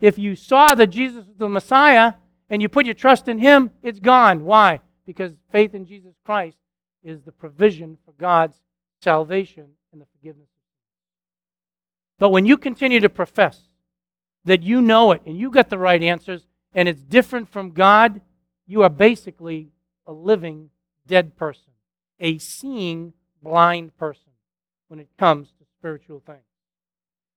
If 0.00 0.18
you 0.18 0.34
saw 0.36 0.74
that 0.74 0.88
Jesus 0.88 1.26
is 1.26 1.36
the 1.36 1.48
Messiah 1.48 2.14
and 2.48 2.60
you 2.60 2.68
put 2.68 2.86
your 2.86 2.94
trust 2.94 3.28
in 3.28 3.38
Him, 3.38 3.70
it's 3.82 4.00
gone. 4.00 4.44
Why? 4.44 4.80
Because 5.06 5.32
faith 5.52 5.74
in 5.74 5.86
Jesus 5.86 6.14
Christ 6.24 6.56
is 7.02 7.22
the 7.22 7.32
provision 7.32 7.98
for 8.04 8.12
God's 8.12 8.60
salvation 9.02 9.66
and 9.92 10.00
the 10.00 10.06
forgiveness 10.16 10.48
of 10.48 10.62
sins. 10.62 10.80
But 12.18 12.30
when 12.30 12.46
you 12.46 12.56
continue 12.56 13.00
to 13.00 13.08
profess 13.08 13.62
that 14.44 14.62
you 14.62 14.80
know 14.80 15.12
it 15.12 15.22
and 15.26 15.38
you 15.38 15.50
got 15.50 15.70
the 15.70 15.78
right 15.78 16.02
answers 16.02 16.46
and 16.74 16.88
it's 16.88 17.02
different 17.02 17.48
from 17.48 17.72
God, 17.72 18.20
you 18.66 18.82
are 18.82 18.90
basically 18.90 19.68
a 20.06 20.12
living 20.12 20.70
dead 21.06 21.36
person 21.36 21.69
a 22.20 22.38
seeing 22.38 23.12
blind 23.42 23.96
person 23.96 24.32
when 24.88 25.00
it 25.00 25.08
comes 25.18 25.48
to 25.58 25.64
spiritual 25.78 26.22
things. 26.24 26.38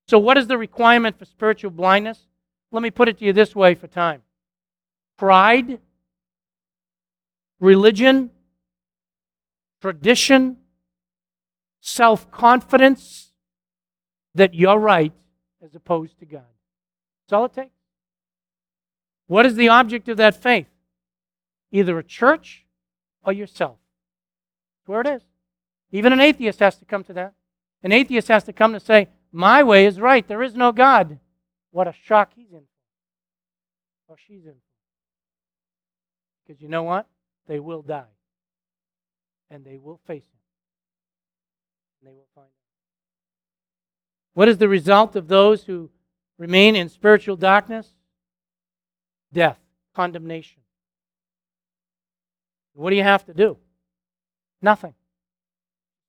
So, 0.07 0.19
what 0.19 0.37
is 0.37 0.47
the 0.47 0.57
requirement 0.57 1.17
for 1.17 1.25
spiritual 1.25 1.71
blindness? 1.71 2.27
Let 2.71 2.83
me 2.83 2.91
put 2.91 3.07
it 3.07 3.19
to 3.19 3.25
you 3.25 3.33
this 3.33 3.55
way 3.55 3.75
for 3.75 3.87
time 3.87 4.23
pride, 5.17 5.79
religion, 7.59 8.31
tradition, 9.81 10.57
self 11.79 12.29
confidence 12.31 13.31
that 14.35 14.53
you're 14.53 14.79
right 14.79 15.13
as 15.63 15.75
opposed 15.75 16.19
to 16.19 16.25
God. 16.25 16.41
That's 17.23 17.33
all 17.33 17.45
it 17.45 17.53
takes. 17.53 17.69
What 19.27 19.45
is 19.45 19.55
the 19.55 19.69
object 19.69 20.09
of 20.09 20.17
that 20.17 20.41
faith? 20.41 20.67
Either 21.71 21.97
a 21.97 22.03
church 22.03 22.65
or 23.23 23.31
yourself. 23.33 23.77
Where 24.85 25.01
it 25.01 25.07
is. 25.07 25.21
Even 25.91 26.13
an 26.13 26.19
atheist 26.19 26.59
has 26.59 26.77
to 26.77 26.85
come 26.85 27.03
to 27.05 27.13
that. 27.13 27.33
An 27.83 27.91
atheist 27.91 28.27
has 28.29 28.43
to 28.45 28.53
come 28.53 28.73
to 28.73 28.79
say, 28.79 29.09
My 29.31 29.63
way 29.63 29.85
is 29.85 29.99
right. 29.99 30.27
There 30.27 30.41
is 30.43 30.55
no 30.55 30.71
God. 30.71 31.19
What 31.71 31.87
a 31.87 31.93
shock 32.03 32.31
he's 32.35 32.51
in 32.51 32.59
for. 34.07 34.13
Or 34.13 34.17
she's 34.27 34.45
in. 34.45 34.55
Because 36.45 36.61
you 36.61 36.69
know 36.69 36.83
what? 36.83 37.07
They 37.47 37.59
will 37.59 37.81
die. 37.81 38.03
And 39.49 39.63
they 39.65 39.77
will 39.77 39.99
face 40.07 40.23
him. 40.23 40.39
And 42.01 42.09
they 42.09 42.13
will 42.13 42.27
find 42.35 42.45
out. 42.45 42.51
What 44.33 44.49
is 44.49 44.57
the 44.57 44.69
result 44.69 45.15
of 45.15 45.27
those 45.27 45.63
who 45.63 45.89
remain 46.37 46.75
in 46.75 46.89
spiritual 46.89 47.35
darkness? 47.35 47.93
Death, 49.31 49.59
condemnation. 49.95 50.61
What 52.73 52.89
do 52.89 52.95
you 52.95 53.03
have 53.03 53.25
to 53.25 53.33
do? 53.33 53.57
Nothing. 54.63 54.95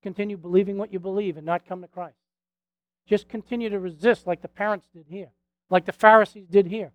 Continue 0.03 0.37
believing 0.39 0.79
what 0.79 0.93
you 0.93 1.01
believe 1.01 1.37
and 1.37 1.45
not 1.45 1.67
come 1.67 1.83
to 1.83 1.89
Christ. 1.89 2.17
Just 3.07 3.29
continue 3.29 3.69
to 3.69 3.81
resist 3.81 4.27
like 4.27 4.41
the 4.41 4.49
parents 4.49 4.87
did 4.95 5.07
here, 5.09 5.31
like 5.69 5.85
the 5.85 5.93
Pharisees 5.93 6.47
did 6.49 6.67
here. 6.67 6.93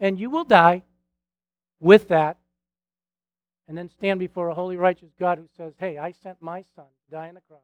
And 0.00 0.18
you 0.18 0.28
will 0.28 0.44
die 0.44 0.82
with 1.80 2.08
that 2.08 2.36
and 3.68 3.78
then 3.78 3.88
stand 3.88 4.20
before 4.20 4.48
a 4.48 4.54
holy, 4.54 4.76
righteous 4.76 5.10
God 5.18 5.38
who 5.38 5.48
says, 5.56 5.72
Hey, 5.78 5.96
I 5.96 6.12
sent 6.12 6.42
my 6.42 6.64
son 6.74 6.84
to 6.84 7.16
die 7.16 7.28
on 7.28 7.34
the 7.34 7.40
cross. 7.48 7.60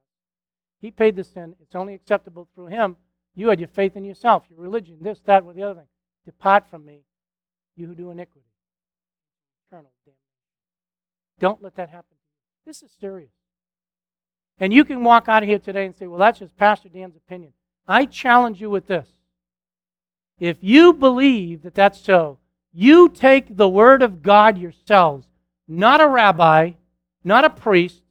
He 0.81 0.91
paid 0.91 1.17
the 1.17 1.25
sin. 1.25 1.55
It's 1.61 1.75
only 1.75 1.95
acceptable 1.95 2.49
through 2.55 2.67
him. 2.67 2.97
You 3.35 3.49
had 3.49 3.61
your 3.61 3.69
faith 3.69 3.97
in 3.97 4.05
yourself, 4.05 4.45
your 4.51 4.61
religion, 4.61 4.99
this, 5.01 5.21
that, 5.27 5.45
or 5.45 5.53
the 5.53 5.63
other 5.63 5.81
thing. 5.81 5.89
Depart 6.25 6.65
from 6.71 6.85
me, 6.85 7.01
you 7.77 7.87
who 7.87 7.95
do 7.95 8.11
iniquity. 8.11 8.47
Eternal. 9.69 9.91
Don't 11.39 11.63
let 11.63 11.77
that 11.77 11.89
happen. 11.89 12.12
This 12.65 12.83
is 12.83 12.91
serious. 13.01 13.31
And 14.59 14.73
you 14.73 14.85
can 14.85 15.03
walk 15.03 15.29
out 15.29 15.43
of 15.43 15.49
here 15.49 15.59
today 15.59 15.87
and 15.87 15.97
say, 15.97 16.07
well, 16.07 16.19
that's 16.19 16.39
just 16.39 16.57
Pastor 16.57 16.89
Dan's 16.89 17.17
opinion. 17.17 17.53
I 17.89 18.05
challenge 18.05 18.61
you 18.61 18.71
with 18.71 18.87
this. 18.87 19.09
If 20.39 20.59
you 20.61 20.93
believe 20.93 21.63
that 21.63 21.75
that's 21.75 22.01
so, 22.01 22.39
you 22.73 23.09
take 23.09 23.57
the 23.57 23.69
Word 23.69 24.03
of 24.03 24.23
God 24.23 24.59
yourselves, 24.59 25.27
not 25.67 26.01
a 26.01 26.07
rabbi, 26.07 26.73
not 27.25 27.45
a 27.45 27.51
priest, 27.51 28.03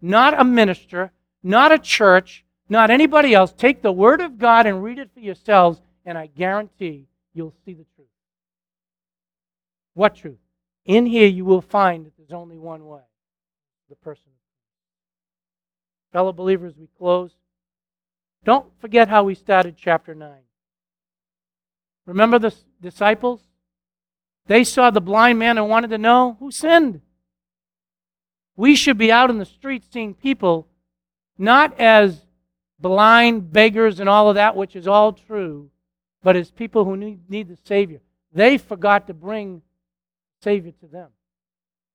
not 0.00 0.38
a 0.38 0.44
minister, 0.44 1.12
not 1.42 1.72
a 1.72 1.78
church, 1.78 2.44
not 2.68 2.90
anybody 2.90 3.34
else. 3.34 3.52
Take 3.52 3.82
the 3.82 3.92
Word 3.92 4.20
of 4.20 4.38
God 4.38 4.66
and 4.66 4.82
read 4.82 4.98
it 4.98 5.10
for 5.14 5.20
yourselves, 5.20 5.80
and 6.04 6.18
I 6.18 6.26
guarantee 6.26 7.06
you'll 7.34 7.54
see 7.64 7.74
the 7.74 7.86
truth. 7.96 8.08
What 9.94 10.16
truth? 10.16 10.38
In 10.84 11.06
here, 11.06 11.26
you 11.26 11.44
will 11.44 11.60
find 11.60 12.06
that 12.06 12.16
there's 12.16 12.32
only 12.32 12.58
one 12.58 12.86
way 12.86 13.02
the 13.90 13.96
person 13.96 14.24
of 14.28 14.32
Christ. 14.32 16.12
Fellow 16.12 16.32
believers, 16.32 16.74
we 16.78 16.88
close. 16.96 17.32
Don't 18.44 18.66
forget 18.80 19.08
how 19.08 19.24
we 19.24 19.34
started 19.34 19.76
chapter 19.76 20.14
9. 20.14 20.32
Remember 22.06 22.38
the 22.38 22.54
disciples? 22.80 23.42
They 24.46 24.64
saw 24.64 24.90
the 24.90 25.00
blind 25.00 25.38
man 25.38 25.58
and 25.58 25.68
wanted 25.68 25.90
to 25.90 25.98
know 25.98 26.36
who 26.40 26.50
sinned. 26.50 27.02
We 28.56 28.74
should 28.74 28.98
be 28.98 29.12
out 29.12 29.30
in 29.30 29.38
the 29.38 29.44
streets 29.44 29.88
seeing 29.92 30.14
people 30.14 30.66
not 31.38 31.78
as 31.78 32.20
blind 32.78 33.52
beggars 33.52 34.00
and 34.00 34.08
all 34.08 34.28
of 34.28 34.34
that, 34.36 34.56
which 34.56 34.74
is 34.76 34.88
all 34.88 35.12
true, 35.12 35.70
but 36.22 36.36
as 36.36 36.50
people 36.50 36.84
who 36.84 36.96
need, 36.96 37.20
need 37.28 37.48
the 37.48 37.58
Savior. 37.64 38.00
They 38.32 38.58
forgot 38.58 39.06
to 39.06 39.14
bring 39.14 39.62
Savior 40.42 40.72
to 40.80 40.86
them 40.86 41.10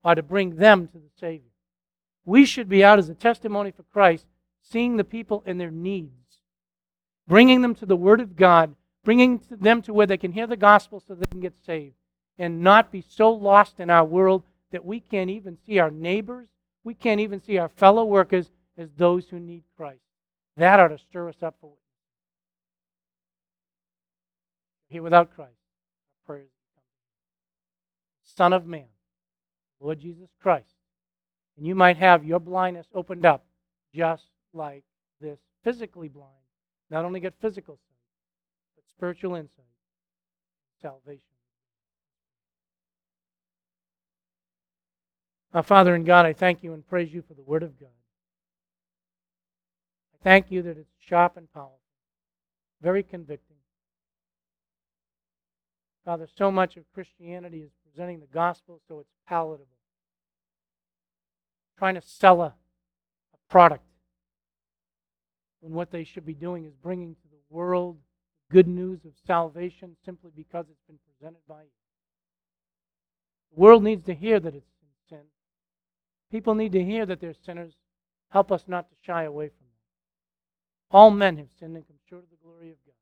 or 0.04 0.16
to 0.16 0.24
bring 0.24 0.56
them 0.56 0.88
to 0.88 0.98
the 0.98 1.10
Savior. 1.20 1.50
We 2.26 2.46
should 2.46 2.68
be 2.68 2.84
out 2.84 3.00
as 3.00 3.10
a 3.10 3.16
testimony 3.16 3.72
for 3.72 3.84
Christ, 3.84 4.26
seeing 4.62 4.98
the 4.98 5.04
people 5.04 5.44
in 5.46 5.58
their 5.58 5.72
needs, 5.72 6.40
bringing 7.28 7.62
them 7.62 7.76
to 7.76 7.86
the 7.86 7.96
Word 7.96 8.20
of 8.20 8.36
God, 8.36 8.76
bringing 9.04 9.42
them 9.50 9.82
to 9.84 9.94
where 9.94 10.08
they 10.08 10.18
can 10.18 10.32
hear 10.32 10.48
the 10.48 10.58
gospel 10.58 11.02
so 11.08 11.14
they 11.14 11.28
can 11.28 11.40
get 11.40 11.54
saved, 11.66 11.96
and 12.40 12.62
not 12.62 12.92
be 12.92 13.04
so 13.08 13.32
lost 13.32 13.80
in 13.80 13.90
our 13.90 14.04
world 14.04 14.44
that 14.72 14.84
we 14.84 15.00
can't 15.00 15.30
even 15.30 15.58
see 15.66 15.78
our 15.78 15.92
neighbors, 15.92 16.50
we 16.84 16.96
can't 16.96 17.22
even 17.22 17.42
see 17.42 17.58
our 17.58 17.70
fellow 17.70 18.04
workers 18.04 18.50
as 18.78 18.90
those 18.98 19.30
who 19.30 19.40
need 19.40 19.64
Christ. 19.78 20.02
That 20.58 20.80
ought 20.80 20.90
to 20.90 20.98
stir 20.98 21.30
us 21.30 21.42
up 21.44 21.56
for 21.62 21.68
witness. 21.68 21.80
Here 24.90 25.04
without 25.04 25.36
Christ, 25.36 25.52
our 25.52 26.26
prayers 26.26 26.50
Son 28.36 28.54
of 28.54 28.66
Man, 28.66 28.86
Lord 29.80 30.00
Jesus 30.00 30.30
Christ. 30.42 30.75
And 31.58 31.66
you 31.66 31.76
might 31.76 31.98
have 31.98 32.26
your 32.26 32.40
blindness 32.40 32.88
opened 32.94 33.26
up 33.26 33.46
just 33.94 34.26
like 34.54 34.84
this 35.22 35.40
physically 35.64 36.10
blind. 36.10 36.32
Not 36.90 37.06
only 37.06 37.20
get 37.20 37.34
physical 37.42 37.76
sight, 37.76 38.76
but 38.76 38.84
spiritual 38.96 39.36
insight, 39.36 39.66
salvation. 40.82 41.22
Our 45.54 45.64
Father 45.64 45.96
and 45.96 46.06
God, 46.06 46.26
I 46.26 46.34
thank 46.34 46.64
you 46.64 46.74
and 46.74 46.86
praise 46.86 47.14
you 47.14 47.24
for 47.26 47.34
the 47.34 47.42
Word 47.42 47.64
of 47.64 47.80
God. 47.80 47.88
I 50.14 50.18
thank 50.24 50.52
you 50.52 50.62
that 50.64 50.78
it's 50.78 50.92
sharp 51.00 51.38
and 51.38 51.52
powerful, 51.54 51.80
very 52.82 53.04
convicting. 53.04 53.56
Father, 56.04 56.28
so 56.38 56.52
much 56.52 56.78
of 56.78 56.84
Christianity 56.94 57.60
is 57.60 57.72
presenting 57.84 58.20
the 58.20 58.28
gospel 58.28 58.82
so 58.88 59.00
it's 59.00 59.14
palatable. 59.28 59.75
Trying 61.78 61.96
to 61.96 62.02
sell 62.02 62.42
a, 62.42 62.46
a 63.34 63.52
product 63.52 63.84
when 65.62 65.74
what 65.74 65.92
they 65.92 66.04
should 66.04 66.26
be 66.26 66.34
doing 66.34 66.66
is 66.66 66.74
bringing 66.82 67.16
to 67.16 67.28
the 67.30 67.56
world 67.56 67.98
good 68.52 68.68
news 68.68 69.04
of 69.06 69.12
salvation 69.26 69.96
simply 70.06 70.32
because 70.36 70.66
it's 70.70 70.84
been 70.88 71.00
presented 71.06 71.42
by 71.48 71.62
you. 71.62 71.70
The 73.54 73.60
world 73.60 73.84
needs 73.84 74.06
to 74.06 74.14
hear 74.14 74.40
that 74.40 74.56
it's 74.56 74.70
sin. 75.10 75.22
People 76.32 76.56
need 76.56 76.72
to 76.74 76.84
hear 76.84 77.06
that 77.06 77.20
they're 77.20 77.34
sinners. 77.46 77.74
Help 78.30 78.52
us 78.52 78.64
not 78.68 78.90
to 78.90 78.96
shy 79.06 79.24
away 79.24 79.48
from 79.48 79.66
them. 79.66 79.72
All 80.92 81.12
men 81.12 81.38
have 81.38 81.50
sinned 81.60 81.76
and 81.76 81.88
come 81.88 81.98
short 82.10 82.24
of 82.24 82.30
the 82.30 82.38
glory 82.44 82.70
of 82.72 82.78
God. 82.86 82.94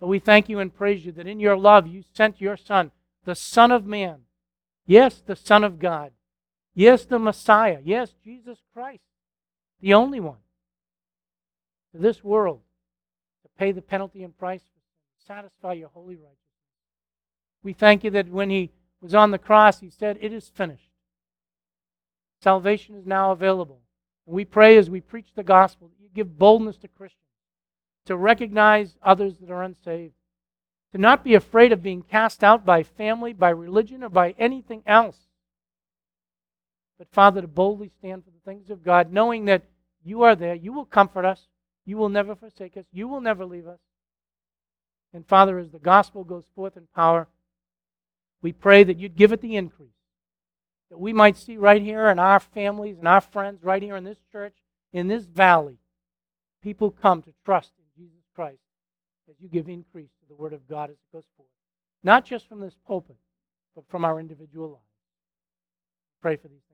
But 0.00 0.08
we 0.08 0.18
thank 0.18 0.48
you 0.48 0.58
and 0.58 0.74
praise 0.74 1.04
you 1.04 1.12
that 1.12 1.26
in 1.26 1.40
your 1.40 1.56
love 1.56 1.86
you 1.86 2.02
sent 2.14 2.40
your 2.40 2.56
Son 2.56 2.90
the 3.24 3.34
Son 3.34 3.70
of 3.70 3.86
Man. 3.86 4.20
Yes, 4.86 5.22
the 5.24 5.36
Son 5.36 5.62
of 5.62 5.78
God. 5.78 6.12
Yes, 6.74 7.04
the 7.04 7.18
Messiah. 7.18 7.78
Yes, 7.84 8.14
Jesus 8.24 8.58
Christ, 8.72 9.02
the 9.80 9.94
only 9.94 10.20
one 10.20 10.38
to 11.92 12.00
this 12.00 12.22
world 12.22 12.60
to 13.42 13.48
pay 13.58 13.72
the 13.72 13.82
penalty 13.82 14.22
and 14.22 14.36
price 14.36 14.62
for 14.62 15.26
satisfy 15.26 15.74
your 15.74 15.88
holy 15.88 16.16
righteousness. 16.16 16.36
We 17.62 17.72
thank 17.72 18.04
you 18.04 18.10
that 18.12 18.28
when 18.28 18.50
he 18.50 18.70
was 19.00 19.14
on 19.14 19.30
the 19.30 19.38
cross, 19.38 19.80
he 19.80 19.90
said, 19.90 20.18
It 20.20 20.32
is 20.32 20.48
finished. 20.48 20.90
Salvation 22.42 22.96
is 22.96 23.06
now 23.06 23.32
available. 23.32 23.80
And 24.26 24.34
we 24.34 24.44
pray 24.44 24.76
as 24.76 24.88
we 24.88 25.00
preach 25.00 25.34
the 25.34 25.42
gospel 25.42 25.88
that 25.88 26.02
you 26.02 26.08
give 26.14 26.38
boldness 26.38 26.78
to 26.78 26.88
Christians 26.88 27.20
to 28.06 28.16
recognize 28.16 28.96
others 29.02 29.36
that 29.38 29.50
are 29.50 29.62
unsaved 29.62 30.14
to 30.92 30.98
not 30.98 31.22
be 31.22 31.34
afraid 31.34 31.72
of 31.72 31.82
being 31.82 32.02
cast 32.02 32.42
out 32.42 32.64
by 32.64 32.82
family, 32.82 33.32
by 33.32 33.50
religion, 33.50 34.02
or 34.02 34.08
by 34.08 34.34
anything 34.38 34.82
else. 34.86 35.16
But, 37.00 37.08
Father, 37.12 37.40
to 37.40 37.48
boldly 37.48 37.90
stand 37.98 38.24
for 38.24 38.30
the 38.30 38.44
things 38.44 38.68
of 38.68 38.84
God, 38.84 39.10
knowing 39.10 39.46
that 39.46 39.62
you 40.04 40.20
are 40.20 40.36
there. 40.36 40.54
You 40.54 40.74
will 40.74 40.84
comfort 40.84 41.24
us. 41.24 41.48
You 41.86 41.96
will 41.96 42.10
never 42.10 42.34
forsake 42.34 42.76
us. 42.76 42.84
You 42.92 43.08
will 43.08 43.22
never 43.22 43.46
leave 43.46 43.66
us. 43.66 43.78
And, 45.14 45.26
Father, 45.26 45.58
as 45.58 45.70
the 45.70 45.78
gospel 45.78 46.24
goes 46.24 46.44
forth 46.54 46.76
in 46.76 46.88
power, 46.94 47.26
we 48.42 48.52
pray 48.52 48.84
that 48.84 48.98
you'd 48.98 49.16
give 49.16 49.32
it 49.32 49.40
the 49.40 49.56
increase. 49.56 49.88
That 50.90 51.00
we 51.00 51.14
might 51.14 51.38
see 51.38 51.56
right 51.56 51.80
here 51.80 52.10
in 52.10 52.18
our 52.18 52.38
families 52.38 52.98
and 52.98 53.08
our 53.08 53.22
friends, 53.22 53.64
right 53.64 53.82
here 53.82 53.96
in 53.96 54.04
this 54.04 54.20
church, 54.30 54.56
in 54.92 55.08
this 55.08 55.24
valley, 55.24 55.78
people 56.62 56.90
come 56.90 57.22
to 57.22 57.32
trust 57.46 57.70
in 57.78 58.04
Jesus 58.04 58.24
Christ 58.34 58.60
as 59.30 59.36
you 59.38 59.48
give 59.48 59.70
increase 59.70 60.10
to 60.20 60.28
the 60.28 60.34
Word 60.34 60.52
of 60.52 60.68
God 60.68 60.90
as 60.90 60.96
it 60.96 61.16
goes 61.16 61.24
forth. 61.38 61.48
Not 62.04 62.26
just 62.26 62.46
from 62.46 62.60
this 62.60 62.76
pulpit, 62.86 63.16
but 63.74 63.88
from 63.88 64.04
our 64.04 64.20
individual 64.20 64.68
lives. 64.68 64.84
Pray 66.20 66.36
for 66.36 66.48
these. 66.48 66.69